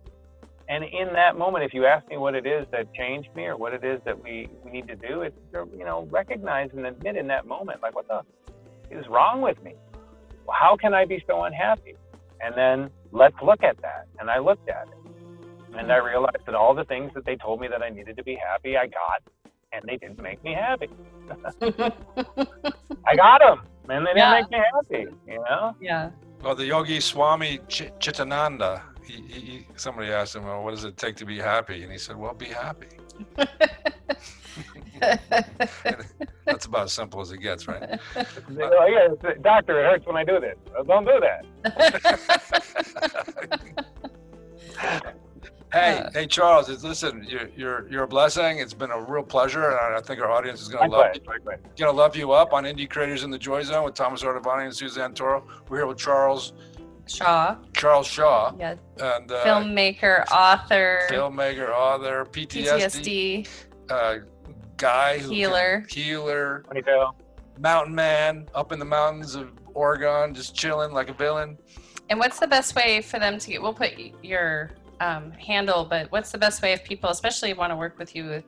[0.68, 3.56] And in that moment, if you ask me what it is that changed me or
[3.56, 7.16] what it is that we, we need to do, it's, you know, recognize and admit
[7.16, 8.20] in that moment, like, what the
[8.90, 9.74] is wrong with me?
[10.50, 11.96] How can I be so unhappy?
[12.40, 14.06] And then let's look at that.
[14.18, 15.76] And I looked at it.
[15.76, 18.24] And I realized that all the things that they told me that I needed to
[18.24, 19.22] be happy, I got,
[19.72, 20.88] and they didn't make me happy.
[23.06, 24.40] I got them and they didn't yeah.
[24.40, 25.74] make me happy, you know?
[25.80, 26.10] Yeah.
[26.42, 30.96] Well, the yogi Swami Ch- Chidananda, he, he, somebody asked him, well, what does it
[30.96, 31.82] take to be happy?
[31.82, 32.88] And he said, well, be happy.
[36.44, 37.98] That's about as simple as it gets, right?
[38.16, 40.56] oh, yeah, doctor, it hurts when I do this.
[40.86, 41.44] don't do that.
[45.72, 46.68] Hey, uh, hey, Charles.
[46.82, 48.58] Listen, you're you're you're a blessing.
[48.58, 51.20] It's been a real pleasure, and I think our audience is going to love you.
[51.20, 54.64] Going to love you up on Indie Creators in the Joy Zone with Thomas Artivani
[54.64, 55.46] and Suzanne Toro.
[55.68, 56.54] We're here with Charles
[57.06, 57.56] Shaw.
[57.72, 58.52] Charles Shaw.
[58.58, 58.74] Yeah.
[58.98, 61.02] And uh, filmmaker, author.
[61.08, 63.46] Filmmaker, author, PTSD.
[63.46, 63.48] PTSD.
[63.88, 64.18] Uh,
[64.80, 65.84] guy healer.
[65.88, 66.64] Can, healer.
[67.58, 71.58] Mountain man up in the mountains of Oregon, just chilling like a villain.
[72.08, 73.62] And what's the best way for them to get?
[73.62, 73.92] We'll put
[74.22, 74.70] your
[75.00, 78.42] um, handle, but what's the best way if people, especially want to work with you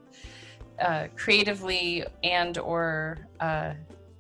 [0.81, 3.75] uh, creatively and or uh,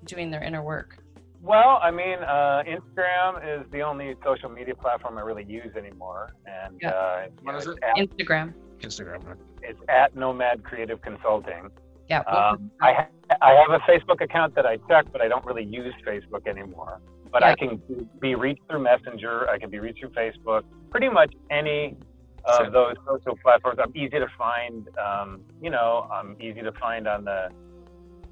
[0.04, 0.98] doing their inner work?
[1.40, 6.34] Well, I mean, uh, Instagram is the only social media platform I really use anymore,
[6.46, 6.90] and yeah.
[6.90, 7.78] Uh, what is it?
[7.82, 8.54] At, Instagram.
[8.80, 9.36] Instagram.
[9.62, 11.68] It's at Nomad Creative Consulting.
[12.08, 12.20] Yeah.
[12.20, 15.64] Um, I ha- I have a Facebook account that I check, but I don't really
[15.64, 17.00] use Facebook anymore.
[17.30, 17.52] But yeah.
[17.52, 17.80] I can
[18.20, 19.48] be reached through Messenger.
[19.48, 20.62] I can be reached through Facebook.
[20.90, 21.96] Pretty much any
[22.44, 23.78] of those social platforms.
[23.82, 24.88] I'm easy to find.
[24.98, 27.48] Um, you know, I'm easy to find on the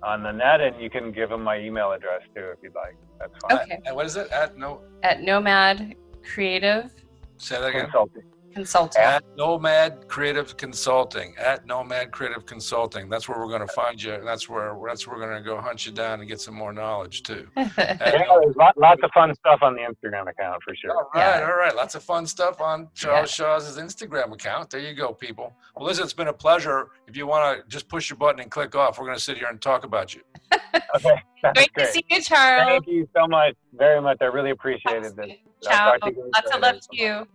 [0.02, 2.96] on the net, and you can give them my email address too if you'd like.
[3.18, 3.62] That's fine.
[3.62, 3.78] Okay.
[3.86, 4.30] And what is it?
[4.30, 4.82] At no.
[5.02, 6.90] At Nomad Creative.
[7.36, 7.84] Say that again.
[7.84, 8.22] Consulting.
[8.54, 9.02] Consulting.
[9.02, 11.34] At Nomad Creative Consulting.
[11.38, 13.08] At Nomad Creative Consulting.
[13.08, 14.20] That's where we're going to find you.
[14.24, 16.72] That's where that's where we're going to go hunt you down and get some more
[16.72, 17.48] knowledge too.
[17.56, 20.92] yeah, there's lots of fun stuff on the Instagram account for sure.
[20.92, 21.46] All right, yeah.
[21.46, 21.74] all right.
[21.74, 23.58] Lots of fun stuff on Charles yeah.
[23.58, 24.70] Shaw's Instagram account.
[24.70, 25.54] There you go, people.
[25.76, 26.88] Well, listen, it's been a pleasure.
[27.06, 29.38] If you want to just push your button and click off, we're going to sit
[29.38, 30.22] here and talk about you.
[30.52, 31.22] okay.
[31.54, 32.68] Great, great, to see you, Charles.
[32.68, 34.18] Thank you so much, very much.
[34.20, 35.32] I really appreciated this.
[35.62, 35.96] Ciao.
[36.02, 37.26] Lots of love to you.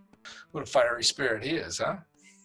[0.52, 1.96] What a fiery spirit he is, huh?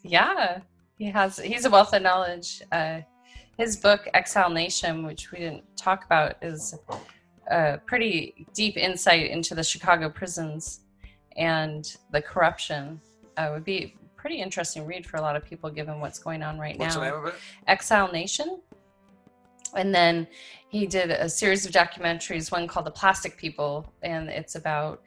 [0.03, 0.59] Yeah,
[0.97, 1.37] he has.
[1.39, 2.61] He's a wealth of knowledge.
[2.71, 3.01] Uh,
[3.57, 6.75] his book Exile Nation, which we didn't talk about, is
[7.49, 10.81] a pretty deep insight into the Chicago prisons
[11.37, 12.99] and the corruption.
[13.37, 16.59] Uh, would be pretty interesting read for a lot of people given what's going on
[16.59, 17.01] right what's now.
[17.01, 17.39] What's the name of it?
[17.67, 18.61] Exile Nation.
[19.75, 20.27] And then
[20.69, 25.01] he did a series of documentaries, one called The Plastic People, and it's about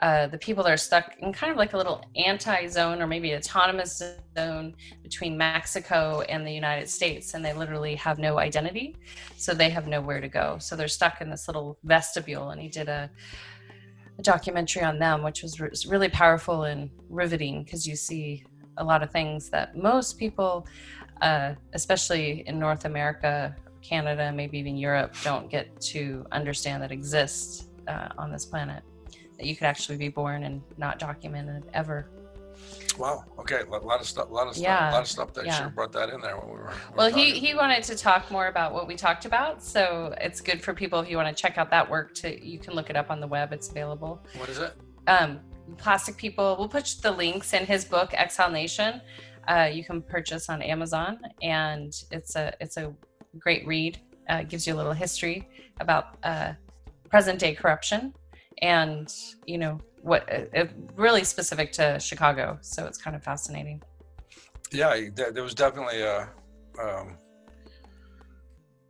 [0.00, 3.06] uh, the people that are stuck in kind of like a little anti zone or
[3.06, 4.02] maybe autonomous
[4.36, 7.34] zone between Mexico and the United States.
[7.34, 8.96] And they literally have no identity.
[9.36, 10.56] So they have nowhere to go.
[10.58, 12.50] So they're stuck in this little vestibule.
[12.50, 13.10] And he did a,
[14.18, 18.44] a documentary on them, which was re- really powerful and riveting because you see
[18.78, 20.66] a lot of things that most people,
[21.20, 27.68] uh, especially in North America, Canada, maybe even Europe, don't get to understand that exists
[27.86, 28.82] uh, on this planet
[29.40, 32.10] that you could actually be born and not documented ever.
[32.98, 33.24] Wow.
[33.38, 33.60] Okay.
[33.60, 34.28] A lot of stuff.
[34.28, 34.62] A lot of stuff.
[34.62, 34.90] Yeah.
[34.90, 35.54] A lot of stuff that yeah.
[35.54, 36.74] should have brought that in there when we were.
[36.94, 40.62] well, he he wanted to talk more about what we talked about, so it's good
[40.62, 42.14] for people if you want to check out that work.
[42.16, 43.54] To you can look it up on the web.
[43.54, 44.22] It's available.
[44.36, 44.74] What is it?
[45.06, 45.40] Um,
[45.78, 46.56] Plastic People.
[46.58, 49.00] We'll put the links in his book Exile Nation.
[49.48, 52.92] Uh, you can purchase on Amazon, and it's a it's a
[53.38, 53.98] great read.
[54.28, 55.48] Uh, gives you a little history
[55.80, 56.52] about uh,
[57.08, 58.12] present day corruption
[58.62, 59.12] and
[59.46, 60.64] you know what uh,
[60.96, 62.58] really specific to Chicago.
[62.60, 63.82] So it's kind of fascinating.
[64.72, 66.28] Yeah, there was definitely a.
[66.80, 67.16] Um,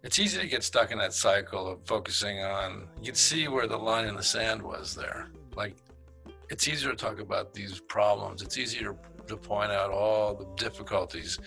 [0.02, 2.88] it's easy to get stuck in that cycle of focusing on.
[3.00, 5.28] You can see where the line in the sand was there.
[5.54, 5.76] Like,
[6.48, 8.40] it's easier to talk about these problems.
[8.40, 11.38] It's easier to point out all the difficulties,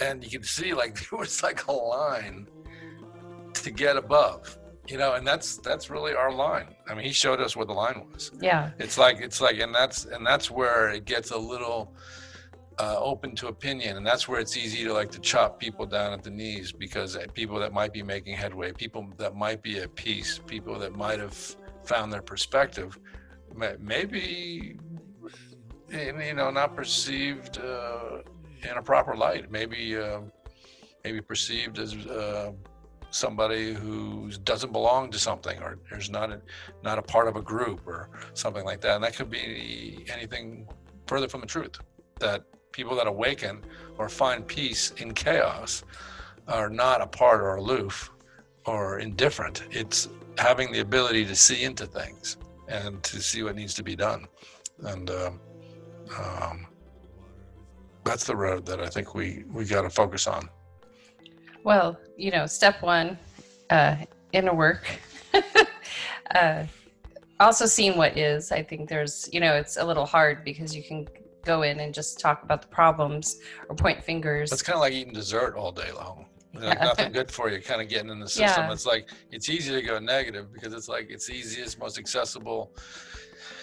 [0.00, 2.48] and you can see like there was like a line
[3.54, 4.58] to get above
[4.88, 6.74] you know and that's that's really our line.
[6.88, 8.32] I mean he showed us where the line was.
[8.40, 8.70] Yeah.
[8.78, 11.94] It's like it's like and that's and that's where it gets a little
[12.80, 16.12] uh, open to opinion and that's where it's easy to like to chop people down
[16.12, 19.80] at the knees because uh, people that might be making headway people that might be
[19.80, 21.34] at peace people that might have
[21.82, 22.96] found their perspective
[23.80, 24.78] maybe
[25.90, 28.18] you know not perceived uh,
[28.62, 29.50] in a proper light.
[29.50, 30.20] Maybe uh,
[31.04, 32.52] maybe perceived as uh,
[33.10, 36.40] somebody who doesn't belong to something or there's not a,
[36.82, 38.96] not a part of a group or something like that.
[38.96, 40.66] And that could be anything
[41.06, 41.78] further from the truth
[42.20, 43.64] that people that awaken
[43.96, 45.84] or find peace in chaos
[46.46, 48.10] are not apart or aloof
[48.66, 49.64] or indifferent.
[49.70, 52.36] It's having the ability to see into things
[52.68, 54.26] and to see what needs to be done.
[54.80, 55.40] And um,
[56.18, 56.66] um,
[58.08, 60.48] that's the road that i think we we got to focus on
[61.64, 63.18] well, you know, step one,
[63.70, 63.96] uh,
[64.32, 64.86] inner work.
[66.34, 66.64] uh,
[67.40, 68.52] also seeing what is.
[68.52, 71.06] I think there's, you know, it's a little hard because you can
[71.44, 74.52] go in and just talk about the problems or point fingers.
[74.52, 76.26] It's kind of like eating dessert all day long.
[76.54, 78.64] Like nothing good for you, kind of getting in the system.
[78.64, 78.72] Yeah.
[78.72, 82.72] It's like it's easy to go negative because it's like it's easiest, most accessible.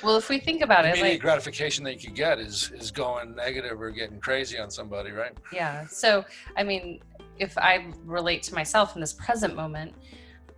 [0.03, 3.35] Well, if we think about it, like gratification that you could get is is going
[3.35, 5.34] negative or getting crazy on somebody, right?
[5.53, 5.85] Yeah.
[5.88, 6.26] So,
[6.57, 7.01] I mean,
[7.38, 9.93] if I relate to myself in this present moment,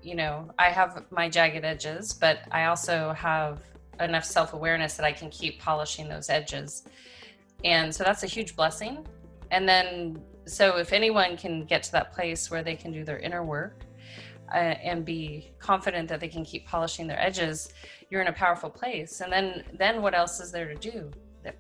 [0.02, 3.62] you know, I have my jagged edges, but I also have
[4.00, 6.84] enough self awareness that I can keep polishing those edges.
[7.64, 9.06] And so that's a huge blessing.
[9.52, 13.20] And then, so if anyone can get to that place where they can do their
[13.20, 13.84] inner work
[14.54, 17.74] uh, and be confident that they can keep polishing their edges,
[18.10, 19.22] you're in a powerful place.
[19.22, 21.12] And then, then what else is there to do?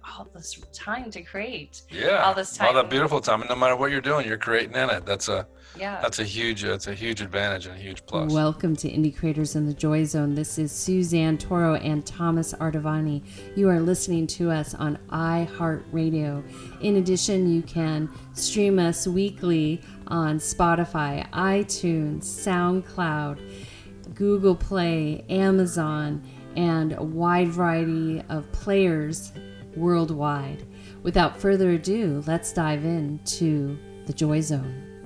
[0.04, 1.84] all this time to create.
[1.90, 4.38] Yeah, all this time, all that beautiful time, and no matter what you're doing, you're
[4.38, 5.06] creating in it.
[5.06, 5.48] That's a
[5.80, 8.32] yeah, that's a huge, uh, that's a huge advantage and a huge plus.
[8.32, 10.36] Welcome to Indie Creators in the Joy Zone.
[10.36, 13.24] This is Suzanne Toro and Thomas Artavani.
[13.56, 16.44] You are listening to us on iHeartRadio.
[16.82, 23.40] In addition, you can stream us weekly on Spotify, iTunes, SoundCloud,
[24.16, 26.24] Google Play, Amazon
[26.58, 29.32] and a wide variety of players
[29.76, 30.66] worldwide.
[31.04, 33.78] Without further ado, let's dive into
[34.08, 34.97] the Joy Zone.